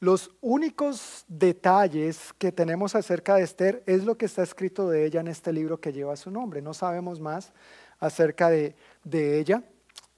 Los 0.00 0.32
únicos 0.42 1.24
detalles 1.28 2.34
que 2.36 2.52
tenemos 2.52 2.94
acerca 2.94 3.36
de 3.36 3.42
Esther 3.42 3.82
es 3.86 4.04
lo 4.04 4.18
que 4.18 4.26
está 4.26 4.42
escrito 4.42 4.90
de 4.90 5.06
ella 5.06 5.20
en 5.20 5.28
este 5.28 5.50
libro 5.50 5.80
que 5.80 5.94
lleva 5.94 6.14
su 6.16 6.30
nombre. 6.30 6.60
No 6.60 6.74
sabemos 6.74 7.20
más 7.20 7.54
acerca 8.00 8.50
de, 8.50 8.76
de 9.02 9.38
ella. 9.38 9.62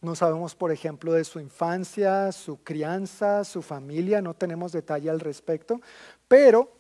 No 0.03 0.15
sabemos, 0.15 0.55
por 0.55 0.73
ejemplo, 0.73 1.13
de 1.13 1.25
su 1.25 1.41
infancia, 1.41 2.31
su 2.31 2.63
crianza, 2.63 3.45
su 3.45 3.63
familia, 3.63 4.21
no 4.21 4.35
tenemos 4.35 4.71
detalle 4.71 5.09
al 5.09 5.21
respecto, 5.21 5.81
pero 6.29 6.77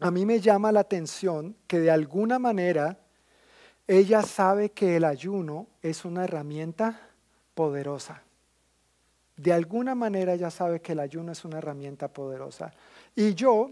a 0.00 0.10
mí 0.10 0.26
me 0.26 0.40
llama 0.40 0.72
la 0.72 0.80
atención 0.80 1.56
que 1.66 1.80
de 1.80 1.90
alguna 1.90 2.38
manera 2.38 2.98
ella 3.86 4.22
sabe 4.22 4.70
que 4.70 4.96
el 4.96 5.04
ayuno 5.04 5.68
es 5.80 6.04
una 6.04 6.24
herramienta 6.24 7.00
poderosa. 7.54 8.22
De 9.36 9.52
alguna 9.52 9.94
manera 9.94 10.34
ella 10.34 10.50
sabe 10.50 10.80
que 10.80 10.92
el 10.92 11.00
ayuno 11.00 11.32
es 11.32 11.44
una 11.44 11.58
herramienta 11.58 12.08
poderosa. 12.08 12.72
Y 13.14 13.34
yo 13.34 13.70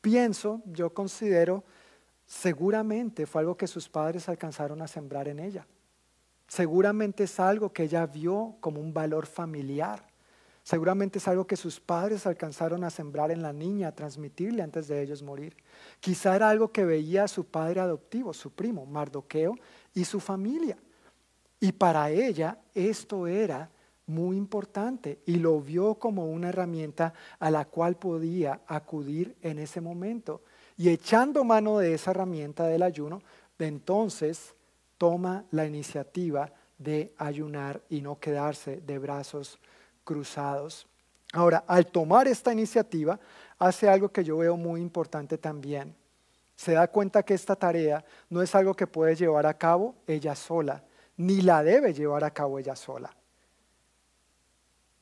pienso, 0.00 0.62
yo 0.66 0.92
considero, 0.92 1.64
seguramente 2.26 3.26
fue 3.26 3.40
algo 3.40 3.56
que 3.56 3.66
sus 3.66 3.88
padres 3.88 4.28
alcanzaron 4.28 4.80
a 4.82 4.88
sembrar 4.88 5.28
en 5.28 5.40
ella. 5.40 5.66
Seguramente 6.46 7.24
es 7.24 7.40
algo 7.40 7.72
que 7.72 7.84
ella 7.84 8.06
vio 8.06 8.56
como 8.60 8.80
un 8.80 8.92
valor 8.92 9.26
familiar. 9.26 10.06
Seguramente 10.64 11.18
es 11.18 11.28
algo 11.28 11.46
que 11.46 11.56
sus 11.56 11.78
padres 11.78 12.26
alcanzaron 12.26 12.84
a 12.84 12.90
sembrar 12.90 13.30
en 13.30 13.42
la 13.42 13.52
niña, 13.52 13.88
a 13.88 13.94
transmitirle 13.94 14.62
antes 14.62 14.88
de 14.88 15.02
ellos 15.02 15.22
morir. 15.22 15.54
Quizá 16.00 16.34
era 16.34 16.48
algo 16.48 16.72
que 16.72 16.86
veía 16.86 17.28
su 17.28 17.44
padre 17.44 17.80
adoptivo, 17.80 18.32
su 18.32 18.50
primo, 18.50 18.86
Mardoqueo, 18.86 19.54
y 19.92 20.06
su 20.06 20.20
familia. 20.20 20.78
Y 21.60 21.72
para 21.72 22.10
ella 22.10 22.58
esto 22.74 23.26
era 23.26 23.70
muy 24.06 24.38
importante 24.38 25.20
y 25.26 25.36
lo 25.36 25.60
vio 25.60 25.96
como 25.96 26.30
una 26.30 26.48
herramienta 26.48 27.12
a 27.38 27.50
la 27.50 27.66
cual 27.66 27.96
podía 27.96 28.62
acudir 28.66 29.36
en 29.42 29.58
ese 29.58 29.82
momento. 29.82 30.40
Y 30.78 30.88
echando 30.88 31.44
mano 31.44 31.78
de 31.78 31.92
esa 31.92 32.12
herramienta 32.12 32.66
del 32.66 32.82
ayuno, 32.82 33.20
entonces 33.58 34.54
toma 34.96 35.44
la 35.50 35.66
iniciativa 35.66 36.50
de 36.78 37.12
ayunar 37.18 37.82
y 37.90 38.00
no 38.00 38.18
quedarse 38.18 38.80
de 38.80 38.98
brazos 38.98 39.58
cruzados. 40.04 40.86
Ahora, 41.32 41.64
al 41.66 41.86
tomar 41.86 42.28
esta 42.28 42.52
iniciativa, 42.52 43.18
hace 43.58 43.88
algo 43.88 44.10
que 44.10 44.22
yo 44.22 44.38
veo 44.38 44.56
muy 44.56 44.80
importante 44.80 45.38
también. 45.38 45.94
Se 46.56 46.72
da 46.72 46.86
cuenta 46.86 47.22
que 47.24 47.34
esta 47.34 47.56
tarea 47.56 48.04
no 48.30 48.42
es 48.42 48.54
algo 48.54 48.74
que 48.74 48.86
puede 48.86 49.16
llevar 49.16 49.46
a 49.46 49.58
cabo 49.58 49.96
ella 50.06 50.36
sola, 50.36 50.84
ni 51.16 51.40
la 51.40 51.62
debe 51.62 51.92
llevar 51.92 52.22
a 52.22 52.30
cabo 52.30 52.58
ella 52.58 52.76
sola. 52.76 53.14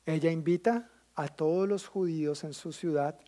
Ella 0.07 0.31
invita 0.31 0.89
a 1.15 1.29
todos 1.29 1.69
los 1.69 1.87
judíos 1.87 2.45
en 2.45 2.55
su 2.55 2.73
ciudad, 2.73 3.19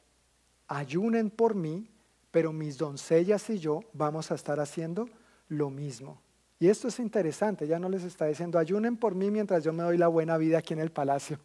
ayunen 0.66 1.30
por 1.30 1.54
mí, 1.54 1.90
pero 2.30 2.52
mis 2.52 2.78
doncellas 2.78 3.48
y 3.50 3.58
yo 3.58 3.80
vamos 3.92 4.30
a 4.30 4.34
estar 4.34 4.58
haciendo 4.58 5.08
lo 5.48 5.70
mismo. 5.70 6.20
Y 6.58 6.68
esto 6.68 6.88
es 6.88 6.98
interesante, 6.98 7.66
ya 7.66 7.78
no 7.78 7.88
les 7.88 8.04
está 8.04 8.26
diciendo, 8.26 8.58
ayunen 8.58 8.96
por 8.96 9.14
mí 9.14 9.30
mientras 9.30 9.62
yo 9.62 9.72
me 9.72 9.82
doy 9.82 9.98
la 9.98 10.08
buena 10.08 10.38
vida 10.38 10.58
aquí 10.58 10.72
en 10.72 10.80
el 10.80 10.90
palacio, 10.90 11.38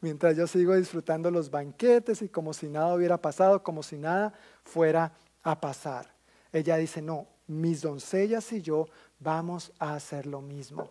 mientras 0.00 0.36
yo 0.36 0.46
sigo 0.46 0.74
disfrutando 0.74 1.30
los 1.30 1.50
banquetes 1.50 2.22
y 2.22 2.28
como 2.28 2.52
si 2.52 2.68
nada 2.68 2.94
hubiera 2.94 3.20
pasado, 3.20 3.62
como 3.62 3.82
si 3.82 3.98
nada 3.98 4.32
fuera 4.64 5.12
a 5.42 5.60
pasar. 5.60 6.12
Ella 6.52 6.76
dice, 6.76 7.02
no, 7.02 7.26
mis 7.46 7.82
doncellas 7.82 8.52
y 8.52 8.62
yo 8.62 8.86
vamos 9.18 9.72
a 9.78 9.94
hacer 9.94 10.26
lo 10.26 10.40
mismo. 10.40 10.90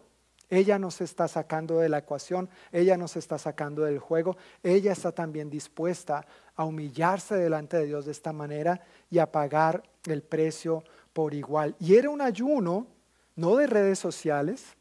Ella 0.50 0.80
nos 0.80 1.02
está 1.02 1.28
sacando 1.28 1.80
de 1.80 1.90
la 1.90 2.00
ecuación, 2.00 2.50
ella 2.72 2.96
nos 2.96 3.18
está 3.18 3.38
sacando 3.38 3.84
del 3.84 4.00
juego, 4.00 4.38
ella 4.64 4.94
está 4.94 5.12
también 5.12 5.50
dispuesta 5.50 6.26
a 6.56 6.64
humillarse 6.64 7.36
delante 7.36 7.78
de 7.78 7.86
Dios 7.86 8.06
de 8.06 8.14
esta 8.14 8.32
manera 8.32 8.82
y 9.10 9.20
a 9.20 9.30
pagar 9.30 9.84
el 10.06 10.24
precio 10.24 10.84
por 11.12 11.34
igual. 11.34 11.76
Y 11.80 11.96
era 11.96 12.10
un 12.10 12.22
ayuno 12.22 12.88
no 13.36 13.58
de 13.58 13.68
redes 13.68 14.00
sociales, 14.00 14.78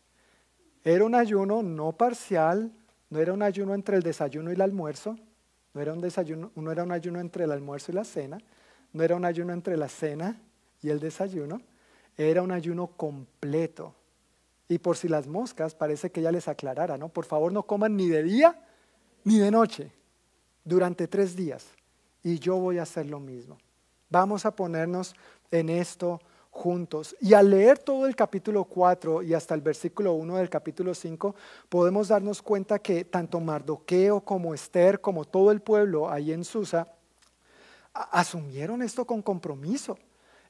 era 0.84 1.04
un 1.04 1.16
ayuno 1.16 1.64
no 1.64 1.92
parcial, 1.92 2.72
no 3.10 3.20
era 3.20 3.32
un 3.32 3.42
ayuno 3.42 3.74
entre 3.74 3.96
el 3.96 4.02
desayuno 4.02 4.50
y 4.50 4.54
el 4.54 4.60
almuerzo, 4.60 5.16
no 5.74 5.80
era 5.80 5.92
un, 5.92 6.00
desayuno, 6.00 6.50
no 6.54 6.72
era 6.72 6.82
un 6.82 6.92
ayuno 6.92 7.20
entre 7.20 7.44
el 7.44 7.52
almuerzo 7.52 7.92
y 7.92 7.94
la 7.94 8.04
cena, 8.04 8.38
no 8.92 9.02
era 9.02 9.14
un 9.14 9.24
ayuno 9.24 9.52
entre 9.52 9.76
la 9.76 9.88
cena 9.88 10.40
y 10.82 10.88
el 10.88 11.00
desayuno, 11.00 11.60
era 12.16 12.42
un 12.42 12.50
ayuno 12.50 12.88
completo. 12.88 13.94
Y 14.68 14.78
por 14.78 14.96
si 14.96 15.08
las 15.08 15.26
moscas, 15.26 15.74
parece 15.74 16.10
que 16.10 16.20
ella 16.20 16.32
les 16.32 16.48
aclarara, 16.48 16.96
¿no? 16.96 17.08
Por 17.08 17.24
favor 17.24 17.52
no 17.52 17.64
coman 17.64 17.96
ni 17.96 18.08
de 18.08 18.22
día 18.22 18.58
ni 19.24 19.38
de 19.38 19.50
noche 19.50 19.92
durante 20.64 21.06
tres 21.06 21.36
días. 21.36 21.66
Y 22.22 22.38
yo 22.38 22.56
voy 22.56 22.78
a 22.78 22.82
hacer 22.82 23.06
lo 23.06 23.20
mismo. 23.20 23.58
Vamos 24.08 24.46
a 24.46 24.56
ponernos 24.56 25.14
en 25.50 25.68
esto 25.68 26.20
juntos. 26.56 27.14
Y 27.20 27.34
al 27.34 27.50
leer 27.50 27.78
todo 27.78 28.06
el 28.06 28.16
capítulo 28.16 28.64
4 28.64 29.22
y 29.22 29.34
hasta 29.34 29.54
el 29.54 29.60
versículo 29.60 30.14
1 30.14 30.36
del 30.38 30.48
capítulo 30.48 30.94
5, 30.94 31.34
podemos 31.68 32.08
darnos 32.08 32.40
cuenta 32.40 32.78
que 32.78 33.04
tanto 33.04 33.38
Mardoqueo 33.40 34.22
como 34.22 34.54
Esther, 34.54 35.00
como 35.00 35.24
todo 35.24 35.50
el 35.52 35.60
pueblo 35.60 36.10
ahí 36.10 36.32
en 36.32 36.44
Susa, 36.44 36.88
asumieron 37.92 38.82
esto 38.82 39.04
con 39.04 39.22
compromiso. 39.22 39.98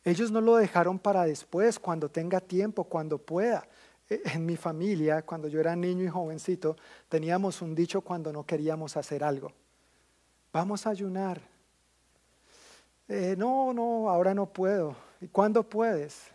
Ellos 0.05 0.31
no 0.31 0.41
lo 0.41 0.57
dejaron 0.57 0.99
para 0.99 1.25
después, 1.25 1.79
cuando 1.79 2.09
tenga 2.09 2.41
tiempo, 2.41 2.85
cuando 2.85 3.19
pueda. 3.19 3.67
E, 4.09 4.23
en 4.33 4.47
mi 4.47 4.57
familia, 4.57 5.23
cuando 5.23 5.49
yo 5.49 5.59
era 5.59 5.75
niño 5.75 6.05
y 6.05 6.09
jovencito, 6.09 6.77
teníamos 7.09 7.61
un 7.61 7.75
dicho 7.75 8.01
cuando 8.01 8.33
no 8.33 8.47
queríamos 8.47 8.97
hacer 8.97 9.25
algo. 9.25 9.51
Vamos 10.53 10.87
a 10.87 10.91
ayunar. 10.91 11.41
Eh, 13.09 13.35
no, 13.37 13.73
no, 13.73 14.09
ahora 14.09 14.33
no 14.35 14.47
puedo 14.47 15.06
¿Y 15.21 15.29
cuándo 15.29 15.63
puedes? 15.69 16.31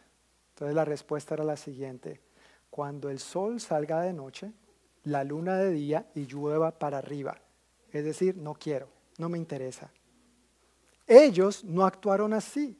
Entonces 0.53 0.75
la 0.75 0.85
respuesta 0.85 1.33
era 1.33 1.43
la 1.43 1.57
siguiente, 1.57 2.21
cuando 2.69 3.09
el 3.09 3.19
sol 3.19 3.59
salga 3.59 4.01
de 4.01 4.13
noche, 4.13 4.51
la 5.03 5.23
luna 5.23 5.57
de 5.57 5.71
día 5.71 6.07
y 6.15 6.25
llueva 6.25 6.77
para 6.77 6.99
arriba. 6.99 7.37
Es 7.91 8.05
decir, 8.05 8.37
no 8.37 8.53
quiero, 8.53 8.87
no 9.17 9.29
me 9.29 9.37
interesa. 9.37 9.91
Ellos 11.07 11.63
no 11.63 11.85
actuaron 11.85 12.33
así. 12.33 12.77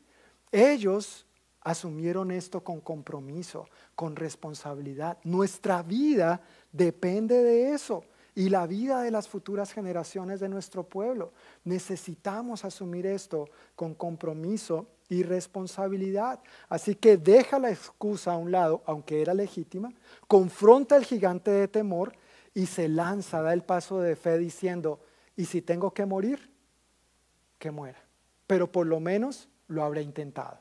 Ellos 0.51 1.25
asumieron 1.61 2.31
esto 2.31 2.63
con 2.63 2.81
compromiso, 2.81 3.67
con 3.95 4.15
responsabilidad. 4.15 5.17
Nuestra 5.23 5.83
vida 5.83 6.41
depende 6.71 7.41
de 7.43 7.73
eso 7.73 8.03
y 8.33 8.49
la 8.49 8.65
vida 8.67 9.01
de 9.01 9.11
las 9.11 9.27
futuras 9.27 9.73
generaciones 9.73 10.39
de 10.39 10.49
nuestro 10.49 10.83
pueblo. 10.83 11.33
Necesitamos 11.63 12.63
asumir 12.63 13.05
esto 13.05 13.49
con 13.75 13.93
compromiso 13.93 14.87
y 15.11 15.23
responsabilidad. 15.23 16.39
Así 16.69 16.95
que 16.95 17.17
deja 17.17 17.59
la 17.59 17.69
excusa 17.69 18.31
a 18.31 18.37
un 18.37 18.49
lado, 18.49 18.81
aunque 18.85 19.21
era 19.21 19.33
legítima, 19.33 19.91
confronta 20.25 20.95
al 20.95 21.03
gigante 21.03 21.51
de 21.51 21.67
temor 21.67 22.13
y 22.53 22.65
se 22.65 22.87
lanza, 22.87 23.41
da 23.41 23.51
el 23.51 23.61
paso 23.61 23.99
de 23.99 24.15
fe 24.15 24.37
diciendo, 24.37 25.01
¿y 25.35 25.43
si 25.45 25.61
tengo 25.61 25.93
que 25.93 26.05
morir? 26.05 26.49
Que 27.59 27.71
muera. 27.71 28.01
Pero 28.47 28.71
por 28.71 28.87
lo 28.87 29.01
menos 29.01 29.49
lo 29.67 29.83
habré 29.83 30.01
intentado. 30.01 30.59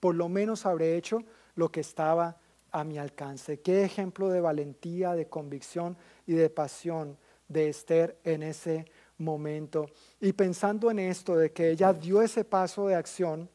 Por 0.00 0.16
lo 0.16 0.28
menos 0.28 0.66
habré 0.66 0.96
hecho 0.96 1.20
lo 1.54 1.70
que 1.70 1.80
estaba 1.80 2.36
a 2.72 2.82
mi 2.82 2.98
alcance. 2.98 3.60
Qué 3.60 3.84
ejemplo 3.84 4.28
de 4.28 4.40
valentía, 4.40 5.14
de 5.14 5.28
convicción 5.28 5.96
y 6.26 6.32
de 6.32 6.50
pasión 6.50 7.16
de 7.46 7.68
Esther 7.68 8.18
en 8.24 8.42
ese 8.42 8.86
momento. 9.18 9.86
Y 10.20 10.32
pensando 10.32 10.90
en 10.90 10.98
esto, 10.98 11.36
de 11.36 11.52
que 11.52 11.70
ella 11.70 11.92
dio 11.92 12.22
ese 12.22 12.44
paso 12.44 12.88
de 12.88 12.96
acción, 12.96 13.48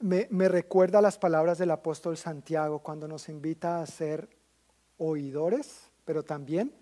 me, 0.00 0.48
recuerda 0.48 1.00
las 1.00 1.18
palabras 1.18 1.58
del 1.58 1.70
apóstol 1.70 2.16
Santiago 2.16 2.80
cuando 2.80 3.08
nos 3.08 3.28
invita 3.28 3.80
a 3.80 3.86
ser 3.86 4.28
oidores, 4.96 5.90
pero 6.04 6.22
también 6.22 6.72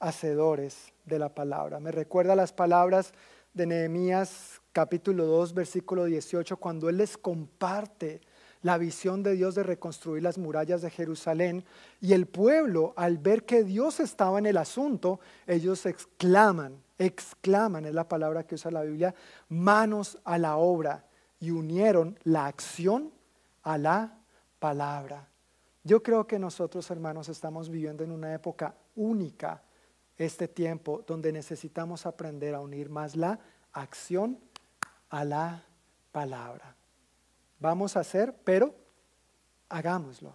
hacedores 0.00 0.92
de 1.04 1.18
la 1.18 1.34
palabra. 1.34 1.80
Me 1.80 1.92
recuerda 1.92 2.34
las 2.34 2.52
palabras 2.52 3.12
de 3.52 3.66
Nehemías 3.66 4.60
capítulo 4.72 5.26
2, 5.26 5.54
versículo 5.54 6.04
18, 6.04 6.56
cuando 6.56 6.88
él 6.88 6.98
les 6.98 7.18
comparte 7.18 8.20
la 8.62 8.78
visión 8.78 9.22
de 9.22 9.34
Dios 9.34 9.54
de 9.54 9.62
reconstruir 9.62 10.22
las 10.22 10.38
murallas 10.38 10.82
de 10.82 10.90
Jerusalén 10.90 11.64
y 12.00 12.12
el 12.12 12.26
pueblo, 12.26 12.92
al 12.96 13.18
ver 13.18 13.44
que 13.44 13.62
Dios 13.62 14.00
estaba 14.00 14.38
en 14.38 14.46
el 14.46 14.56
asunto, 14.56 15.20
ellos 15.46 15.86
exclaman, 15.86 16.82
exclaman, 16.98 17.84
es 17.86 17.94
la 17.94 18.08
palabra 18.08 18.44
que 18.44 18.56
usa 18.56 18.70
la 18.70 18.82
Biblia, 18.82 19.14
manos 19.48 20.18
a 20.24 20.38
la 20.38 20.56
obra 20.56 21.07
y 21.40 21.50
unieron 21.50 22.18
la 22.24 22.46
acción 22.46 23.12
a 23.62 23.78
la 23.78 24.18
palabra. 24.58 25.28
Yo 25.84 26.02
creo 26.02 26.26
que 26.26 26.38
nosotros, 26.38 26.90
hermanos, 26.90 27.28
estamos 27.28 27.68
viviendo 27.68 28.04
en 28.04 28.12
una 28.12 28.34
época 28.34 28.74
única 28.96 29.62
este 30.16 30.48
tiempo 30.48 31.04
donde 31.06 31.32
necesitamos 31.32 32.04
aprender 32.04 32.54
a 32.54 32.60
unir 32.60 32.90
más 32.90 33.14
la 33.14 33.38
acción 33.72 34.38
a 35.08 35.24
la 35.24 35.64
palabra. 36.12 36.74
Vamos 37.60 37.96
a 37.96 38.00
hacer, 38.00 38.34
pero 38.44 38.74
hagámoslo. 39.68 40.34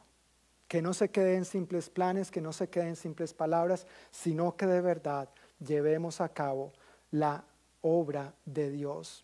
Que 0.68 0.82
no 0.82 0.94
se 0.94 1.10
quede 1.10 1.36
en 1.36 1.46
simples 1.46 1.90
planes, 1.90 2.32
que 2.32 2.42
no 2.42 2.54
se 2.54 2.70
quede 2.70 2.88
en 2.88 2.96
simples 2.96 3.34
palabras, 3.34 3.86
sino 4.10 4.56
que 4.56 4.66
de 4.66 4.82
verdad 4.82 5.30
llevemos 5.60 6.20
a 6.20 6.30
cabo 6.30 6.74
la 7.12 7.44
obra 7.82 8.34
de 8.46 8.72
Dios. 8.72 9.24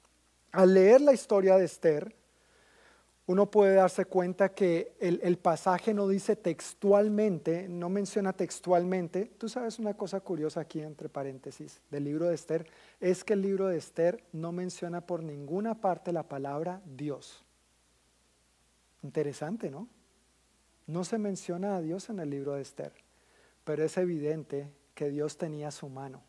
Al 0.51 0.73
leer 0.73 1.01
la 1.01 1.13
historia 1.13 1.57
de 1.57 1.65
Esther, 1.65 2.15
uno 3.29 3.51
puede 3.51 3.75
darse 3.75 4.05
cuenta 4.05 4.49
que 4.49 4.95
el, 4.99 5.37
pasaje 5.37 5.93
no 5.93 6.07
dice 6.07 6.35
textualmente, 6.35 7.69
no 7.69 7.87
menciona 7.87 8.33
textualmente. 8.33 9.31
Tú 9.37 9.47
sabes 9.47 9.77
una 9.77 9.93
cosa 9.93 10.19
curiosa 10.19 10.61
aquí 10.61 10.81
entre 10.81 11.09
paréntesis 11.09 11.79
del 11.91 12.05
libro 12.05 12.27
de 12.27 12.33
Esther, 12.33 12.65
es 12.99 13.23
que 13.23 13.33
el 13.33 13.43
libro 13.43 13.67
de 13.67 13.77
Esther 13.77 14.23
no 14.31 14.51
menciona 14.51 15.01
por 15.01 15.21
ninguna 15.21 15.79
parte 15.79 16.11
la 16.11 16.23
palabra 16.23 16.81
Dios. 16.85 17.45
Interesante, 19.03 19.69
¿no? 19.69 19.87
No 20.87 21.03
se 21.03 21.19
menciona 21.19 21.75
a 21.75 21.81
Dios 21.81 22.09
en 22.09 22.19
el 22.19 22.31
libro 22.31 22.53
de 22.53 22.63
Esther, 22.63 22.93
pero 23.63 23.83
es 23.83 23.95
evidente 23.97 24.71
que 24.95 25.11
Dios 25.11 25.37
tenía 25.37 25.69
su 25.69 25.87
mano 25.87 26.23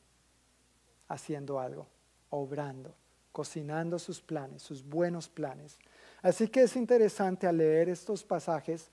haciendo 1.09 1.61
algo, 1.61 1.87
obrando, 2.29 2.95
cocinando 3.33 3.99
sus 3.99 4.21
planes, 4.21 4.63
sus 4.63 4.85
buenos 4.85 5.29
planes. 5.29 5.79
Así 6.23 6.49
que 6.49 6.63
es 6.63 6.77
interesante 6.77 7.47
al 7.47 7.59
leer 7.59 7.89
estos 7.89 8.25
pasajes 8.25 8.91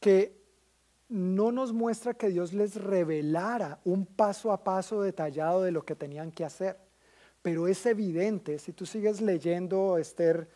que 0.00 0.40
no 1.08 1.52
nos 1.52 1.72
muestra 1.72 2.14
que 2.14 2.28
Dios 2.28 2.52
les 2.52 2.76
revelara 2.76 3.78
un 3.84 4.06
paso 4.06 4.52
a 4.52 4.64
paso 4.64 5.02
detallado 5.02 5.62
de 5.62 5.70
lo 5.70 5.84
que 5.84 5.94
tenían 5.94 6.30
que 6.30 6.44
hacer, 6.44 6.76
pero 7.42 7.68
es 7.68 7.84
evidente, 7.86 8.58
si 8.58 8.72
tú 8.72 8.86
sigues 8.86 9.20
leyendo 9.20 9.98
Esther 9.98 10.48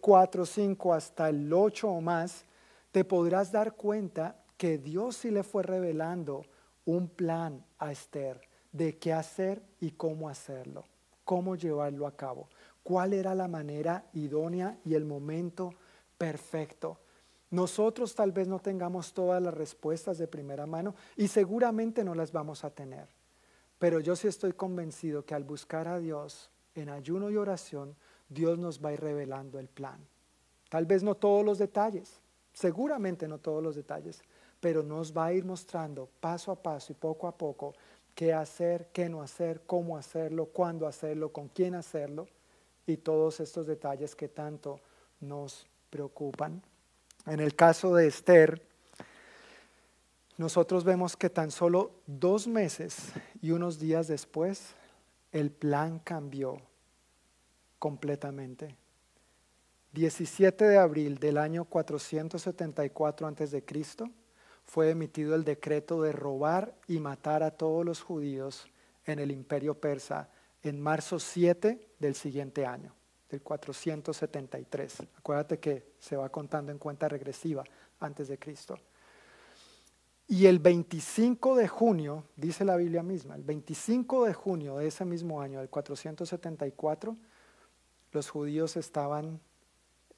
4, 0.00 0.42
eh, 0.42 0.46
5 0.46 0.94
hasta 0.94 1.28
el 1.28 1.52
8 1.52 1.88
o 1.88 2.00
más, 2.00 2.44
te 2.92 3.04
podrás 3.04 3.50
dar 3.50 3.74
cuenta 3.74 4.36
que 4.56 4.78
Dios 4.78 5.16
sí 5.16 5.30
le 5.30 5.42
fue 5.42 5.62
revelando 5.62 6.44
un 6.84 7.08
plan 7.08 7.64
a 7.78 7.90
Esther 7.90 8.40
de 8.70 8.96
qué 8.98 9.12
hacer 9.12 9.62
y 9.80 9.90
cómo 9.90 10.28
hacerlo, 10.28 10.84
cómo 11.24 11.56
llevarlo 11.56 12.06
a 12.06 12.14
cabo 12.14 12.48
cuál 12.86 13.14
era 13.14 13.34
la 13.34 13.48
manera 13.48 14.04
idónea 14.12 14.78
y 14.84 14.94
el 14.94 15.04
momento 15.04 15.74
perfecto. 16.16 17.00
Nosotros 17.50 18.14
tal 18.14 18.30
vez 18.30 18.46
no 18.46 18.60
tengamos 18.60 19.12
todas 19.12 19.42
las 19.42 19.52
respuestas 19.52 20.18
de 20.18 20.28
primera 20.28 20.66
mano 20.66 20.94
y 21.16 21.26
seguramente 21.26 22.04
no 22.04 22.14
las 22.14 22.30
vamos 22.30 22.62
a 22.62 22.70
tener. 22.70 23.08
Pero 23.80 23.98
yo 23.98 24.14
sí 24.14 24.28
estoy 24.28 24.52
convencido 24.52 25.24
que 25.24 25.34
al 25.34 25.42
buscar 25.42 25.88
a 25.88 25.98
Dios 25.98 26.48
en 26.76 26.88
ayuno 26.88 27.28
y 27.28 27.36
oración, 27.36 27.96
Dios 28.28 28.56
nos 28.56 28.80
va 28.80 28.90
a 28.90 28.92
ir 28.92 29.00
revelando 29.00 29.58
el 29.58 29.66
plan. 29.66 29.98
Tal 30.68 30.86
vez 30.86 31.02
no 31.02 31.16
todos 31.16 31.44
los 31.44 31.58
detalles, 31.58 32.20
seguramente 32.52 33.26
no 33.26 33.38
todos 33.38 33.64
los 33.64 33.74
detalles, 33.74 34.22
pero 34.60 34.84
nos 34.84 35.12
va 35.12 35.24
a 35.24 35.32
ir 35.32 35.44
mostrando 35.44 36.08
paso 36.20 36.52
a 36.52 36.62
paso 36.62 36.92
y 36.92 36.94
poco 36.94 37.26
a 37.26 37.36
poco 37.36 37.74
qué 38.14 38.32
hacer, 38.32 38.90
qué 38.92 39.08
no 39.08 39.22
hacer, 39.22 39.62
cómo 39.66 39.96
hacerlo, 39.96 40.46
cuándo 40.46 40.86
hacerlo, 40.86 41.32
con 41.32 41.48
quién 41.48 41.74
hacerlo 41.74 42.28
y 42.86 42.96
todos 42.98 43.40
estos 43.40 43.66
detalles 43.66 44.14
que 44.14 44.28
tanto 44.28 44.80
nos 45.20 45.66
preocupan. 45.90 46.62
En 47.26 47.40
el 47.40 47.54
caso 47.54 47.94
de 47.94 48.06
Esther, 48.06 48.62
nosotros 50.38 50.84
vemos 50.84 51.16
que 51.16 51.30
tan 51.30 51.50
solo 51.50 51.92
dos 52.06 52.46
meses 52.46 53.12
y 53.40 53.50
unos 53.50 53.78
días 53.78 54.06
después, 54.06 54.74
el 55.32 55.50
plan 55.50 55.98
cambió 55.98 56.60
completamente. 57.78 58.76
17 59.92 60.66
de 60.66 60.76
abril 60.76 61.18
del 61.18 61.38
año 61.38 61.64
474 61.64 63.26
a.C. 63.26 63.64
fue 64.64 64.90
emitido 64.90 65.34
el 65.34 65.44
decreto 65.44 66.02
de 66.02 66.12
robar 66.12 66.74
y 66.86 66.98
matar 66.98 67.42
a 67.42 67.52
todos 67.52 67.84
los 67.84 68.02
judíos 68.02 68.66
en 69.06 69.18
el 69.18 69.30
imperio 69.30 69.80
persa 69.80 70.28
en 70.62 70.80
marzo 70.80 71.18
7 71.18 71.88
del 71.98 72.14
siguiente 72.14 72.66
año, 72.66 72.94
del 73.28 73.42
473. 73.42 75.02
Acuérdate 75.16 75.58
que 75.58 75.92
se 75.98 76.16
va 76.16 76.28
contando 76.28 76.72
en 76.72 76.78
cuenta 76.78 77.08
regresiva 77.08 77.64
antes 78.00 78.28
de 78.28 78.38
Cristo. 78.38 78.76
Y 80.28 80.46
el 80.46 80.58
25 80.58 81.54
de 81.54 81.68
junio, 81.68 82.24
dice 82.34 82.64
la 82.64 82.76
Biblia 82.76 83.02
misma, 83.02 83.36
el 83.36 83.44
25 83.44 84.24
de 84.24 84.34
junio 84.34 84.78
de 84.78 84.88
ese 84.88 85.04
mismo 85.04 85.40
año, 85.40 85.60
del 85.60 85.68
474, 85.68 87.16
los 88.10 88.30
judíos 88.30 88.76
estaban 88.76 89.40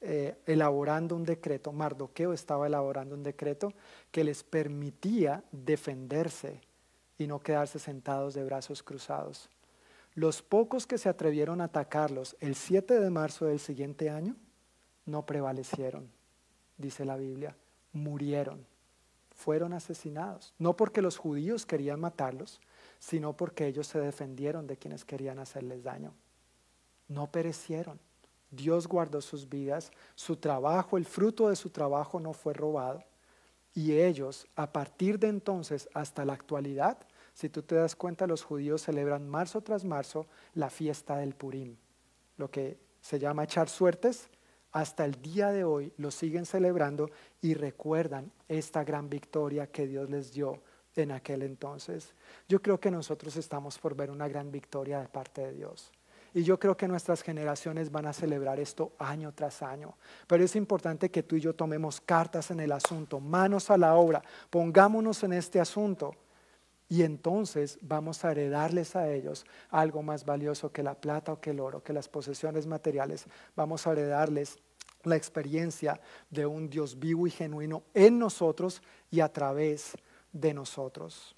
eh, 0.01 0.35
elaborando 0.45 1.15
un 1.15 1.25
decreto, 1.25 1.73
Mardoqueo 1.73 2.33
estaba 2.33 2.65
elaborando 2.67 3.15
un 3.15 3.21
decreto 3.21 3.73
que 4.11 4.23
les 4.23 4.43
permitía 4.43 5.43
defenderse 5.51 6.61
y 7.17 7.27
no 7.27 7.39
quedarse 7.39 7.77
sentados 7.77 8.33
de 8.33 8.45
brazos 8.45 8.81
cruzados. 8.81 9.49
Los 10.15 10.41
pocos 10.41 10.87
que 10.87 10.97
se 10.97 11.09
atrevieron 11.09 11.61
a 11.61 11.65
atacarlos 11.65 12.35
el 12.39 12.55
7 12.55 12.99
de 12.99 13.09
marzo 13.09 13.45
del 13.45 13.59
siguiente 13.59 14.09
año 14.09 14.35
no 15.05 15.25
prevalecieron, 15.25 16.09
dice 16.77 17.05
la 17.05 17.15
Biblia, 17.15 17.55
murieron, 17.93 18.65
fueron 19.31 19.73
asesinados, 19.73 20.53
no 20.57 20.75
porque 20.75 21.01
los 21.01 21.17
judíos 21.17 21.65
querían 21.65 21.99
matarlos, 21.99 22.59
sino 22.99 23.35
porque 23.37 23.67
ellos 23.67 23.87
se 23.87 23.99
defendieron 23.99 24.67
de 24.67 24.77
quienes 24.77 25.05
querían 25.05 25.39
hacerles 25.39 25.83
daño. 25.83 26.13
No 27.07 27.31
perecieron. 27.31 27.99
Dios 28.51 28.87
guardó 28.87 29.21
sus 29.21 29.47
vidas, 29.47 29.91
su 30.15 30.35
trabajo, 30.35 30.97
el 30.97 31.05
fruto 31.05 31.49
de 31.49 31.55
su 31.55 31.69
trabajo 31.69 32.19
no 32.19 32.33
fue 32.33 32.53
robado. 32.53 33.03
Y 33.73 33.93
ellos, 33.93 34.47
a 34.55 34.71
partir 34.73 35.19
de 35.19 35.27
entonces 35.27 35.87
hasta 35.93 36.25
la 36.25 36.33
actualidad, 36.33 36.97
si 37.39 37.47
tú 37.47 37.61
te 37.63 37.75
das 37.75 37.95
cuenta, 37.95 38.27
los 38.27 38.43
judíos 38.43 38.81
celebran 38.81 39.25
marzo 39.25 39.61
tras 39.61 39.85
marzo 39.85 40.27
la 40.55 40.69
fiesta 40.69 41.15
del 41.15 41.35
Purim, 41.35 41.77
lo 42.35 42.51
que 42.51 42.77
se 42.99 43.17
llama 43.17 43.45
echar 43.45 43.69
suertes. 43.69 44.29
Hasta 44.73 45.05
el 45.05 45.21
día 45.21 45.49
de 45.51 45.63
hoy 45.63 45.93
lo 45.95 46.11
siguen 46.11 46.45
celebrando 46.45 47.09
y 47.39 47.53
recuerdan 47.53 48.29
esta 48.49 48.83
gran 48.83 49.09
victoria 49.09 49.67
que 49.67 49.87
Dios 49.87 50.09
les 50.09 50.33
dio 50.33 50.61
en 50.97 51.13
aquel 51.13 51.43
entonces. 51.43 52.13
Yo 52.49 52.61
creo 52.61 52.77
que 52.77 52.91
nosotros 52.91 53.37
estamos 53.37 53.79
por 53.79 53.95
ver 53.95 54.11
una 54.11 54.27
gran 54.27 54.51
victoria 54.51 54.99
de 54.99 55.07
parte 55.07 55.39
de 55.39 55.53
Dios. 55.53 55.93
Y 56.33 56.43
yo 56.43 56.59
creo 56.59 56.75
que 56.75 56.89
nuestras 56.89 57.21
generaciones 57.21 57.89
van 57.89 58.07
a 58.07 58.11
celebrar 58.11 58.59
esto 58.59 58.91
año 58.99 59.31
tras 59.33 59.61
año. 59.61 59.95
Pero 60.27 60.43
es 60.43 60.57
importante 60.57 61.09
que 61.09 61.23
tú 61.23 61.37
y 61.37 61.39
yo 61.39 61.55
tomemos 61.55 62.01
cartas 62.01 62.51
en 62.51 62.59
el 62.59 62.73
asunto, 62.73 63.21
manos 63.21 63.69
a 63.71 63.77
la 63.77 63.95
obra, 63.95 64.21
pongámonos 64.49 65.23
en 65.23 65.31
este 65.31 65.61
asunto 65.61 66.13
y 66.89 67.03
entonces 67.03 67.77
vamos 67.81 68.25
a 68.25 68.31
heredarles 68.31 68.95
a 68.95 69.11
ellos 69.11 69.45
algo 69.69 70.01
más 70.01 70.25
valioso 70.25 70.71
que 70.71 70.81
la 70.81 70.95
plata 70.95 71.33
o 71.33 71.39
que 71.39 71.51
el 71.51 71.59
oro, 71.59 71.83
que 71.83 71.93
las 71.93 72.09
posesiones 72.09 72.65
materiales. 72.65 73.25
Vamos 73.55 73.85
a 73.85 73.91
heredarles 73.91 74.57
la 75.03 75.15
experiencia 75.15 76.01
de 76.31 76.47
un 76.47 76.67
Dios 76.67 76.97
vivo 76.97 77.27
y 77.27 77.31
genuino 77.31 77.83
en 77.93 78.17
nosotros 78.17 78.81
y 79.11 79.19
a 79.19 79.31
través 79.31 79.93
de 80.33 80.51
nosotros. 80.51 81.35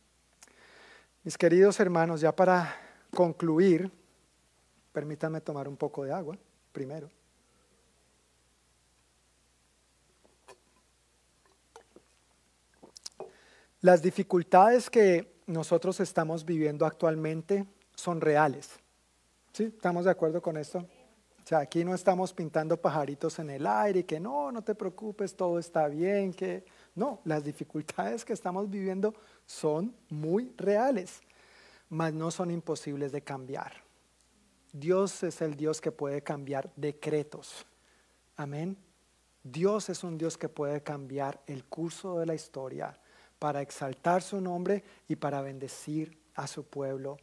Mis 1.24 1.38
queridos 1.38 1.80
hermanos, 1.82 2.22
ya 2.22 2.34
para 2.34 2.74
concluir, 3.14 3.92
permítanme 4.94 5.42
tomar 5.42 5.68
un 5.68 5.76
poco 5.76 6.06
de 6.06 6.14
agua 6.14 6.38
primero. 6.72 7.10
Las 13.82 14.02
dificultades 14.02 14.90
que 14.90 15.41
nosotros 15.52 16.00
estamos 16.00 16.46
viviendo 16.46 16.86
actualmente 16.86 17.66
son 17.96 18.22
reales. 18.22 18.70
¿Sí? 19.54 19.66
¿Estamos 19.66 20.06
de 20.06 20.12
acuerdo 20.12 20.42
con 20.42 20.58
esto? 20.58 20.80
O 20.80 21.48
sea, 21.48 21.60
aquí 21.60 21.84
no 21.84 21.94
estamos 21.94 22.34
pintando 22.34 22.80
pajaritos 22.80 23.38
en 23.40 23.50
el 23.50 23.68
aire 23.68 24.00
y 24.00 24.04
que 24.04 24.20
no, 24.20 24.52
no 24.52 24.64
te 24.64 24.76
preocupes, 24.76 25.36
todo 25.36 25.60
está 25.60 25.88
bien, 25.88 26.34
que 26.34 26.64
no, 26.96 27.20
las 27.26 27.44
dificultades 27.44 28.24
que 28.24 28.34
estamos 28.34 28.70
viviendo 28.70 29.14
son 29.46 29.94
muy 30.10 30.54
reales, 30.56 31.22
mas 31.90 32.14
no 32.14 32.32
son 32.32 32.52
imposibles 32.52 33.12
de 33.12 33.22
cambiar. 33.22 33.74
Dios 34.72 35.24
es 35.24 35.42
el 35.42 35.58
Dios 35.58 35.82
que 35.82 35.92
puede 35.92 36.22
cambiar 36.22 36.72
decretos. 36.78 37.66
Amén. 38.38 38.78
Dios 39.44 39.90
es 39.90 40.04
un 40.04 40.18
Dios 40.18 40.38
que 40.38 40.48
puede 40.48 40.82
cambiar 40.82 41.42
el 41.48 41.66
curso 41.66 42.20
de 42.20 42.28
la 42.28 42.36
historia 42.36 43.01
para 43.42 43.64
exaltar 43.64 44.22
su 44.22 44.40
nombre 44.40 44.84
y 45.08 45.16
para 45.16 45.42
bendecir 45.42 46.16
a 46.36 46.46
su 46.46 46.64
pueblo. 46.64 47.18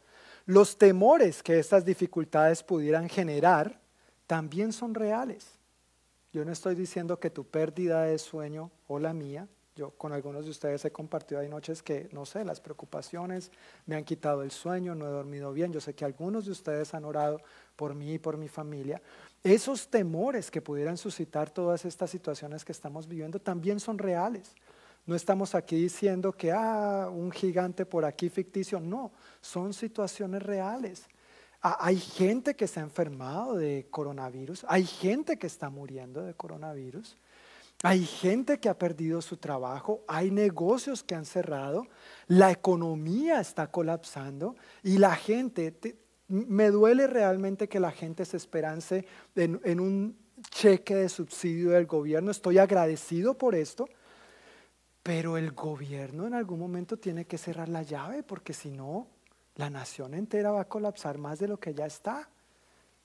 Los 0.45 0.77
temores 0.77 1.41
que 1.41 1.59
estas 1.59 1.85
dificultades 1.85 2.61
pudieran 2.61 3.07
generar 3.07 3.79
también 4.27 4.73
son 4.73 4.93
reales. 4.93 5.47
Yo 6.33 6.43
no 6.43 6.51
estoy 6.51 6.75
diciendo 6.75 7.21
que 7.21 7.29
tu 7.29 7.45
pérdida 7.45 8.03
de 8.03 8.17
sueño 8.19 8.69
o 8.89 8.99
la 8.99 9.13
mía, 9.13 9.47
Yo 9.77 9.91
con 9.91 10.11
algunos 10.11 10.43
de 10.43 10.51
ustedes 10.51 10.83
he 10.83 10.91
compartido, 10.91 11.39
hay 11.39 11.47
noches 11.47 11.81
que, 11.81 12.09
no 12.11 12.25
sé, 12.25 12.43
las 12.43 12.59
preocupaciones 12.59 13.49
me 13.85 13.95
han 13.95 14.03
quitado 14.03 14.43
el 14.43 14.51
sueño, 14.51 14.93
no 14.95 15.07
he 15.07 15.09
dormido 15.09 15.53
bien. 15.53 15.71
Yo 15.71 15.79
sé 15.79 15.93
que 15.93 16.03
algunos 16.03 16.43
de 16.43 16.51
ustedes 16.51 16.93
han 16.93 17.05
orado 17.05 17.39
por 17.77 17.95
mí 17.95 18.15
y 18.15 18.19
por 18.19 18.35
mi 18.35 18.49
familia. 18.49 19.01
Esos 19.41 19.87
temores 19.87 20.51
que 20.51 20.61
pudieran 20.61 20.97
suscitar 20.97 21.49
todas 21.49 21.85
estas 21.85 22.09
situaciones 22.09 22.65
que 22.65 22.73
estamos 22.73 23.07
viviendo 23.07 23.39
también 23.39 23.79
son 23.79 23.97
reales. 23.97 24.53
No 25.09 25.15
estamos 25.15 25.55
aquí 25.55 25.75
diciendo 25.75 26.31
que, 26.31 26.51
ah, 26.51 27.09
un 27.11 27.31
gigante 27.31 27.83
por 27.83 28.05
aquí 28.05 28.29
ficticio. 28.29 28.79
No, 28.79 29.11
son 29.41 29.73
situaciones 29.73 30.43
reales. 30.43 31.07
Ah, 31.63 31.77
hay 31.79 31.97
gente 31.97 32.55
que 32.55 32.67
se 32.67 32.79
ha 32.79 32.83
enfermado 32.83 33.55
de 33.55 33.87
coronavirus, 33.89 34.67
hay 34.69 34.85
gente 34.85 35.39
que 35.39 35.47
está 35.47 35.71
muriendo 35.71 36.21
de 36.21 36.35
coronavirus, 36.35 37.17
hay 37.81 38.05
gente 38.05 38.59
que 38.59 38.69
ha 38.69 38.77
perdido 38.77 39.19
su 39.23 39.37
trabajo, 39.37 40.03
hay 40.07 40.29
negocios 40.29 41.01
que 41.01 41.15
han 41.15 41.25
cerrado, 41.25 41.87
la 42.27 42.51
economía 42.51 43.41
está 43.41 43.65
colapsando 43.71 44.57
y 44.83 44.99
la 44.99 45.15
gente, 45.15 45.97
me 46.27 46.69
duele 46.69 47.07
realmente 47.07 47.67
que 47.67 47.79
la 47.79 47.91
gente 47.91 48.25
se 48.25 48.37
esperance 48.37 49.07
en, 49.35 49.59
en 49.63 49.79
un 49.79 50.19
cheque 50.51 50.93
de 50.93 51.09
subsidio 51.09 51.71
del 51.71 51.87
gobierno, 51.87 52.29
estoy 52.29 52.59
agradecido 52.59 53.33
por 53.39 53.55
esto, 53.55 53.89
pero 55.03 55.37
el 55.37 55.51
gobierno 55.51 56.27
en 56.27 56.33
algún 56.33 56.59
momento 56.59 56.97
tiene 56.97 57.25
que 57.25 57.37
cerrar 57.37 57.69
la 57.69 57.83
llave 57.83 58.23
porque 58.23 58.53
si 58.53 58.71
no, 58.71 59.07
la 59.55 59.69
nación 59.69 60.13
entera 60.13 60.51
va 60.51 60.61
a 60.61 60.67
colapsar 60.67 61.17
más 61.17 61.39
de 61.39 61.47
lo 61.47 61.59
que 61.59 61.73
ya 61.73 61.85
está. 61.85 62.29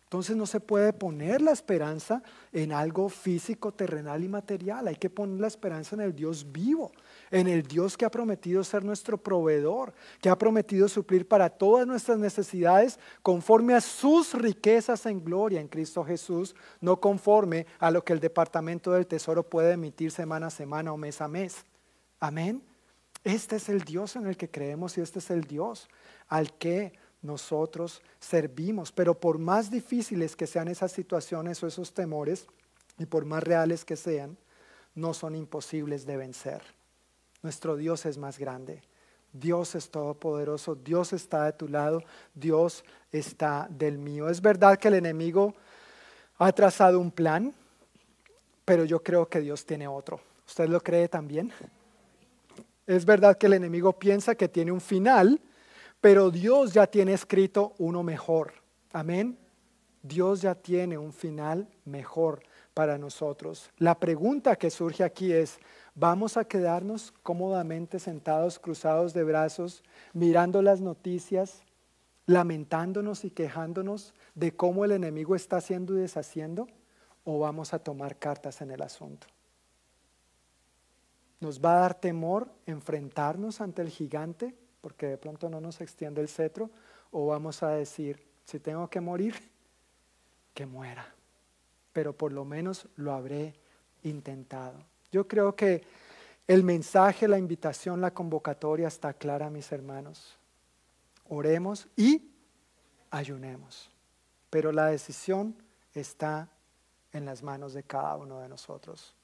Entonces 0.05 0.37
no 0.37 0.47
se 0.47 0.61
puede 0.61 0.93
poner 0.93 1.43
la 1.43 1.51
esperanza 1.51 2.23
en 2.53 2.73
algo 2.73 3.09
físico, 3.09 3.73
terrenal 3.73 4.23
y 4.23 4.29
material. 4.29 4.87
Hay 4.87 4.95
que 4.95 5.11
poner 5.11 5.41
la 5.41 5.49
esperanza 5.49 5.97
en 5.97 6.03
el 6.03 6.15
Dios 6.15 6.53
vivo, 6.53 6.93
en 7.33 7.49
el 7.49 7.65
Dios 7.65 7.97
que 7.97 8.05
ha 8.05 8.11
prometido 8.11 8.63
ser 8.63 8.85
nuestro 8.85 9.19
proveedor, 9.19 9.93
que 10.21 10.29
ha 10.29 10.39
prometido 10.39 10.87
suplir 10.87 11.27
para 11.27 11.51
todas 11.51 11.85
nuestras 11.85 12.19
necesidades 12.19 13.01
conforme 13.23 13.75
a 13.75 13.81
sus 13.81 14.35
riquezas 14.35 15.05
en 15.07 15.25
gloria 15.25 15.61
en 15.61 15.67
Cristo 15.67 16.05
Jesús, 16.05 16.55
no 16.81 17.01
conforme 17.01 17.67
a 17.81 17.91
lo 17.91 18.05
que 18.05 18.13
el 18.13 18.21
Departamento 18.21 18.93
del 18.93 19.09
Tesoro 19.09 19.43
puede 19.43 19.73
emitir 19.73 20.13
semana 20.13 20.47
a 20.47 20.51
semana 20.51 20.93
o 20.93 20.97
mes 20.97 21.21
a 21.21 21.27
mes. 21.27 21.65
Amén. 22.25 22.63
Este 23.23 23.57
es 23.57 23.69
el 23.69 23.83
Dios 23.83 24.17
en 24.17 24.27
el 24.27 24.39
que 24.39 24.51
creemos 24.51 24.97
y 24.97 25.03
este 25.03 25.19
es 25.19 25.29
el 25.29 25.43
Dios 25.43 25.89
al 26.29 26.55
que 26.55 26.95
nosotros 27.21 28.01
servimos. 28.19 28.93
Pero 28.93 29.21
por 29.21 29.37
más 29.37 29.71
difíciles 29.71 30.35
que 30.35 30.47
sean 30.47 30.69
esas 30.69 30.91
situaciones 30.91 31.63
o 31.63 31.67
esos 31.67 31.93
temores, 31.93 32.47
y 32.99 33.05
por 33.05 33.27
más 33.27 33.43
reales 33.43 33.85
que 33.85 33.97
sean, 33.97 34.39
no 34.95 35.13
son 35.13 35.35
imposibles 35.35 36.07
de 36.07 36.17
vencer. 36.17 36.63
Nuestro 37.43 37.77
Dios 37.77 38.07
es 38.07 38.17
más 38.17 38.39
grande. 38.39 38.81
Dios 39.31 39.75
es 39.75 39.91
todopoderoso, 39.91 40.77
Dios 40.77 41.13
está 41.13 41.45
de 41.45 41.53
tu 41.53 41.69
lado, 41.69 42.03
Dios 42.33 42.87
está 43.13 43.69
del 43.69 43.99
mío. 43.99 44.31
Es 44.31 44.41
verdad 44.41 44.79
que 44.79 44.89
el 44.89 44.95
enemigo 44.95 45.55
ha 46.39 46.51
trazado 46.53 47.01
un 47.01 47.11
plan, 47.11 47.55
pero 48.65 48.87
yo 48.87 49.03
creo 49.03 49.29
que 49.29 49.41
Dios 49.41 49.67
tiene 49.67 49.87
otro. 49.87 50.23
¿Usted 50.47 50.71
lo 50.71 50.81
cree 50.81 51.07
también? 51.07 51.53
Es 52.87 53.05
verdad 53.05 53.37
que 53.39 53.47
el 53.47 53.55
enemigo 53.55 53.99
piensa 53.99 54.35
que 54.35 54.49
tiene 54.49 54.71
un 54.71 54.81
final, 54.81 55.41
pero 56.01 56.31
Dios 56.31 56.73
ya 56.75 56.87
tiene 56.87 57.15
escrito 57.15 57.75
uno 57.79 58.03
mejor. 58.03 58.53
Amén. 58.93 59.39
Dios 60.03 60.43
ya 60.43 60.55
tiene 60.55 60.99
un 60.99 61.15
final 61.15 61.67
mejor 61.87 62.43
para 62.75 62.99
nosotros. 62.99 63.71
La 63.79 63.99
pregunta 63.99 64.57
que 64.57 64.69
surge 64.69 65.03
aquí 65.03 65.33
es, 65.33 65.59
¿vamos 65.95 66.37
a 66.37 66.45
quedarnos 66.45 67.11
cómodamente 67.23 67.99
sentados, 67.99 68.59
cruzados 68.59 69.15
de 69.15 69.25
brazos, 69.25 69.83
mirando 70.13 70.61
las 70.61 70.83
noticias, 70.83 71.63
lamentándonos 72.27 73.25
y 73.25 73.31
quejándonos 73.31 74.13
de 74.35 74.55
cómo 74.55 74.85
el 74.85 74.93
enemigo 74.93 75.35
está 75.35 75.57
haciendo 75.57 75.97
y 75.97 76.03
deshaciendo? 76.03 76.67
¿O 77.25 77.39
vamos 77.39 77.73
a 77.73 77.79
tomar 77.79 78.19
cartas 78.19 78.61
en 78.61 78.73
el 78.73 78.83
asunto? 78.83 79.27
¿Nos 81.45 81.61
va 81.61 81.77
a 81.77 81.81
dar 81.81 82.01
temor 82.01 82.51
enfrentarnos 82.65 83.61
ante 83.61 83.83
el 83.83 83.91
gigante 83.91 84.55
porque 84.81 85.09
de 85.09 85.19
pronto 85.19 85.51
no 85.51 85.61
nos 85.61 85.83
extiende 85.83 86.23
el 86.23 86.29
cetro, 86.29 86.71
o 87.11 87.27
vamos 87.27 87.63
a 87.63 87.69
decir, 87.69 88.27
si 88.47 88.61
tengo 88.61 88.89
que 88.89 89.03
morir, 89.03 89.35
que 90.55 90.65
muera, 90.65 91.07
pero 91.93 92.17
por 92.17 92.33
lo 92.33 92.47
menos 92.47 92.89
lo 92.97 93.13
habré 93.13 93.53
intentado. 94.05 94.79
Yo 95.13 95.29
creo 95.29 95.55
que 95.55 95.83
el 96.47 96.65
mensaje, 96.65 97.29
la 97.29 97.37
invitación, 97.37 98.01
la 98.01 98.15
convocatoria 98.15 98.89
está 98.89 99.13
clara, 99.13 99.51
mis 99.51 99.71
hermanos. 99.71 100.39
Oremos 101.29 101.89
y 101.95 102.31
ayunemos, 103.11 103.91
pero 104.49 104.73
la 104.73 104.87
decisión 104.87 105.55
está 105.93 106.49
en 107.13 107.27
las 107.27 107.43
manos 107.43 107.75
de 107.75 107.83
cada 107.83 108.17
uno 108.17 108.41
de 108.41 108.49
nosotros. 108.49 109.15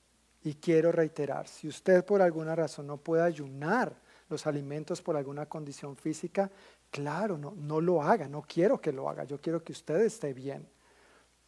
Y 0.43 0.55
quiero 0.55 0.91
reiterar, 0.91 1.47
si 1.49 1.69
usted 1.69 2.05
por 2.05 2.23
alguna 2.23 2.55
razón 2.55 2.87
no 2.87 2.97
puede 2.97 3.23
ayunar, 3.23 3.95
los 4.31 4.47
alimentos 4.47 5.03
por 5.03 5.17
alguna 5.17 5.47
condición 5.47 5.97
física, 5.97 6.51
claro, 6.91 7.37
no, 7.37 7.53
no 7.57 7.81
lo 7.81 8.03
haga, 8.03 8.29
no 8.29 8.43
quiero 8.43 8.81
que 8.81 8.93
lo 8.93 9.09
haga, 9.09 9.25
yo 9.25 9.41
quiero 9.41 9.63
que 9.63 9.73
usted 9.73 10.01
esté 10.01 10.33
bien. 10.33 10.67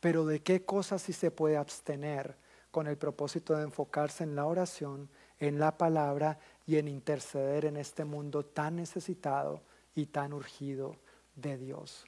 Pero 0.00 0.26
de 0.26 0.42
qué 0.42 0.64
cosas 0.64 1.00
sí 1.00 1.12
se 1.12 1.30
puede 1.30 1.56
abstener 1.56 2.36
con 2.72 2.86
el 2.86 2.96
propósito 2.96 3.56
de 3.56 3.62
enfocarse 3.62 4.24
en 4.24 4.34
la 4.34 4.46
oración, 4.46 5.08
en 5.38 5.58
la 5.58 5.78
palabra 5.78 6.38
y 6.66 6.76
en 6.76 6.88
interceder 6.88 7.66
en 7.66 7.76
este 7.76 8.04
mundo 8.04 8.44
tan 8.44 8.76
necesitado 8.76 9.62
y 9.94 10.06
tan 10.06 10.32
urgido 10.32 10.96
de 11.36 11.58
Dios. 11.58 12.04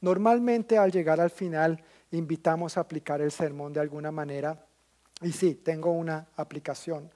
Normalmente 0.00 0.78
al 0.78 0.92
llegar 0.92 1.20
al 1.20 1.30
final 1.30 1.82
invitamos 2.12 2.76
a 2.76 2.80
aplicar 2.80 3.20
el 3.20 3.30
sermón 3.30 3.72
de 3.72 3.80
alguna 3.80 4.10
manera. 4.10 4.64
Y 5.22 5.32
sí, 5.32 5.54
tengo 5.54 5.92
una 5.92 6.28
aplicación. 6.36 7.10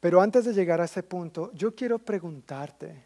Pero 0.00 0.20
antes 0.20 0.44
de 0.46 0.54
llegar 0.54 0.80
a 0.80 0.86
ese 0.86 1.02
punto, 1.02 1.52
yo 1.52 1.74
quiero 1.74 1.98
preguntarte, 1.98 3.04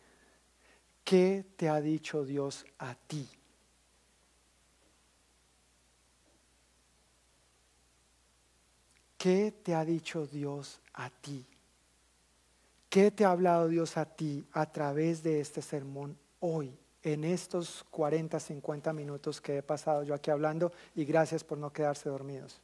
¿qué 1.02 1.44
te 1.56 1.68
ha 1.68 1.80
dicho 1.80 2.24
Dios 2.24 2.64
a 2.78 2.94
ti? 2.94 3.28
¿Qué 9.18 9.52
te 9.62 9.74
ha 9.74 9.84
dicho 9.84 10.26
Dios 10.26 10.80
a 10.92 11.10
ti? 11.10 11.46
¿Qué 12.88 13.10
te 13.10 13.24
ha 13.24 13.30
hablado 13.30 13.68
Dios 13.68 13.96
a 13.96 14.04
ti 14.04 14.46
a 14.52 14.70
través 14.70 15.22
de 15.22 15.40
este 15.40 15.62
sermón 15.62 16.16
hoy, 16.40 16.78
en 17.02 17.24
estos 17.24 17.84
40, 17.90 18.38
50 18.38 18.92
minutos 18.92 19.40
que 19.40 19.58
he 19.58 19.62
pasado 19.62 20.04
yo 20.04 20.14
aquí 20.14 20.30
hablando? 20.30 20.72
Y 20.94 21.04
gracias 21.04 21.42
por 21.42 21.58
no 21.58 21.72
quedarse 21.72 22.08
dormidos. 22.08 22.60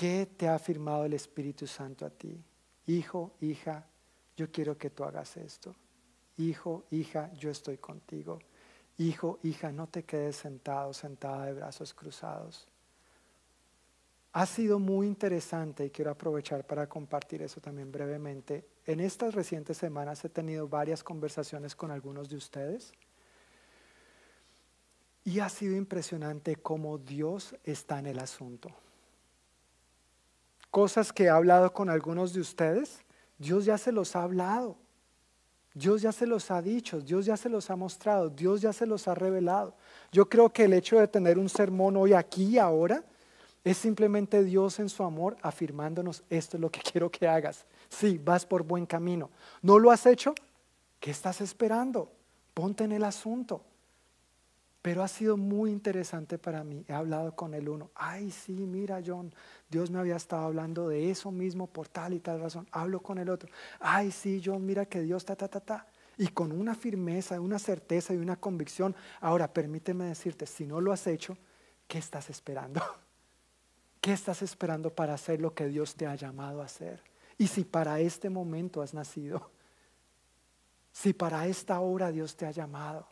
¿Qué 0.00 0.24
te 0.34 0.48
ha 0.48 0.54
afirmado 0.54 1.04
el 1.04 1.12
Espíritu 1.12 1.66
Santo 1.66 2.06
a 2.06 2.08
ti? 2.08 2.42
Hijo, 2.86 3.36
hija, 3.42 3.86
yo 4.34 4.50
quiero 4.50 4.78
que 4.78 4.88
tú 4.88 5.04
hagas 5.04 5.36
esto. 5.36 5.76
Hijo, 6.38 6.86
hija, 6.90 7.30
yo 7.34 7.50
estoy 7.50 7.76
contigo. 7.76 8.38
Hijo, 8.96 9.40
hija, 9.42 9.70
no 9.70 9.88
te 9.88 10.04
quedes 10.04 10.36
sentado, 10.36 10.94
sentada 10.94 11.44
de 11.44 11.52
brazos 11.52 11.92
cruzados. 11.92 12.66
Ha 14.32 14.46
sido 14.46 14.78
muy 14.78 15.06
interesante 15.06 15.84
y 15.84 15.90
quiero 15.90 16.12
aprovechar 16.12 16.66
para 16.66 16.88
compartir 16.88 17.42
eso 17.42 17.60
también 17.60 17.92
brevemente. 17.92 18.66
En 18.86 19.00
estas 19.00 19.34
recientes 19.34 19.76
semanas 19.76 20.24
he 20.24 20.30
tenido 20.30 20.66
varias 20.66 21.04
conversaciones 21.04 21.76
con 21.76 21.90
algunos 21.90 22.30
de 22.30 22.36
ustedes 22.36 22.90
y 25.24 25.40
ha 25.40 25.50
sido 25.50 25.76
impresionante 25.76 26.56
cómo 26.56 26.96
Dios 26.96 27.54
está 27.64 27.98
en 27.98 28.06
el 28.06 28.18
asunto 28.18 28.74
cosas 30.70 31.12
que 31.12 31.24
he 31.24 31.28
hablado 31.30 31.72
con 31.72 31.90
algunos 31.90 32.32
de 32.32 32.40
ustedes, 32.40 33.04
Dios 33.38 33.64
ya 33.64 33.78
se 33.78 33.92
los 33.92 34.14
ha 34.16 34.22
hablado. 34.22 34.76
Dios 35.72 36.02
ya 36.02 36.10
se 36.10 36.26
los 36.26 36.50
ha 36.50 36.60
dicho, 36.60 37.00
Dios 37.00 37.26
ya 37.26 37.36
se 37.36 37.48
los 37.48 37.70
ha 37.70 37.76
mostrado, 37.76 38.28
Dios 38.28 38.60
ya 38.60 38.72
se 38.72 38.86
los 38.86 39.06
ha 39.06 39.14
revelado. 39.14 39.74
Yo 40.10 40.28
creo 40.28 40.52
que 40.52 40.64
el 40.64 40.72
hecho 40.72 40.98
de 40.98 41.06
tener 41.06 41.38
un 41.38 41.48
sermón 41.48 41.96
hoy 41.96 42.12
aquí 42.12 42.44
y 42.44 42.58
ahora 42.58 43.04
es 43.62 43.76
simplemente 43.76 44.42
Dios 44.42 44.80
en 44.80 44.88
su 44.88 45.04
amor 45.04 45.36
afirmándonos, 45.42 46.24
esto 46.28 46.56
es 46.56 46.60
lo 46.60 46.70
que 46.70 46.80
quiero 46.92 47.10
que 47.10 47.28
hagas. 47.28 47.64
Sí, 47.88 48.18
vas 48.22 48.44
por 48.44 48.62
buen 48.62 48.84
camino. 48.84 49.30
¿No 49.62 49.78
lo 49.78 49.90
has 49.90 50.06
hecho? 50.06 50.34
¿Qué 50.98 51.10
estás 51.10 51.40
esperando? 51.40 52.10
Ponte 52.52 52.84
en 52.84 52.92
el 52.92 53.04
asunto. 53.04 53.62
Pero 54.82 55.02
ha 55.02 55.08
sido 55.08 55.36
muy 55.36 55.70
interesante 55.70 56.38
para 56.38 56.64
mí. 56.64 56.84
He 56.88 56.94
hablado 56.94 57.36
con 57.36 57.52
el 57.52 57.68
uno. 57.68 57.90
Ay, 57.94 58.30
sí, 58.30 58.52
mira, 58.52 59.02
John, 59.04 59.32
Dios 59.68 59.90
me 59.90 59.98
había 59.98 60.16
estado 60.16 60.44
hablando 60.44 60.88
de 60.88 61.10
eso 61.10 61.30
mismo 61.30 61.66
por 61.66 61.88
tal 61.88 62.14
y 62.14 62.20
tal 62.20 62.40
razón. 62.40 62.66
Hablo 62.72 63.00
con 63.00 63.18
el 63.18 63.28
otro. 63.28 63.50
Ay, 63.78 64.10
sí, 64.10 64.40
John, 64.42 64.64
mira 64.64 64.86
que 64.86 65.02
Dios 65.02 65.24
ta, 65.24 65.36
ta, 65.36 65.48
ta, 65.48 65.60
ta. 65.60 65.86
Y 66.16 66.28
con 66.28 66.52
una 66.52 66.74
firmeza, 66.74 67.40
una 67.40 67.58
certeza 67.58 68.14
y 68.14 68.16
una 68.16 68.36
convicción. 68.36 68.96
Ahora, 69.20 69.52
permíteme 69.52 70.06
decirte, 70.06 70.46
si 70.46 70.66
no 70.66 70.80
lo 70.80 70.92
has 70.92 71.06
hecho, 71.06 71.36
¿qué 71.86 71.98
estás 71.98 72.30
esperando? 72.30 72.80
¿Qué 74.00 74.14
estás 74.14 74.40
esperando 74.40 74.94
para 74.94 75.12
hacer 75.12 75.42
lo 75.42 75.54
que 75.54 75.66
Dios 75.66 75.94
te 75.94 76.06
ha 76.06 76.14
llamado 76.14 76.62
a 76.62 76.64
hacer? 76.64 77.02
Y 77.36 77.48
si 77.48 77.64
para 77.64 78.00
este 78.00 78.30
momento 78.30 78.80
has 78.80 78.94
nacido, 78.94 79.50
si 80.92 81.12
para 81.12 81.46
esta 81.46 81.80
hora 81.80 82.10
Dios 82.10 82.34
te 82.34 82.46
ha 82.46 82.50
llamado, 82.50 83.06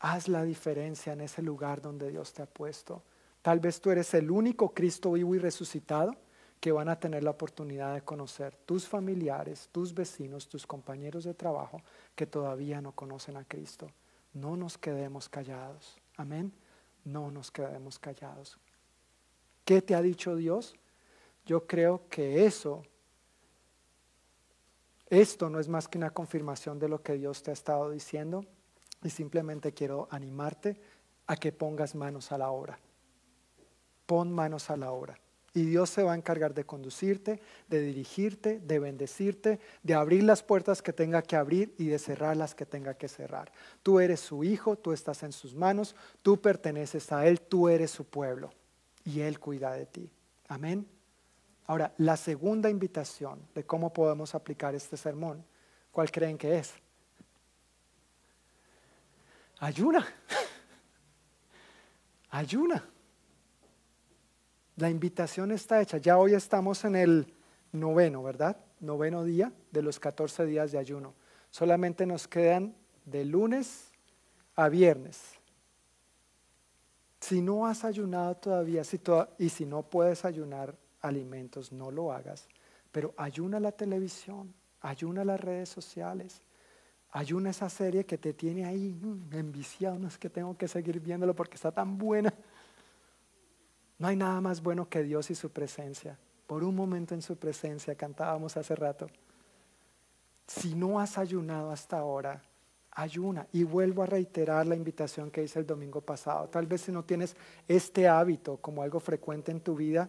haz 0.00 0.28
la 0.28 0.44
diferencia 0.44 1.12
en 1.12 1.20
ese 1.22 1.42
lugar 1.42 1.80
donde 1.80 2.10
Dios 2.10 2.32
te 2.32 2.42
ha 2.42 2.46
puesto. 2.46 3.02
Tal 3.42 3.60
vez 3.60 3.80
tú 3.80 3.90
eres 3.90 4.12
el 4.14 4.30
único 4.30 4.72
Cristo 4.72 5.12
vivo 5.12 5.34
y 5.34 5.38
resucitado 5.38 6.14
que 6.60 6.72
van 6.72 6.88
a 6.88 6.98
tener 6.98 7.22
la 7.22 7.30
oportunidad 7.30 7.94
de 7.94 8.02
conocer 8.02 8.56
tus 8.66 8.86
familiares, 8.86 9.68
tus 9.70 9.94
vecinos, 9.94 10.48
tus 10.48 10.66
compañeros 10.66 11.24
de 11.24 11.34
trabajo 11.34 11.80
que 12.14 12.26
todavía 12.26 12.80
no 12.80 12.92
conocen 12.92 13.36
a 13.36 13.44
Cristo. 13.44 13.90
No 14.34 14.56
nos 14.56 14.76
quedemos 14.76 15.28
callados. 15.28 15.96
Amén. 16.16 16.52
No 17.04 17.30
nos 17.30 17.50
quedemos 17.50 17.98
callados. 17.98 18.58
¿Qué 19.64 19.82
te 19.82 19.94
ha 19.94 20.02
dicho 20.02 20.34
Dios? 20.34 20.74
Yo 21.46 21.66
creo 21.66 22.02
que 22.08 22.44
eso, 22.44 22.82
esto 25.08 25.48
no 25.48 25.60
es 25.60 25.68
más 25.68 25.88
que 25.88 25.96
una 25.96 26.10
confirmación 26.10 26.78
de 26.78 26.88
lo 26.88 27.02
que 27.02 27.14
Dios 27.14 27.42
te 27.42 27.50
ha 27.50 27.54
estado 27.54 27.90
diciendo 27.90 28.44
y 29.02 29.10
simplemente 29.10 29.72
quiero 29.72 30.08
animarte 30.10 30.80
a 31.26 31.36
que 31.36 31.52
pongas 31.52 31.94
manos 31.94 32.32
a 32.32 32.38
la 32.38 32.50
obra. 32.50 32.78
Pon 34.06 34.32
manos 34.32 34.70
a 34.70 34.76
la 34.76 34.90
obra. 34.90 35.18
Y 35.54 35.64
Dios 35.64 35.90
se 35.90 36.02
va 36.02 36.12
a 36.12 36.16
encargar 36.16 36.54
de 36.54 36.64
conducirte, 36.64 37.40
de 37.68 37.80
dirigirte, 37.80 38.60
de 38.60 38.78
bendecirte, 38.78 39.58
de 39.82 39.94
abrir 39.94 40.22
las 40.22 40.42
puertas 40.42 40.82
que 40.82 40.92
tenga 40.92 41.22
que 41.22 41.36
abrir 41.36 41.74
y 41.78 41.86
de 41.86 41.98
cerrar 41.98 42.36
las 42.36 42.54
que 42.54 42.66
tenga 42.66 42.94
que 42.94 43.08
cerrar. 43.08 43.50
Tú 43.82 43.98
eres 43.98 44.20
su 44.20 44.44
hijo, 44.44 44.76
tú 44.76 44.92
estás 44.92 45.22
en 45.22 45.32
sus 45.32 45.54
manos, 45.54 45.96
tú 46.22 46.40
perteneces 46.40 47.10
a 47.12 47.26
Él, 47.26 47.40
tú 47.40 47.68
eres 47.68 47.90
su 47.90 48.04
pueblo 48.04 48.50
y 49.04 49.20
Él 49.20 49.40
cuida 49.40 49.72
de 49.72 49.86
ti. 49.86 50.10
Amén. 50.48 50.86
Ahora, 51.66 51.92
la 51.98 52.16
segunda 52.16 52.70
invitación 52.70 53.40
de 53.54 53.64
cómo 53.64 53.92
podemos 53.92 54.34
aplicar 54.34 54.74
este 54.74 54.96
sermón, 54.96 55.44
¿cuál 55.90 56.10
creen 56.10 56.38
que 56.38 56.58
es? 56.58 56.72
Ayuna. 59.60 60.06
Ayuna. 62.30 62.84
La 64.76 64.88
invitación 64.88 65.50
está 65.50 65.80
hecha. 65.80 65.98
Ya 65.98 66.18
hoy 66.18 66.34
estamos 66.34 66.84
en 66.84 66.94
el 66.94 67.34
noveno, 67.72 68.22
¿verdad? 68.22 68.56
Noveno 68.80 69.24
día 69.24 69.52
de 69.72 69.82
los 69.82 69.98
14 69.98 70.46
días 70.46 70.70
de 70.70 70.78
ayuno. 70.78 71.14
Solamente 71.50 72.06
nos 72.06 72.28
quedan 72.28 72.76
de 73.04 73.24
lunes 73.24 73.90
a 74.54 74.68
viernes. 74.68 75.20
Si 77.20 77.40
no 77.40 77.66
has 77.66 77.84
ayunado 77.84 78.36
todavía 78.36 78.82
y 79.38 79.48
si 79.48 79.66
no 79.66 79.82
puedes 79.82 80.24
ayunar 80.24 80.76
alimentos, 81.00 81.72
no 81.72 81.90
lo 81.90 82.12
hagas. 82.12 82.46
Pero 82.92 83.12
ayuna 83.16 83.58
la 83.58 83.72
televisión, 83.72 84.54
ayuna 84.80 85.24
las 85.24 85.40
redes 85.40 85.68
sociales, 85.68 86.42
ayuna 87.10 87.50
esa 87.50 87.68
serie 87.68 88.04
que 88.04 88.18
te 88.18 88.32
tiene 88.32 88.64
ahí 88.64 88.90
mm, 88.90 89.34
enviciado. 89.34 89.98
No 89.98 90.08
es 90.08 90.18
que 90.18 90.30
tengo 90.30 90.56
que 90.56 90.68
seguir 90.68 91.00
viéndolo 91.00 91.34
porque 91.34 91.56
está 91.56 91.72
tan 91.72 91.98
buena. 91.98 92.32
No 93.98 94.06
hay 94.06 94.16
nada 94.16 94.40
más 94.40 94.62
bueno 94.62 94.88
que 94.88 95.02
Dios 95.02 95.30
y 95.30 95.34
su 95.34 95.50
presencia. 95.50 96.18
Por 96.46 96.64
un 96.64 96.74
momento 96.74 97.14
en 97.14 97.22
su 97.22 97.36
presencia, 97.36 97.94
cantábamos 97.94 98.56
hace 98.56 98.74
rato. 98.74 99.08
Si 100.46 100.74
no 100.74 100.98
has 101.00 101.18
ayunado 101.18 101.70
hasta 101.70 101.98
ahora, 101.98 102.40
ayuna. 102.92 103.46
Y 103.52 103.64
vuelvo 103.64 104.02
a 104.02 104.06
reiterar 104.06 104.66
la 104.66 104.76
invitación 104.76 105.30
que 105.30 105.42
hice 105.42 105.58
el 105.58 105.66
domingo 105.66 106.00
pasado. 106.00 106.48
Tal 106.48 106.66
vez 106.66 106.82
si 106.82 106.92
no 106.92 107.04
tienes 107.04 107.36
este 107.66 108.08
hábito 108.08 108.56
como 108.58 108.82
algo 108.82 109.00
frecuente 109.00 109.50
en 109.50 109.60
tu 109.60 109.74
vida, 109.74 110.08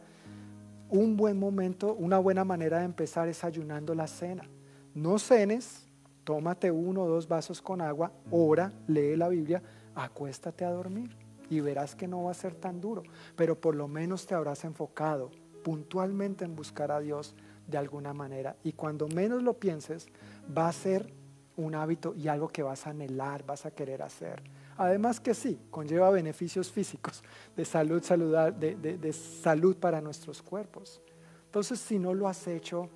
un 0.89 1.17
buen 1.17 1.37
momento, 1.37 1.93
una 1.93 2.19
buena 2.19 2.43
manera 2.43 2.79
de 2.79 2.85
empezar 2.85 3.27
es 3.27 3.43
ayunando 3.43 3.93
la 3.93 4.07
cena. 4.07 4.47
No 4.93 5.19
cenes, 5.19 5.88
tómate 6.23 6.71
uno 6.71 7.03
o 7.03 7.07
dos 7.07 7.27
vasos 7.27 7.61
con 7.61 7.81
agua, 7.81 8.11
ora, 8.31 8.71
lee 8.87 9.15
la 9.15 9.29
Biblia, 9.29 9.61
acuéstate 9.95 10.65
a 10.65 10.71
dormir 10.71 11.15
y 11.49 11.59
verás 11.59 11.95
que 11.95 12.07
no 12.07 12.23
va 12.23 12.31
a 12.31 12.35
ser 12.35 12.55
tan 12.55 12.79
duro, 12.79 13.03
pero 13.35 13.59
por 13.59 13.75
lo 13.75 13.87
menos 13.87 14.25
te 14.25 14.35
habrás 14.35 14.63
enfocado 14.63 15.31
puntualmente 15.63 16.45
en 16.45 16.55
buscar 16.55 16.91
a 16.91 16.99
Dios 16.99 17.35
de 17.67 17.77
alguna 17.77 18.13
manera. 18.13 18.55
Y 18.63 18.73
cuando 18.73 19.07
menos 19.07 19.43
lo 19.43 19.59
pienses, 19.59 20.07
va 20.55 20.67
a 20.67 20.73
ser 20.73 21.13
un 21.57 21.75
hábito 21.75 22.13
y 22.15 22.27
algo 22.27 22.47
que 22.47 22.63
vas 22.63 22.87
a 22.87 22.91
anhelar, 22.91 23.45
vas 23.45 23.65
a 23.65 23.71
querer 23.71 24.01
hacer. 24.01 24.41
Además 24.77 25.19
que 25.19 25.33
sí, 25.33 25.59
conlleva 25.69 26.09
beneficios 26.09 26.71
físicos, 26.71 27.21
de 27.55 27.65
salud, 27.65 28.01
de, 28.01 28.75
de 28.75 29.13
salud 29.13 29.75
para 29.75 29.99
nuestros 29.99 30.41
cuerpos. 30.41 31.01
Entonces, 31.45 31.79
si 31.79 31.99
no 31.99 32.13
lo 32.13 32.27
has 32.27 32.47
hecho, 32.47 32.89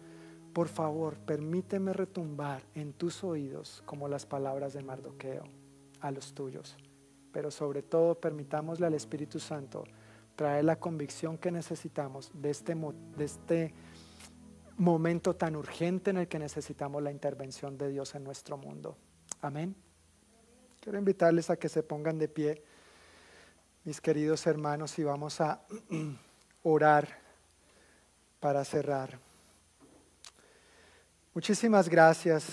por 0.53 0.67
favor, 0.67 1.17
permíteme 1.17 1.93
retumbar 1.93 2.63
en 2.75 2.93
tus 2.93 3.23
oídos 3.23 3.81
como 3.85 4.07
las 4.07 4.25
palabras 4.25 4.73
de 4.73 4.83
Mardoqueo 4.83 5.43
a 5.99 6.11
los 6.11 6.33
tuyos 6.33 6.77
pero 7.33 7.51
sobre 7.51 7.81
todo 7.81 8.15
permitámosle 8.15 8.85
al 8.85 8.93
Espíritu 8.93 9.39
Santo 9.39 9.83
traer 10.35 10.63
la 10.63 10.79
convicción 10.79 11.37
que 11.37 11.51
necesitamos 11.51 12.31
de 12.33 12.51
este, 12.51 12.75
de 12.75 13.25
este 13.25 13.73
momento 14.77 15.35
tan 15.35 15.55
urgente 15.55 16.11
en 16.11 16.17
el 16.17 16.27
que 16.27 16.39
necesitamos 16.39 17.01
la 17.01 17.11
intervención 17.11 17.77
de 17.77 17.89
Dios 17.89 18.15
en 18.15 18.23
nuestro 18.23 18.55
mundo. 18.55 18.97
Amén. 19.41 19.75
Quiero 20.79 20.97
invitarles 20.97 21.49
a 21.49 21.57
que 21.57 21.69
se 21.69 21.81
pongan 21.81 22.19
de 22.19 22.27
pie, 22.27 22.63
mis 23.83 23.99
queridos 23.99 24.45
hermanos, 24.45 24.97
y 24.99 25.03
vamos 25.03 25.41
a 25.41 25.65
orar 26.63 27.07
para 28.39 28.63
cerrar. 28.63 29.32
Muchísimas 31.35 31.89
gracias, 31.89 32.45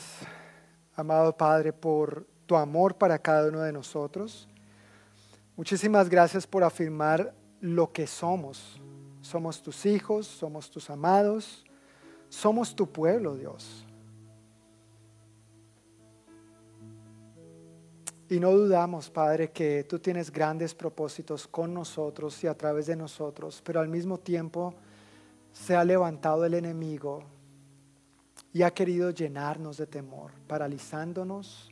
amado 0.94 1.36
Padre, 1.36 1.70
por 1.70 2.26
tu 2.46 2.56
amor 2.56 2.94
para 2.94 3.18
cada 3.18 3.50
uno 3.50 3.60
de 3.60 3.72
nosotros. 3.72 4.48
Muchísimas 5.54 6.08
gracias 6.08 6.46
por 6.46 6.64
afirmar 6.64 7.34
lo 7.60 7.92
que 7.92 8.06
somos. 8.06 8.80
Somos 9.20 9.62
tus 9.62 9.84
hijos, 9.84 10.26
somos 10.26 10.70
tus 10.70 10.88
amados, 10.88 11.62
somos 12.30 12.74
tu 12.74 12.90
pueblo, 12.90 13.34
Dios. 13.34 13.84
Y 18.30 18.40
no 18.40 18.50
dudamos, 18.52 19.10
Padre, 19.10 19.50
que 19.50 19.84
tú 19.84 19.98
tienes 19.98 20.30
grandes 20.30 20.74
propósitos 20.74 21.46
con 21.46 21.74
nosotros 21.74 22.42
y 22.44 22.46
a 22.46 22.56
través 22.56 22.86
de 22.86 22.96
nosotros, 22.96 23.60
pero 23.62 23.80
al 23.80 23.88
mismo 23.88 24.16
tiempo 24.16 24.72
se 25.52 25.76
ha 25.76 25.84
levantado 25.84 26.46
el 26.46 26.54
enemigo 26.54 27.24
y 28.52 28.62
ha 28.62 28.70
querido 28.72 29.10
llenarnos 29.10 29.76
de 29.76 29.86
temor, 29.86 30.32
paralizándonos 30.46 31.70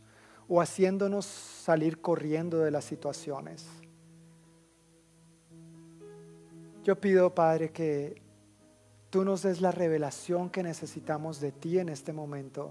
o 0.49 0.61
haciéndonos 0.61 1.27
salir 1.27 2.01
corriendo 2.01 2.59
de 2.59 2.71
las 2.71 2.85
situaciones. 2.85 3.67
Yo 6.85 6.99
pido, 6.99 7.35
Padre, 7.35 7.71
que 7.71 8.23
tú 9.11 9.25
nos 9.25 9.43
des 9.43 9.61
la 9.61 9.73
revelación 9.73 10.49
que 10.49 10.63
necesitamos 10.63 11.41
de 11.41 11.53
ti 11.53 11.79
en 11.79 11.89
este 11.89 12.13
momento 12.13 12.71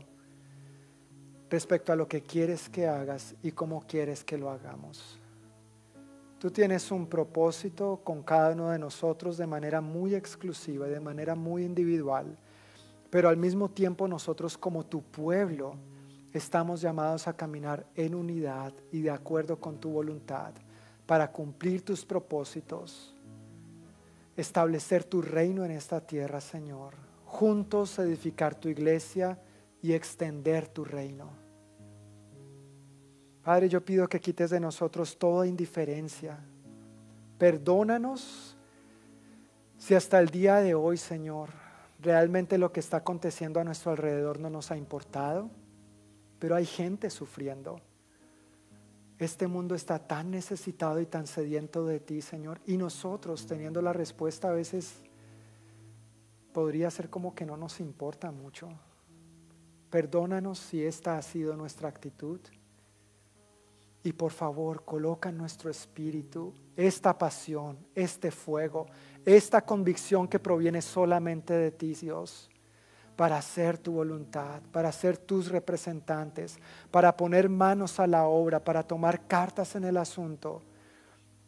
respecto 1.49 1.93
a 1.93 1.95
lo 1.95 2.07
que 2.07 2.23
quieres 2.23 2.69
que 2.69 2.87
hagas 2.87 3.35
y 3.43 3.51
cómo 3.51 3.85
quieres 3.85 4.23
que 4.23 4.37
lo 4.37 4.49
hagamos. 4.49 5.19
Tú 6.39 6.51
tienes 6.51 6.91
un 6.91 7.07
propósito 7.07 8.01
con 8.03 8.21
cada 8.21 8.53
uno 8.53 8.69
de 8.69 8.79
nosotros 8.79 9.37
de 9.37 9.47
manera 9.47 9.81
muy 9.81 10.13
exclusiva 10.13 10.87
de 10.87 10.99
manera 10.99 11.35
muy 11.35 11.63
individual, 11.63 12.37
pero 13.17 13.29
al 13.29 13.37
mismo 13.37 13.67
tiempo 13.67 14.07
nosotros 14.07 14.59
como 14.59 14.85
tu 14.85 15.01
pueblo 15.01 15.73
estamos 16.33 16.81
llamados 16.81 17.27
a 17.27 17.33
caminar 17.33 17.83
en 17.95 18.13
unidad 18.13 18.71
y 18.91 19.01
de 19.01 19.09
acuerdo 19.09 19.59
con 19.59 19.79
tu 19.79 19.89
voluntad 19.89 20.53
para 21.07 21.31
cumplir 21.31 21.83
tus 21.83 22.05
propósitos 22.05 23.15
establecer 24.35 25.03
tu 25.03 25.23
reino 25.23 25.65
en 25.65 25.71
esta 25.71 25.99
tierra, 25.99 26.39
Señor. 26.39 26.93
Juntos 27.25 27.97
edificar 27.97 28.53
tu 28.53 28.69
iglesia 28.69 29.39
y 29.81 29.93
extender 29.93 30.67
tu 30.67 30.85
reino. 30.85 31.31
Padre, 33.43 33.67
yo 33.67 33.83
pido 33.83 34.07
que 34.07 34.19
quites 34.19 34.51
de 34.51 34.59
nosotros 34.59 35.17
toda 35.17 35.47
indiferencia. 35.47 36.37
Perdónanos 37.39 38.55
si 39.79 39.95
hasta 39.95 40.19
el 40.19 40.29
día 40.29 40.57
de 40.57 40.75
hoy, 40.75 40.97
Señor, 40.97 41.49
realmente 41.99 42.57
lo 42.57 42.71
que 42.71 42.79
está 42.79 42.97
aconteciendo 42.97 43.59
a 43.59 43.63
nuestro 43.63 43.91
alrededor 43.91 44.39
no 44.39 44.49
nos 44.49 44.71
ha 44.71 44.77
importado, 44.77 45.49
pero 46.39 46.55
hay 46.55 46.65
gente 46.65 47.09
sufriendo. 47.09 47.81
Este 49.19 49.47
mundo 49.47 49.73
está 49.73 49.97
tan 49.97 50.29
necesitado 50.29 51.01
y 51.01 51.07
tan 51.07 51.25
sediento 51.25 51.85
de 51.85 51.99
ti, 51.99 52.21
Señor. 52.21 52.61
Y 52.67 52.77
nosotros 52.77 53.47
teniendo 53.47 53.81
la 53.81 53.93
respuesta 53.93 54.49
a 54.49 54.53
veces 54.53 55.01
podría 56.53 56.91
ser 56.91 57.09
como 57.09 57.33
que 57.33 57.45
no 57.45 57.57
nos 57.57 57.79
importa 57.79 58.31
mucho. 58.31 58.69
Perdónanos 59.89 60.59
si 60.59 60.83
esta 60.83 61.17
ha 61.17 61.21
sido 61.21 61.55
nuestra 61.55 61.89
actitud. 61.89 62.39
Y 64.03 64.13
por 64.13 64.31
favor, 64.31 64.85
coloca 64.85 65.29
en 65.29 65.37
nuestro 65.37 65.71
espíritu 65.71 66.53
esta 66.75 67.17
pasión, 67.17 67.77
este 67.95 68.29
fuego, 68.29 68.85
esta 69.27 69.61
convicción 69.61 70.25
que 70.25 70.39
proviene 70.39 70.81
solamente 70.81 71.53
de 71.53 71.69
ti, 71.69 71.93
Dios, 71.95 72.49
para 73.17 73.37
hacer 73.37 73.77
tu 73.77 73.91
voluntad, 73.91 74.61
para 74.71 74.89
ser 74.93 75.17
tus 75.17 75.49
representantes, 75.49 76.57
para 76.91 77.17
poner 77.17 77.49
manos 77.49 77.99
a 77.99 78.07
la 78.07 78.25
obra, 78.25 78.63
para 78.63 78.83
tomar 78.83 79.27
cartas 79.27 79.75
en 79.75 79.83
el 79.83 79.97
asunto 79.97 80.61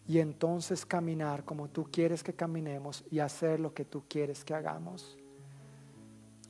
y 0.06 0.20
entonces 0.20 0.86
caminar 0.86 1.46
como 1.46 1.70
tú 1.70 1.88
quieres 1.90 2.22
que 2.22 2.34
caminemos 2.34 3.06
y 3.10 3.20
hacer 3.20 3.62
lo 3.62 3.74
que 3.74 3.86
tú 3.86 4.04
quieres 4.10 4.44
que 4.44 4.54
hagamos. 4.54 5.18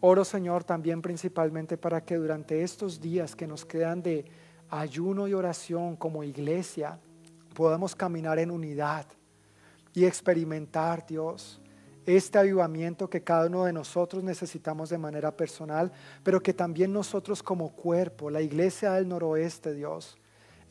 Oro 0.01 0.25
Señor 0.25 0.63
también 0.63 0.99
principalmente 0.99 1.77
para 1.77 2.03
que 2.03 2.15
durante 2.15 2.63
estos 2.63 2.99
días 2.99 3.35
que 3.35 3.45
nos 3.45 3.65
quedan 3.65 4.01
de 4.01 4.25
ayuno 4.71 5.27
y 5.27 5.35
oración 5.35 5.95
como 5.95 6.23
iglesia 6.23 6.97
podamos 7.53 7.95
caminar 7.95 8.39
en 8.39 8.49
unidad 8.49 9.05
y 9.93 10.05
experimentar, 10.05 11.05
Dios, 11.05 11.61
este 12.05 12.39
avivamiento 12.39 13.09
que 13.09 13.23
cada 13.23 13.47
uno 13.47 13.65
de 13.65 13.73
nosotros 13.73 14.23
necesitamos 14.23 14.89
de 14.89 14.97
manera 14.97 15.35
personal, 15.35 15.91
pero 16.23 16.41
que 16.41 16.53
también 16.53 16.91
nosotros 16.91 17.43
como 17.43 17.71
cuerpo, 17.71 18.29
la 18.29 18.41
iglesia 18.41 18.93
del 18.93 19.07
noroeste, 19.07 19.73
Dios, 19.73 20.17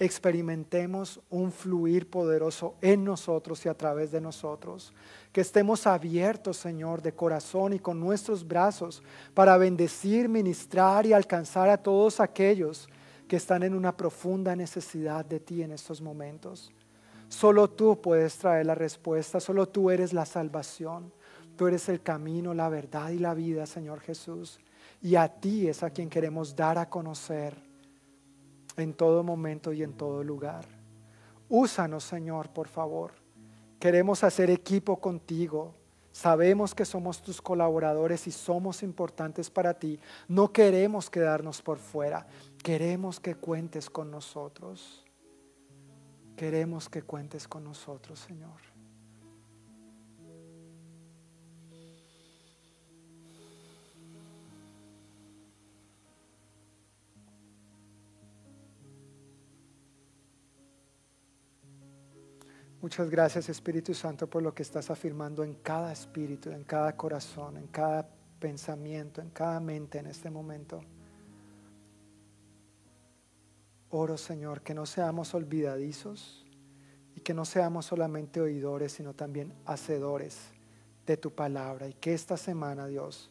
experimentemos 0.00 1.20
un 1.28 1.50
fluir 1.50 2.08
poderoso 2.08 2.76
en 2.80 3.04
nosotros 3.04 3.64
y 3.66 3.68
a 3.68 3.74
través 3.74 4.10
de 4.12 4.20
nosotros. 4.20 4.92
Que 5.32 5.40
estemos 5.40 5.86
abiertos, 5.86 6.56
Señor, 6.56 7.02
de 7.02 7.12
corazón 7.12 7.72
y 7.72 7.78
con 7.78 7.98
nuestros 7.98 8.46
brazos 8.46 9.02
para 9.34 9.56
bendecir, 9.56 10.28
ministrar 10.28 11.04
y 11.06 11.12
alcanzar 11.12 11.68
a 11.68 11.82
todos 11.82 12.20
aquellos 12.20 12.88
que 13.26 13.36
están 13.36 13.62
en 13.62 13.74
una 13.74 13.96
profunda 13.96 14.56
necesidad 14.56 15.24
de 15.24 15.40
ti 15.40 15.62
en 15.62 15.72
estos 15.72 16.00
momentos. 16.00 16.72
Solo 17.28 17.68
tú 17.68 18.00
puedes 18.00 18.36
traer 18.38 18.66
la 18.66 18.74
respuesta, 18.74 19.40
solo 19.40 19.68
tú 19.68 19.90
eres 19.90 20.12
la 20.12 20.24
salvación. 20.24 21.12
Tú 21.56 21.66
eres 21.66 21.88
el 21.88 22.00
camino, 22.02 22.54
la 22.54 22.68
verdad 22.68 23.10
y 23.10 23.18
la 23.18 23.34
vida, 23.34 23.66
Señor 23.66 23.98
Jesús. 23.98 24.60
Y 25.02 25.16
a 25.16 25.28
ti 25.28 25.68
es 25.68 25.82
a 25.82 25.90
quien 25.90 26.08
queremos 26.08 26.54
dar 26.54 26.78
a 26.78 26.88
conocer 26.88 27.56
en 28.76 28.94
todo 28.94 29.24
momento 29.24 29.72
y 29.72 29.82
en 29.82 29.92
todo 29.92 30.22
lugar. 30.22 30.66
Úsanos, 31.48 32.04
Señor, 32.04 32.50
por 32.50 32.68
favor. 32.68 33.12
Queremos 33.80 34.22
hacer 34.22 34.50
equipo 34.50 35.00
contigo. 35.00 35.74
Sabemos 36.12 36.76
que 36.76 36.84
somos 36.84 37.20
tus 37.22 37.42
colaboradores 37.42 38.28
y 38.28 38.30
somos 38.30 38.84
importantes 38.84 39.50
para 39.50 39.74
ti. 39.74 39.98
No 40.28 40.52
queremos 40.52 41.10
quedarnos 41.10 41.60
por 41.60 41.78
fuera. 41.78 42.26
Queremos 42.62 43.18
que 43.18 43.34
cuentes 43.34 43.90
con 43.90 44.12
nosotros. 44.12 45.07
Queremos 46.38 46.88
que 46.88 47.02
cuentes 47.02 47.48
con 47.48 47.64
nosotros, 47.64 48.20
Señor. 48.20 48.60
Muchas 62.80 63.10
gracias 63.10 63.48
Espíritu 63.48 63.92
Santo 63.92 64.30
por 64.30 64.40
lo 64.40 64.54
que 64.54 64.62
estás 64.62 64.90
afirmando 64.92 65.42
en 65.42 65.54
cada 65.54 65.92
espíritu, 65.92 66.52
en 66.52 66.62
cada 66.62 66.96
corazón, 66.96 67.56
en 67.56 67.66
cada 67.66 68.08
pensamiento, 68.38 69.20
en 69.20 69.30
cada 69.30 69.58
mente 69.58 69.98
en 69.98 70.06
este 70.06 70.30
momento. 70.30 70.82
Oro 73.90 74.18
Señor 74.18 74.62
que 74.62 74.74
no 74.74 74.86
seamos 74.86 75.34
olvidadizos 75.34 76.44
y 77.14 77.20
que 77.20 77.34
no 77.34 77.44
seamos 77.44 77.86
solamente 77.86 78.40
oidores, 78.40 78.92
sino 78.92 79.14
también 79.14 79.54
hacedores 79.64 80.38
de 81.06 81.16
tu 81.16 81.34
palabra 81.34 81.88
y 81.88 81.94
que 81.94 82.14
esta 82.14 82.36
semana 82.36 82.86
Dios 82.86 83.30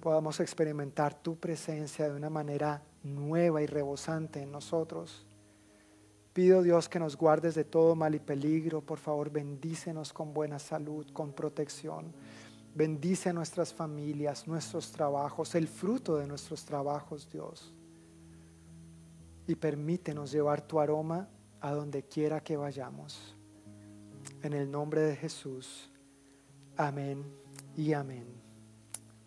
podamos 0.00 0.40
experimentar 0.40 1.14
tu 1.22 1.38
presencia 1.38 2.08
de 2.08 2.16
una 2.16 2.30
manera 2.30 2.82
nueva 3.02 3.62
y 3.62 3.66
rebosante 3.66 4.42
en 4.42 4.50
nosotros 4.50 5.26
Pido 6.32 6.62
Dios 6.62 6.88
que 6.88 7.00
nos 7.00 7.16
guardes 7.16 7.56
de 7.56 7.64
todo 7.64 7.96
mal 7.96 8.14
y 8.14 8.20
peligro. 8.20 8.80
Por 8.80 8.98
favor, 8.98 9.30
bendícenos 9.30 10.12
con 10.12 10.32
buena 10.32 10.60
salud, 10.60 11.04
con 11.12 11.32
protección. 11.32 12.12
Bendice 12.72 13.30
a 13.30 13.32
nuestras 13.32 13.74
familias, 13.74 14.46
nuestros 14.46 14.92
trabajos, 14.92 15.56
el 15.56 15.66
fruto 15.66 16.16
de 16.16 16.28
nuestros 16.28 16.64
trabajos, 16.64 17.28
Dios. 17.28 17.74
Y 19.46 19.54
permítenos 19.54 20.32
llevar 20.32 20.60
tu 20.60 20.80
aroma 20.80 21.28
a 21.60 21.72
donde 21.72 22.02
quiera 22.02 22.40
que 22.40 22.56
vayamos. 22.56 23.36
En 24.42 24.52
el 24.52 24.70
nombre 24.70 25.00
de 25.02 25.16
Jesús. 25.16 25.90
Amén 26.76 27.24
y 27.76 27.92
amén. 27.92 28.26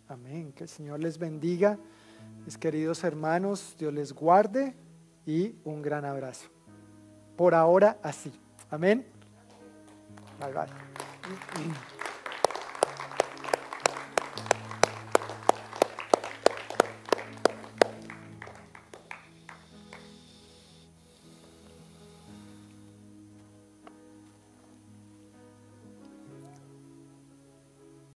Amén. 0.08 0.54
Que 0.54 0.64
el 0.64 0.70
Señor 0.70 1.00
les 1.00 1.18
bendiga. 1.18 1.78
Mis 2.46 2.58
queridos 2.58 3.04
hermanos, 3.04 3.76
Dios 3.78 3.94
les 3.94 4.14
guarde 4.14 4.76
y 5.26 5.56
un 5.64 5.82
gran 5.82 6.06
abrazo 6.06 6.54
por 7.36 7.56
ahora 7.56 7.98
así. 8.02 8.32
Amén. 8.70 9.06
Bye 10.40 10.54
bye. 10.54 11.93